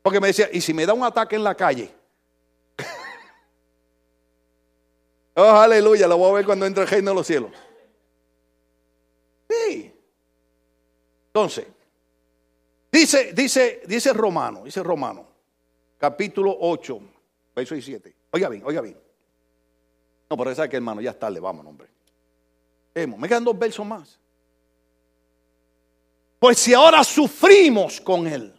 porque 0.01 0.19
me 0.19 0.27
decía, 0.27 0.49
¿y 0.51 0.59
si 0.59 0.73
me 0.73 0.85
da 0.85 0.93
un 0.93 1.05
ataque 1.05 1.37
en 1.37 1.43
la 1.45 1.55
calle? 1.55 1.89
Oh, 5.35 5.43
aleluya, 5.43 6.07
lo 6.07 6.17
voy 6.17 6.31
a 6.31 6.33
ver 6.35 6.45
cuando 6.45 6.65
entre 6.65 6.83
el 6.83 6.89
reino 6.89 7.11
de 7.11 7.15
los 7.15 7.27
cielos. 7.27 7.51
Sí. 9.49 9.93
Entonces, 11.27 11.67
dice, 12.89 13.33
dice, 13.33 13.81
dice 13.85 14.13
Romano, 14.13 14.63
dice 14.63 14.81
Romano, 14.81 15.27
capítulo 15.97 16.55
8, 16.57 16.99
verso 17.53 17.75
17. 17.75 18.15
Oiga 18.31 18.47
bien, 18.47 18.63
oiga 18.65 18.79
bien. 18.79 18.97
No, 20.29 20.37
pero 20.37 20.51
esa 20.51 20.69
que 20.69 20.77
hermano, 20.77 21.01
ya 21.01 21.11
está, 21.11 21.29
le 21.29 21.41
vamos, 21.41 21.65
hombre. 21.65 21.89
Me 22.95 23.27
quedan 23.27 23.43
dos 23.43 23.59
versos 23.59 23.85
más. 23.85 24.17
Pues 26.39 26.57
si 26.57 26.73
ahora 26.73 27.03
sufrimos 27.03 27.99
con 27.99 28.25
Él, 28.25 28.54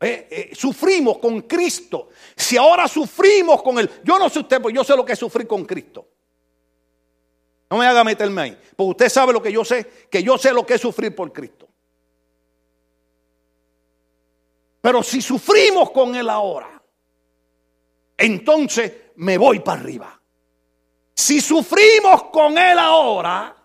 eh, 0.00 0.28
eh, 0.30 0.54
sufrimos 0.54 1.18
con 1.18 1.42
Cristo. 1.42 2.10
Si 2.36 2.56
ahora 2.56 2.86
sufrimos 2.86 3.62
con 3.62 3.78
Él, 3.78 3.90
yo 4.04 4.18
no 4.18 4.28
sé 4.28 4.40
usted, 4.40 4.60
pues 4.60 4.74
yo 4.74 4.84
sé 4.84 4.94
lo 4.94 5.04
que 5.04 5.14
es 5.14 5.18
sufrir 5.18 5.46
con 5.46 5.64
Cristo. 5.64 6.06
No 7.70 7.78
me 7.78 7.86
haga 7.86 8.04
meterme 8.04 8.42
ahí, 8.42 8.58
porque 8.76 8.90
usted 8.90 9.08
sabe 9.08 9.32
lo 9.32 9.42
que 9.42 9.50
yo 9.50 9.64
sé, 9.64 10.06
que 10.10 10.22
yo 10.22 10.38
sé 10.38 10.52
lo 10.52 10.64
que 10.64 10.74
es 10.74 10.80
sufrir 10.80 11.14
por 11.14 11.32
Cristo. 11.32 11.68
Pero 14.80 15.02
si 15.02 15.20
sufrimos 15.20 15.90
con 15.90 16.14
Él 16.14 16.28
ahora, 16.28 16.80
entonces 18.16 18.92
me 19.16 19.36
voy 19.36 19.60
para 19.60 19.80
arriba. 19.80 20.20
Si 21.14 21.40
sufrimos 21.40 22.24
con 22.24 22.56
Él 22.56 22.78
ahora, 22.78 23.56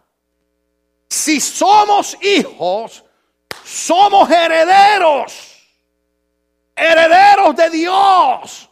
si 1.09 1.39
somos 1.39 2.17
hijos, 2.23 3.03
somos 3.63 4.31
herederos 4.31 5.50
herederos 6.75 7.55
de 7.55 7.69
Dios 7.69 8.69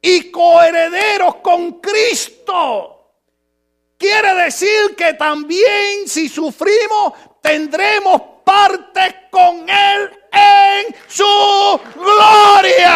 y 0.00 0.30
coherederos 0.30 1.36
con 1.36 1.80
Cristo. 1.80 2.92
Quiere 3.98 4.34
decir 4.34 4.94
que 4.96 5.14
también 5.14 6.06
si 6.06 6.28
sufrimos 6.28 7.14
tendremos 7.40 8.20
parte 8.44 9.28
con 9.30 9.68
Él 9.68 10.10
en 10.32 10.94
su 11.08 11.80
gloria. 11.94 12.92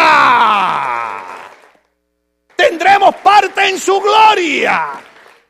Tendremos 2.55 3.15
parte 3.15 3.67
en 3.69 3.79
su 3.79 3.99
gloria. 3.99 5.01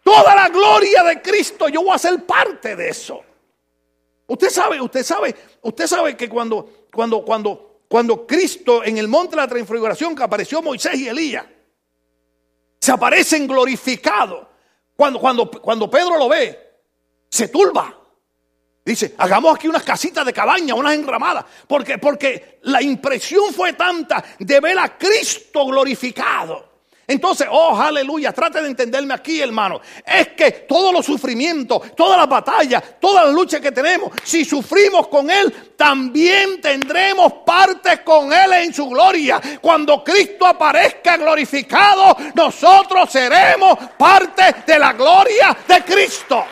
Toda 0.03 0.33
la 0.33 0.49
gloria 0.49 1.03
de 1.03 1.21
Cristo, 1.21 1.67
yo 1.69 1.83
voy 1.83 1.93
a 1.93 1.99
ser 1.99 2.25
parte 2.25 2.75
de 2.75 2.89
eso. 2.89 3.21
Usted 4.27 4.49
sabe, 4.49 4.81
usted 4.81 5.03
sabe, 5.03 5.35
usted 5.61 5.87
sabe 5.87 6.15
que 6.15 6.29
cuando, 6.29 6.87
cuando, 6.91 7.23
cuando 7.23 7.70
cuando 7.91 8.25
Cristo 8.25 8.85
en 8.85 8.97
el 8.97 9.09
monte 9.09 9.31
de 9.31 9.41
la 9.41 9.49
transfiguración 9.49 10.15
que 10.15 10.23
apareció 10.23 10.61
Moisés 10.61 10.95
y 10.95 11.09
Elías, 11.09 11.45
se 12.79 12.89
aparecen 12.89 13.45
glorificados. 13.45 14.47
Cuando, 14.95 15.19
cuando, 15.19 15.51
cuando 15.51 15.89
Pedro 15.89 16.17
lo 16.17 16.29
ve, 16.29 16.57
se 17.29 17.49
turba. 17.49 17.93
Dice, 18.85 19.13
hagamos 19.17 19.53
aquí 19.53 19.67
unas 19.67 19.83
casitas 19.83 20.25
de 20.25 20.31
cabaña, 20.31 20.73
unas 20.73 20.93
enramadas. 20.93 21.43
Porque, 21.67 21.97
porque 21.97 22.59
la 22.61 22.81
impresión 22.81 23.53
fue 23.53 23.73
tanta 23.73 24.23
de 24.39 24.61
ver 24.61 24.79
a 24.79 24.97
Cristo 24.97 25.65
glorificado 25.65 26.70
entonces, 27.11 27.47
oh, 27.51 27.75
aleluya, 27.75 28.31
trate 28.31 28.61
de 28.61 28.69
entenderme 28.69 29.13
aquí, 29.13 29.41
hermano. 29.41 29.81
Es 30.05 30.29
que 30.29 30.51
todos 30.51 30.93
los 30.93 31.05
sufrimientos, 31.05 31.93
todas 31.95 32.17
las 32.17 32.29
batallas, 32.29 32.81
todas 32.99 33.25
las 33.25 33.33
luchas 33.33 33.59
que 33.59 33.71
tenemos, 33.71 34.11
si 34.23 34.45
sufrimos 34.45 35.09
con 35.09 35.29
Él, 35.29 35.73
también 35.75 36.61
tendremos 36.61 37.33
parte 37.45 38.01
con 38.03 38.31
Él 38.31 38.53
en 38.53 38.73
su 38.73 38.87
gloria. 38.87 39.41
Cuando 39.59 40.03
Cristo 40.03 40.45
aparezca 40.45 41.17
glorificado, 41.17 42.15
nosotros 42.33 43.11
seremos 43.11 43.77
parte 43.97 44.55
de 44.65 44.79
la 44.79 44.93
gloria 44.93 45.57
de 45.67 45.83
Cristo. 45.83 46.45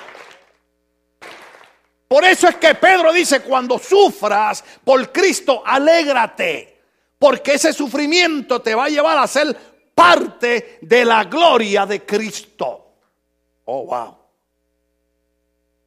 Por 2.05 2.25
eso 2.25 2.49
es 2.49 2.55
que 2.55 2.75
Pedro 2.75 3.13
dice, 3.13 3.41
cuando 3.41 3.79
sufras 3.79 4.63
por 4.83 5.11
Cristo, 5.11 5.63
alégrate, 5.65 6.81
porque 7.19 7.53
ese 7.53 7.71
sufrimiento 7.71 8.61
te 8.61 8.73
va 8.73 8.85
a 8.85 8.89
llevar 8.89 9.17
a 9.19 9.27
ser 9.27 9.68
parte 9.99 10.79
de 10.81 11.03
la 11.03 11.25
gloria 11.25 11.85
de 11.85 12.05
Cristo. 12.05 12.93
Oh, 13.65 13.85
wow. 13.85 14.17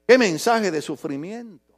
Qué 0.06 0.18
mensaje 0.18 0.70
de 0.70 0.82
sufrimiento. 0.82 1.72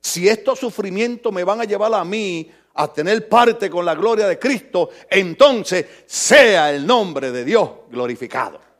Si 0.00 0.28
estos 0.28 0.58
sufrimientos 0.58 1.32
me 1.32 1.44
van 1.44 1.60
a 1.60 1.64
llevar 1.64 1.94
a 1.94 2.04
mí 2.04 2.50
a 2.74 2.92
tener 2.92 3.28
parte 3.28 3.70
con 3.70 3.84
la 3.84 3.94
gloria 3.94 4.26
de 4.26 4.36
Cristo, 4.36 4.90
entonces 5.08 5.86
sea 6.06 6.72
el 6.72 6.84
nombre 6.84 7.30
de 7.30 7.44
Dios 7.44 7.70
glorificado. 7.90 8.60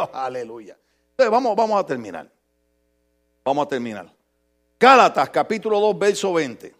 Oh, 0.00 0.08
aleluya. 0.12 0.78
Entonces 1.10 1.30
vamos, 1.32 1.56
vamos 1.56 1.80
a 1.80 1.84
terminar. 1.84 2.30
Vamos 3.44 3.66
a 3.66 3.68
terminar. 3.68 4.14
Gálatas 4.78 5.28
capítulo 5.30 5.80
2, 5.80 5.98
verso 5.98 6.32
20. 6.34 6.77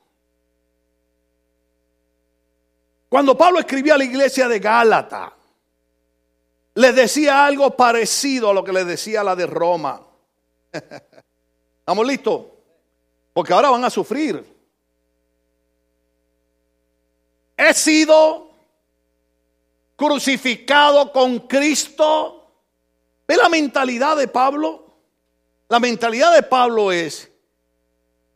Cuando 3.09 3.37
Pablo 3.37 3.59
escribía 3.59 3.95
a 3.95 3.99
la 3.99 4.05
iglesia 4.05 4.49
de 4.49 4.59
Gálatas, 4.59 5.33
les 6.75 6.95
decía 6.95 7.45
algo 7.45 7.77
parecido 7.77 8.51
a 8.51 8.55
lo 8.55 8.63
que 8.63 8.73
les 8.73 8.87
decía 8.87 9.25
la 9.25 9.35
de 9.35 9.47
Roma. 9.47 10.01
¿Estamos 10.73 12.07
listos? 12.07 12.47
Porque 13.33 13.53
ahora 13.53 13.71
van 13.71 13.85
a 13.85 13.91
sufrir. 13.91 14.45
He 17.57 17.75
sido 17.75 18.51
crucificado 19.97 21.11
con 21.13 21.41
Cristo. 21.41 22.53
¿Ve 23.27 23.37
la 23.37 23.49
mentalidad 23.49 24.17
de 24.17 24.29
Pablo? 24.29 24.89
La 25.69 25.81
mentalidad 25.81 26.33
de 26.35 26.43
Pablo 26.45 26.93
es, 26.93 27.31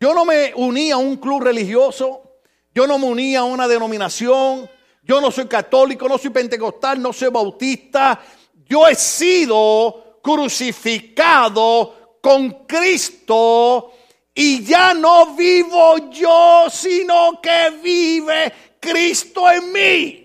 yo 0.01 0.13
no 0.13 0.25
me 0.25 0.53
uní 0.55 0.91
a 0.91 0.97
un 0.97 1.17
club 1.17 1.43
religioso, 1.43 2.32
yo 2.75 2.87
no 2.87 2.99
me 2.99 3.07
uní 3.07 3.37
a 3.37 3.45
una 3.45 3.69
denominación, 3.69 4.69
yo 5.03 5.21
no 5.21 5.31
soy 5.31 5.47
católico, 5.47 6.09
no 6.09 6.17
soy 6.17 6.31
pentecostal, 6.31 7.01
no 7.01 7.13
soy 7.13 7.29
bautista, 7.29 8.21
yo 8.67 8.89
he 8.89 8.95
sido 8.95 10.21
crucificado 10.23 12.19
con 12.23 12.65
Cristo 12.67 13.93
y 14.35 14.65
ya 14.65 14.95
no 14.95 15.35
vivo 15.35 16.11
yo, 16.11 16.67
sino 16.71 17.41
que 17.43 17.71
vive 17.83 18.53
Cristo 18.81 19.51
en 19.51 19.73
mí. 19.73 20.19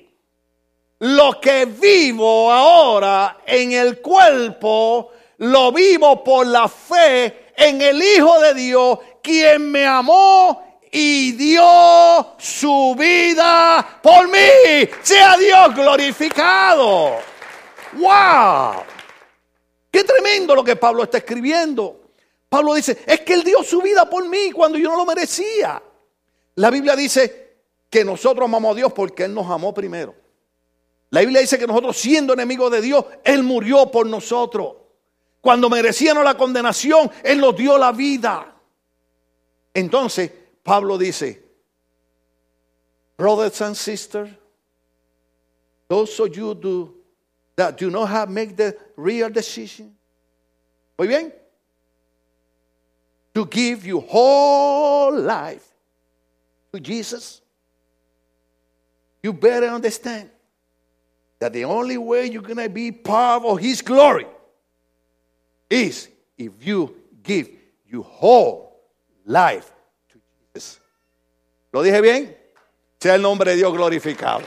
Lo 1.00 1.40
que 1.40 1.66
vivo 1.66 2.52
ahora 2.52 3.40
en 3.46 3.72
el 3.74 4.00
cuerpo, 4.02 5.12
lo 5.38 5.72
vivo 5.72 6.24
por 6.24 6.48
la 6.48 6.68
fe 6.68 7.52
en 7.56 7.82
el 7.82 8.02
Hijo 8.02 8.40
de 8.40 8.54
Dios, 8.54 9.00
quien 9.22 9.70
me 9.70 9.86
amó 9.86 10.67
y 10.92 11.32
dio 11.34 12.36
su 12.38 12.96
vida 12.98 14.00
por 14.02 14.28
mí. 14.30 14.88
Sea 15.02 15.38
Dios 15.38 15.76
glorificado. 15.76 17.18
¡Wow! 17.94 18.84
Qué 19.92 20.04
tremendo 20.04 20.56
lo 20.56 20.64
que 20.64 20.76
Pablo 20.76 21.04
está 21.04 21.18
escribiendo. 21.18 22.02
Pablo 22.50 22.74
dice, 22.74 23.00
es 23.06 23.22
que 23.22 23.34
Él 23.34 23.44
dio 23.44 23.64
su 23.64 23.82
vida 23.82 24.10
por 24.10 24.28
mí 24.28 24.52
cuando 24.52 24.78
yo 24.78 24.90
no 24.90 24.98
lo 24.98 25.06
merecía. 25.06 25.82
La 26.56 26.70
Biblia 26.70 26.96
dice 26.96 27.58
que 27.90 28.04
nosotros 28.04 28.46
amamos 28.46 28.72
a 28.72 28.76
Dios 28.76 28.94
porque 28.94 29.24
Él 29.26 29.34
nos 29.34 29.50
amó 29.50 29.74
primero. 29.74 30.16
La 31.10 31.22
Biblia 31.22 31.42
dice 31.42 31.58
que 31.58 31.68
nosotros 31.68 31.98
siendo 31.98 32.34
enemigos 32.34 32.72
de 32.72 32.82
Dios, 32.82 33.06
Él 33.24 33.44
murió 33.44 33.90
por 33.92 34.06
nosotros. 34.08 34.76
Cuando 35.42 35.70
merecíamos 35.70 36.24
la 36.24 36.36
condenación, 36.36 37.10
Él 37.24 37.40
nos 37.40 37.56
dio 37.56 37.78
la 37.78 37.92
vida. 37.92 38.56
Entonces, 39.74 40.32
Pablo 40.68 40.98
dice, 40.98 41.38
brothers 43.16 43.62
and 43.62 43.78
sisters, 43.78 44.28
those 45.88 46.20
of 46.20 46.36
you 46.36 46.54
do, 46.54 46.94
that 47.56 47.78
do 47.78 47.90
not 47.90 48.08
have 48.08 48.30
make 48.30 48.58
the 48.58 48.78
real 48.98 49.30
decision. 49.30 49.96
Muy 51.00 51.08
bien. 51.08 51.32
To 53.34 53.46
give 53.46 53.86
your 53.86 54.02
whole 54.02 55.18
life 55.18 55.66
to 56.74 56.82
Jesus. 56.82 57.40
You 59.24 59.32
better 59.32 59.68
understand 59.68 60.30
that 61.40 61.54
the 61.54 61.64
only 61.64 61.98
way 61.98 62.26
you're 62.26 62.42
going 62.42 62.58
to 62.58 62.68
be 62.68 62.92
part 62.92 63.42
of 63.46 63.58
his 63.60 63.82
glory 63.82 64.28
is 65.70 66.10
if 66.38 66.52
you 66.60 66.94
give 67.24 67.50
your 67.88 68.04
whole 68.04 68.82
life 69.26 69.72
¿Lo 71.78 71.84
dije 71.84 72.02
bien? 72.02 72.36
Sea 73.00 73.14
el 73.14 73.22
nombre 73.22 73.52
de 73.52 73.58
Dios 73.58 73.72
glorificado. 73.72 74.42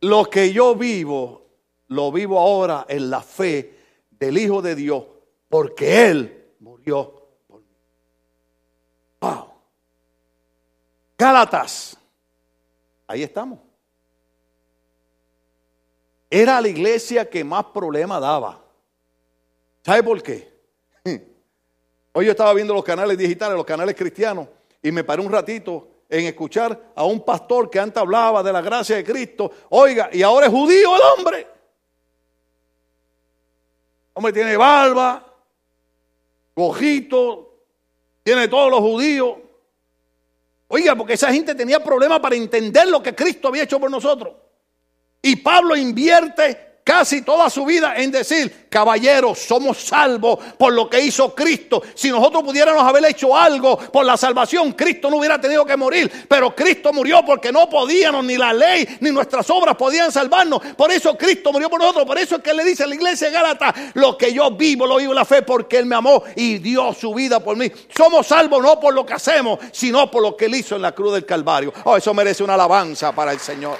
Lo 0.00 0.24
que 0.24 0.52
yo 0.52 0.74
vivo, 0.74 1.46
lo 1.86 2.10
vivo 2.10 2.40
ahora 2.40 2.86
en 2.88 3.08
la 3.08 3.22
fe 3.22 3.78
del 4.10 4.38
Hijo 4.38 4.60
de 4.60 4.74
Dios, 4.74 5.04
porque 5.48 6.08
Él 6.08 6.54
murió 6.58 7.28
por 7.46 7.60
mí. 7.62 7.76
Wow. 9.20 9.52
Gálatas. 11.16 11.96
Ahí 13.06 13.22
estamos. 13.22 13.60
Era 16.28 16.60
la 16.60 16.66
iglesia 16.66 17.30
que 17.30 17.44
más 17.44 17.66
problema 17.66 18.18
daba. 18.18 18.64
¿Sabe 19.84 20.02
por 20.02 20.20
qué? 20.20 20.50
Hoy 22.12 22.26
yo 22.26 22.32
estaba 22.32 22.52
viendo 22.54 22.74
los 22.74 22.84
canales 22.84 23.16
digitales, 23.16 23.56
los 23.56 23.66
canales 23.66 23.94
cristianos, 23.94 24.48
y 24.82 24.90
me 24.90 25.04
paré 25.04 25.22
un 25.22 25.30
ratito 25.30 25.88
en 26.08 26.26
escuchar 26.26 26.92
a 26.94 27.04
un 27.04 27.24
pastor 27.24 27.70
que 27.70 27.78
antes 27.78 28.00
hablaba 28.00 28.42
de 28.42 28.52
la 28.52 28.60
gracia 28.60 28.96
de 28.96 29.04
Cristo. 29.04 29.52
Oiga, 29.68 30.10
y 30.12 30.22
ahora 30.22 30.46
es 30.46 30.52
judío 30.52 30.96
el 30.96 31.02
hombre. 31.02 31.46
hombre 34.14 34.32
tiene 34.32 34.56
barba, 34.56 35.24
cojito, 36.52 37.54
tiene 38.24 38.48
todos 38.48 38.70
los 38.70 38.80
judíos. 38.80 39.36
Oiga, 40.66 40.96
porque 40.96 41.14
esa 41.14 41.32
gente 41.32 41.54
tenía 41.54 41.82
problemas 41.82 42.18
para 42.20 42.34
entender 42.34 42.88
lo 42.88 43.02
que 43.02 43.14
Cristo 43.14 43.48
había 43.48 43.62
hecho 43.62 43.78
por 43.78 43.90
nosotros. 43.90 44.34
Y 45.22 45.36
Pablo 45.36 45.76
invierte 45.76 46.69
casi 46.84 47.22
toda 47.22 47.48
su 47.50 47.64
vida 47.64 47.94
en 47.96 48.10
decir, 48.10 48.66
caballeros, 48.68 49.38
somos 49.38 49.78
salvos 49.78 50.38
por 50.58 50.72
lo 50.72 50.88
que 50.88 51.00
hizo 51.00 51.34
Cristo. 51.34 51.82
Si 51.94 52.10
nosotros 52.10 52.42
pudiéramos 52.42 52.82
haber 52.82 53.04
hecho 53.04 53.36
algo 53.36 53.76
por 53.78 54.04
la 54.04 54.16
salvación, 54.16 54.72
Cristo 54.72 55.10
no 55.10 55.18
hubiera 55.18 55.40
tenido 55.40 55.64
que 55.64 55.76
morir. 55.76 56.10
Pero 56.28 56.54
Cristo 56.54 56.92
murió 56.92 57.24
porque 57.24 57.52
no 57.52 57.68
podíamos, 57.68 58.24
ni 58.24 58.36
la 58.36 58.52
ley, 58.52 58.86
ni 59.00 59.10
nuestras 59.10 59.48
obras 59.50 59.76
podían 59.76 60.10
salvarnos. 60.10 60.60
Por 60.76 60.90
eso 60.90 61.16
Cristo 61.16 61.52
murió 61.52 61.68
por 61.68 61.80
nosotros. 61.80 62.04
Por 62.06 62.18
eso 62.18 62.36
es 62.36 62.42
que 62.42 62.54
le 62.54 62.64
dice 62.64 62.84
a 62.84 62.86
la 62.86 62.94
iglesia 62.94 63.28
de 63.28 63.34
Gálata, 63.34 63.74
lo 63.94 64.16
que 64.16 64.32
yo 64.32 64.50
vivo, 64.52 64.86
lo 64.86 64.96
vivo 64.96 65.14
la 65.14 65.24
fe 65.24 65.42
porque 65.42 65.78
Él 65.78 65.86
me 65.86 65.96
amó 65.96 66.22
y 66.36 66.58
dio 66.58 66.92
su 66.92 67.14
vida 67.14 67.40
por 67.40 67.56
mí. 67.56 67.70
Somos 67.96 68.26
salvos 68.26 68.62
no 68.62 68.80
por 68.80 68.94
lo 68.94 69.04
que 69.04 69.14
hacemos, 69.14 69.58
sino 69.72 70.10
por 70.10 70.22
lo 70.22 70.36
que 70.36 70.46
Él 70.46 70.54
hizo 70.54 70.76
en 70.76 70.82
la 70.82 70.92
cruz 70.92 71.14
del 71.14 71.26
Calvario. 71.26 71.72
Oh, 71.84 71.96
eso 71.96 72.12
merece 72.14 72.42
una 72.42 72.54
alabanza 72.54 73.12
para 73.12 73.32
el 73.32 73.40
Señor. 73.40 73.78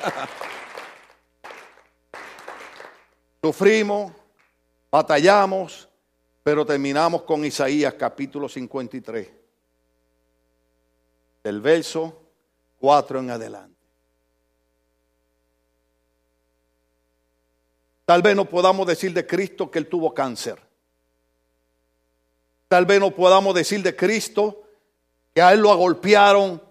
Sufrimos, 3.42 4.12
batallamos, 4.90 5.88
pero 6.42 6.66
terminamos 6.66 7.22
con 7.22 7.42
Isaías 7.44 7.94
capítulo 7.94 8.48
53, 8.48 9.30
del 11.42 11.60
verso 11.62 12.20
4 12.80 13.20
en 13.20 13.30
adelante. 13.30 13.80
Tal 18.04 18.20
vez 18.20 18.36
no 18.36 18.44
podamos 18.44 18.86
decir 18.86 19.14
de 19.14 19.26
Cristo 19.26 19.70
que 19.70 19.78
Él 19.78 19.88
tuvo 19.88 20.12
cáncer. 20.12 20.60
Tal 22.68 22.84
vez 22.84 23.00
no 23.00 23.14
podamos 23.14 23.54
decir 23.54 23.82
de 23.82 23.96
Cristo 23.96 24.64
que 25.32 25.40
a 25.40 25.52
Él 25.52 25.60
lo 25.60 25.70
agolpearon 25.70 26.62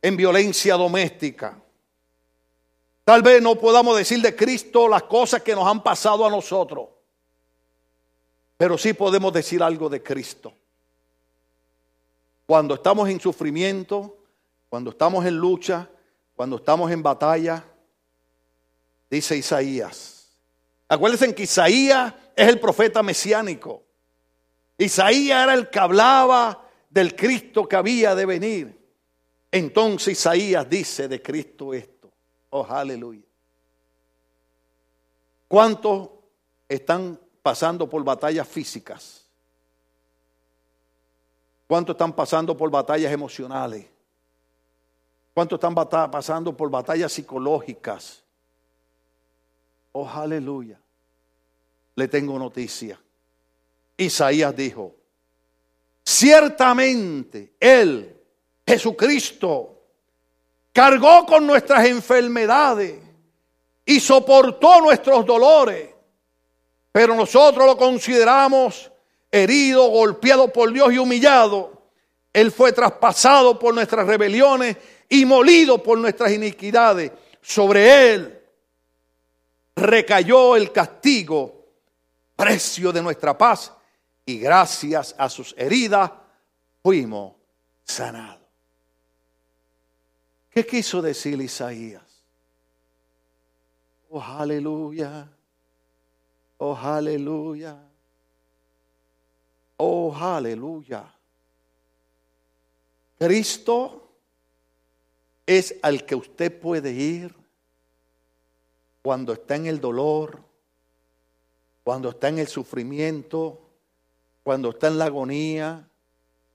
en 0.00 0.16
violencia 0.16 0.76
doméstica. 0.76 1.60
Tal 3.06 3.22
vez 3.22 3.40
no 3.40 3.54
podamos 3.54 3.96
decir 3.96 4.20
de 4.20 4.34
Cristo 4.34 4.88
las 4.88 5.04
cosas 5.04 5.40
que 5.40 5.54
nos 5.54 5.64
han 5.64 5.80
pasado 5.80 6.26
a 6.26 6.28
nosotros, 6.28 6.88
pero 8.56 8.76
sí 8.76 8.94
podemos 8.94 9.32
decir 9.32 9.62
algo 9.62 9.88
de 9.88 10.02
Cristo. 10.02 10.52
Cuando 12.46 12.74
estamos 12.74 13.08
en 13.08 13.20
sufrimiento, 13.20 14.16
cuando 14.68 14.90
estamos 14.90 15.24
en 15.24 15.36
lucha, 15.36 15.88
cuando 16.34 16.56
estamos 16.56 16.90
en 16.90 17.00
batalla, 17.00 17.64
dice 19.08 19.36
Isaías. 19.36 20.32
Acuérdense 20.88 21.32
que 21.32 21.44
Isaías 21.44 22.12
es 22.34 22.48
el 22.48 22.58
profeta 22.58 23.04
mesiánico. 23.04 23.84
Isaías 24.78 25.44
era 25.44 25.54
el 25.54 25.70
que 25.70 25.78
hablaba 25.78 26.60
del 26.90 27.14
Cristo 27.14 27.68
que 27.68 27.76
había 27.76 28.16
de 28.16 28.26
venir. 28.26 28.76
Entonces 29.52 30.18
Isaías 30.18 30.68
dice 30.68 31.06
de 31.06 31.22
Cristo 31.22 31.72
esto. 31.72 31.95
Oh, 32.50 32.64
aleluya. 32.68 33.22
¿Cuántos 35.48 36.10
están 36.68 37.18
pasando 37.42 37.88
por 37.88 38.02
batallas 38.02 38.46
físicas? 38.48 39.24
¿Cuántos 41.66 41.94
están 41.94 42.12
pasando 42.12 42.56
por 42.56 42.70
batallas 42.70 43.12
emocionales? 43.12 43.86
¿Cuántos 45.34 45.56
están 45.56 45.74
pasando 45.74 46.56
por 46.56 46.70
batallas 46.70 47.12
psicológicas? 47.12 48.22
Oh, 49.92 50.08
aleluya. 50.08 50.80
Le 51.94 52.08
tengo 52.08 52.38
noticia. 52.38 53.00
Isaías 53.96 54.54
dijo, 54.54 54.94
ciertamente 56.04 57.56
Él, 57.58 58.22
Jesucristo, 58.66 59.75
cargó 60.76 61.24
con 61.24 61.46
nuestras 61.46 61.86
enfermedades 61.86 63.00
y 63.86 63.98
soportó 63.98 64.82
nuestros 64.82 65.24
dolores, 65.24 65.88
pero 66.92 67.14
nosotros 67.14 67.64
lo 67.64 67.78
consideramos 67.78 68.92
herido, 69.32 69.88
golpeado 69.88 70.52
por 70.52 70.70
Dios 70.70 70.92
y 70.92 70.98
humillado. 70.98 71.88
Él 72.30 72.52
fue 72.52 72.72
traspasado 72.72 73.58
por 73.58 73.72
nuestras 73.72 74.06
rebeliones 74.06 74.76
y 75.08 75.24
molido 75.24 75.82
por 75.82 75.96
nuestras 75.96 76.30
iniquidades. 76.32 77.10
Sobre 77.40 78.12
Él 78.12 78.38
recayó 79.76 80.56
el 80.56 80.72
castigo, 80.72 81.68
precio 82.36 82.92
de 82.92 83.00
nuestra 83.00 83.38
paz, 83.38 83.72
y 84.26 84.40
gracias 84.40 85.14
a 85.16 85.30
sus 85.30 85.54
heridas 85.56 86.10
fuimos 86.82 87.32
sanados. 87.82 88.35
¿Qué 90.56 90.64
quiso 90.64 91.02
decir 91.02 91.38
Isaías? 91.38 92.24
Oh, 94.08 94.22
aleluya. 94.22 95.30
Oh, 96.56 96.74
aleluya. 96.74 97.76
Oh, 99.76 100.16
aleluya. 100.16 101.14
Cristo 103.18 104.08
es 105.44 105.74
al 105.82 106.06
que 106.06 106.14
usted 106.14 106.58
puede 106.58 106.90
ir 106.90 107.34
cuando 109.02 109.34
está 109.34 109.56
en 109.56 109.66
el 109.66 109.78
dolor, 109.78 110.42
cuando 111.84 112.08
está 112.08 112.28
en 112.28 112.38
el 112.38 112.48
sufrimiento, 112.48 113.60
cuando 114.42 114.70
está 114.70 114.86
en 114.86 114.96
la 114.96 115.04
agonía, 115.04 115.86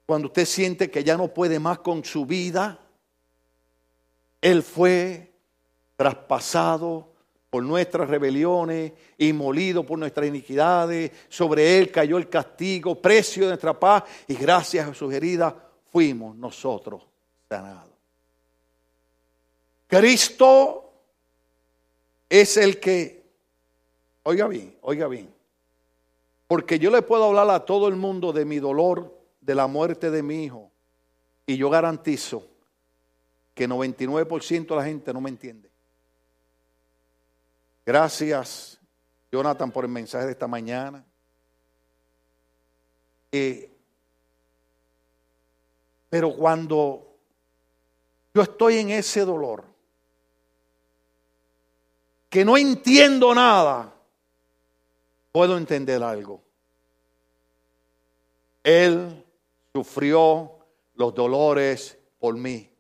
cuando 0.07 0.25
usted 0.29 0.45
siente 0.47 0.89
que 0.89 1.03
ya 1.03 1.17
no 1.17 1.27
puede 1.27 1.59
más 1.59 1.77
con 1.77 2.03
su 2.03 2.25
vida. 2.25 2.79
Él 4.41 4.63
fue 4.63 5.31
traspasado 5.95 7.11
por 7.51 7.63
nuestras 7.63 8.09
rebeliones 8.09 8.93
y 9.17 9.33
molido 9.33 9.85
por 9.85 9.99
nuestras 9.99 10.25
iniquidades. 10.27 11.11
Sobre 11.29 11.77
él 11.77 11.91
cayó 11.91 12.17
el 12.17 12.27
castigo, 12.27 12.99
precio 12.99 13.43
de 13.43 13.49
nuestra 13.49 13.77
paz, 13.79 14.03
y 14.27 14.35
gracias 14.35 14.87
a 14.87 14.93
sus 14.93 15.13
heridas 15.13 15.53
fuimos 15.91 16.35
nosotros 16.35 17.03
sanados. 17.47 17.91
Cristo 19.85 20.93
es 22.29 22.55
el 22.55 22.79
que, 22.79 23.29
oiga 24.23 24.47
bien, 24.47 24.77
oiga 24.81 25.07
bien, 25.07 25.31
porque 26.47 26.79
yo 26.79 26.89
le 26.89 27.01
puedo 27.01 27.25
hablar 27.25 27.49
a 27.49 27.65
todo 27.65 27.89
el 27.89 27.97
mundo 27.97 28.31
de 28.31 28.45
mi 28.45 28.59
dolor, 28.59 29.13
de 29.41 29.55
la 29.55 29.67
muerte 29.67 30.09
de 30.09 30.23
mi 30.23 30.45
hijo, 30.45 30.71
y 31.45 31.57
yo 31.57 31.69
garantizo 31.69 32.47
que 33.53 33.67
99% 33.67 34.67
de 34.67 34.75
la 34.75 34.83
gente 34.83 35.13
no 35.13 35.21
me 35.21 35.29
entiende. 35.29 35.69
Gracias, 37.85 38.79
Jonathan, 39.31 39.71
por 39.71 39.85
el 39.85 39.91
mensaje 39.91 40.25
de 40.25 40.31
esta 40.31 40.47
mañana. 40.47 41.03
Eh, 43.31 43.71
pero 46.09 46.35
cuando 46.35 47.17
yo 48.33 48.41
estoy 48.41 48.77
en 48.77 48.91
ese 48.91 49.21
dolor, 49.21 49.63
que 52.29 52.45
no 52.45 52.57
entiendo 52.57 53.35
nada, 53.35 53.93
puedo 55.31 55.57
entender 55.57 56.01
algo. 56.01 56.41
Él 58.63 59.25
sufrió 59.73 60.51
los 60.95 61.13
dolores 61.13 61.97
por 62.19 62.35
mí. 62.35 62.70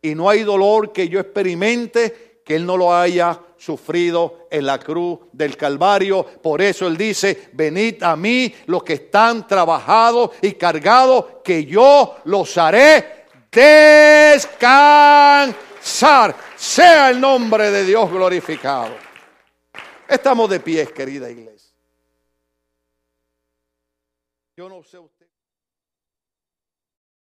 Y 0.00 0.14
no 0.14 0.28
hay 0.28 0.44
dolor 0.44 0.92
que 0.92 1.08
yo 1.08 1.20
experimente 1.20 2.40
que 2.44 2.56
Él 2.56 2.64
no 2.64 2.76
lo 2.76 2.94
haya 2.94 3.40
sufrido 3.56 4.46
en 4.50 4.64
la 4.64 4.78
cruz 4.78 5.18
del 5.32 5.56
Calvario. 5.56 6.24
Por 6.24 6.62
eso 6.62 6.86
Él 6.86 6.96
dice, 6.96 7.50
venid 7.52 8.02
a 8.02 8.16
mí 8.16 8.54
los 8.66 8.82
que 8.82 8.94
están 8.94 9.46
trabajados 9.46 10.30
y 10.40 10.52
cargados, 10.52 11.26
que 11.44 11.66
yo 11.66 12.16
los 12.24 12.56
haré 12.56 13.26
descansar. 13.50 15.54
Sea 16.56 17.10
el 17.10 17.20
nombre 17.20 17.70
de 17.70 17.84
Dios 17.84 18.10
glorificado. 18.10 18.96
Estamos 20.08 20.48
de 20.48 20.60
pies, 20.60 20.90
querida 20.92 21.30
iglesia. 21.30 21.74
Yo 24.56 24.68
no 24.68 24.82
sé 24.82 24.98